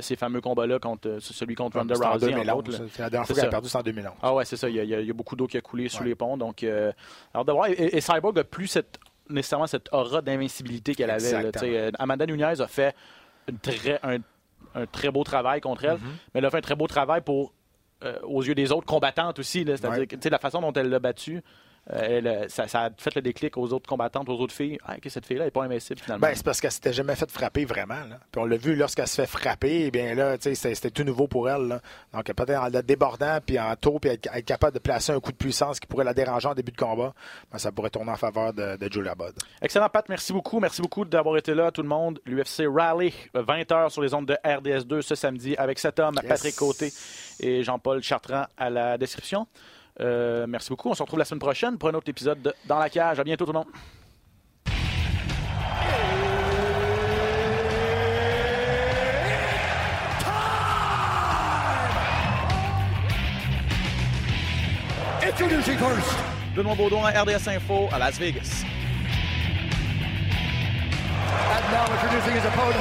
ces 0.00 0.16
fameux 0.16 0.40
combats-là, 0.40 0.80
contre 0.80 1.18
celui 1.20 1.54
contre 1.54 1.78
Ronda 1.78 1.94
Rousey. 1.94 2.06
entre 2.08 2.18
2011. 2.26 2.58
autres, 2.58 2.72
là. 2.72 2.78
C'est 2.90 3.02
la 3.02 3.10
dernière 3.10 3.26
fois 3.28 3.36
qu'elle 3.36 3.44
a 3.44 3.50
perdu, 3.50 3.68
c'est 3.68 3.78
en 3.78 3.82
2011. 3.82 4.14
Ah 4.22 4.34
ouais, 4.34 4.44
c'est 4.44 4.56
ça. 4.56 4.68
Il 4.68 4.74
y, 4.74 4.80
a, 4.80 5.00
il 5.00 5.08
y 5.08 5.12
beaucoup 5.12 5.36
d'eau 5.36 5.46
qui 5.46 5.56
a 5.56 5.60
coulé 5.60 5.88
sous 5.88 6.00
Ouais. 6.02 6.08
les 6.08 6.14
ponts. 6.16 6.36
Donc, 6.36 6.64
euh, 6.64 6.90
alors 7.32 7.44
d'avoir 7.44 7.68
et, 7.68 7.74
et 7.96 8.00
Cyborg 8.00 8.36
a 8.38 8.42
plus 8.44 8.66
cette, 8.66 8.98
nécessairement 9.28 9.66
cette 9.66 9.88
aura 9.92 10.20
d'invincibilité 10.22 10.94
qu'elle 10.94 11.10
avait. 11.10 11.42
là. 11.42 11.50
Euh, 11.62 11.90
Amanda 11.98 12.26
Nunez 12.26 12.60
a 12.60 12.66
fait 12.66 12.94
une 13.48 13.58
très, 13.58 13.98
un, 14.02 14.18
un 14.74 14.86
très 14.86 15.10
beau 15.10 15.24
travail 15.24 15.60
contre 15.60 15.84
elle, 15.84 15.96
Mm-hmm. 15.96 16.16
mais 16.34 16.38
elle 16.40 16.44
a 16.44 16.50
fait 16.50 16.58
un 16.58 16.62
très 16.62 16.76
beau 16.76 16.86
travail 16.86 17.20
pour 17.22 17.52
euh, 18.02 18.18
aux 18.22 18.42
yeux 18.42 18.54
des 18.54 18.70
autres 18.72 18.86
combattantes 18.86 19.38
aussi. 19.38 19.64
C'est-à-dire 19.64 19.90
Ouais. 20.12 20.30
la 20.30 20.38
façon 20.38 20.60
dont 20.60 20.72
elle 20.72 20.88
l'a 20.90 20.98
battue. 20.98 21.40
Euh, 21.92 21.98
elle, 22.02 22.26
euh, 22.26 22.48
ça, 22.48 22.66
ça 22.66 22.84
a 22.84 22.90
fait 22.96 23.14
le 23.14 23.20
déclic 23.22 23.56
aux 23.58 23.72
autres 23.72 23.86
combattantes, 23.88 24.28
aux 24.28 24.38
autres 24.38 24.54
filles. 24.54 24.78
Ah, 24.86 24.98
que 24.98 25.10
cette 25.10 25.26
fille-là 25.26 25.44
n'est 25.44 25.50
pas 25.50 25.64
invincible 25.64 26.00
finalement. 26.00 26.26
Ben, 26.26 26.34
c'est 26.34 26.44
parce 26.44 26.60
qu'elle 26.60 26.70
s'était 26.72 26.92
jamais 26.94 27.14
fait 27.14 27.30
frapper 27.30 27.64
vraiment. 27.66 27.94
Là. 28.08 28.18
Puis 28.32 28.40
on 28.40 28.46
l'a 28.46 28.56
vu 28.56 28.74
lorsqu'elle 28.74 29.06
se 29.06 29.20
fait 29.20 29.26
frapper, 29.26 29.84
eh 29.86 29.90
bien 29.90 30.14
là, 30.14 30.36
c'était 30.40 30.54
c'était 30.74 30.90
tout 30.90 31.04
nouveau 31.04 31.28
pour 31.28 31.50
elle. 31.50 31.68
là. 31.68 31.80
Donc 32.12 32.24
peut-être 32.24 32.58
en 32.62 32.68
la 32.68 32.80
débordant, 32.82 33.38
puis 33.44 33.58
en 33.60 33.76
taux, 33.76 33.98
puis 33.98 34.10
être, 34.10 34.28
être 34.34 34.44
capable 34.46 34.72
de 34.74 34.78
placer 34.78 35.12
un 35.12 35.20
coup 35.20 35.32
de 35.32 35.36
puissance 35.36 35.78
qui 35.78 35.86
pourrait 35.86 36.04
la 36.04 36.14
déranger 36.14 36.48
en 36.48 36.54
début 36.54 36.72
de 36.72 36.76
combat, 36.76 37.12
ben, 37.52 37.58
ça 37.58 37.70
pourrait 37.70 37.90
tourner 37.90 38.12
en 38.12 38.16
faveur 38.16 38.52
de, 38.54 38.76
de 38.76 38.90
Julia 38.92 39.14
Budd. 39.14 39.34
Excellent, 39.60 39.88
Pat. 39.90 40.08
Merci 40.08 40.32
beaucoup. 40.32 40.60
Merci 40.60 40.80
beaucoup 40.80 41.04
d'avoir 41.04 41.36
été 41.36 41.54
là, 41.54 41.70
tout 41.70 41.82
le 41.82 41.88
monde. 41.88 42.18
L'UFC 42.24 42.62
Rally, 42.66 43.12
20h 43.34 43.90
sur 43.90 44.00
les 44.00 44.14
ondes 44.14 44.26
de 44.26 44.36
RDS2 44.44 45.02
ce 45.02 45.14
samedi 45.14 45.54
avec 45.56 45.78
cet 45.78 45.98
homme, 45.98 46.14
Yes. 46.22 46.28
Patrick 46.28 46.56
Côté 46.56 46.92
et 47.40 47.62
Jean-Paul 47.62 48.02
Chartrand 48.02 48.44
à 48.56 48.70
la 48.70 48.96
description. 48.96 49.46
Euh, 50.00 50.46
merci 50.48 50.70
beaucoup. 50.70 50.90
On 50.90 50.94
se 50.94 51.02
retrouve 51.02 51.18
la 51.18 51.24
semaine 51.24 51.40
prochaine 51.40 51.78
pour 51.78 51.88
un 51.88 51.94
autre 51.94 52.08
épisode 52.08 52.42
de 52.42 52.54
Dans 52.66 52.78
la 52.78 52.90
cage. 52.90 53.20
À 53.20 53.24
bientôt, 53.24 53.44
tout 53.44 53.52
le 53.52 53.58
monde. 53.58 53.68
Introducing 65.22 65.78
first. 65.78 66.16
Benoît 66.54 66.74
Baudouin, 66.74 67.10
RDS 67.10 67.48
Info 67.48 67.88
à 67.92 67.98
Las 67.98 68.18
Vegas. 68.18 68.64
And 71.50 71.72
now 71.72 71.84
introducing 71.92 72.34
his 72.36 72.46
opponent. 72.46 72.76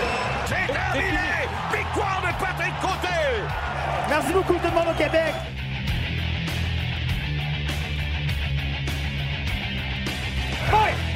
C'est 0.46 0.72
terminé! 0.72 1.48
Victoire 1.72 2.22
de 2.22 2.44
Patrick 2.44 2.74
Côté! 2.82 3.08
Merci 4.10 4.34
beaucoup 4.34 4.54
tout 4.54 4.68
le 4.68 4.74
monde 4.74 4.90
au 4.92 4.98
Québec. 4.98 5.34
Fight! 10.70 11.13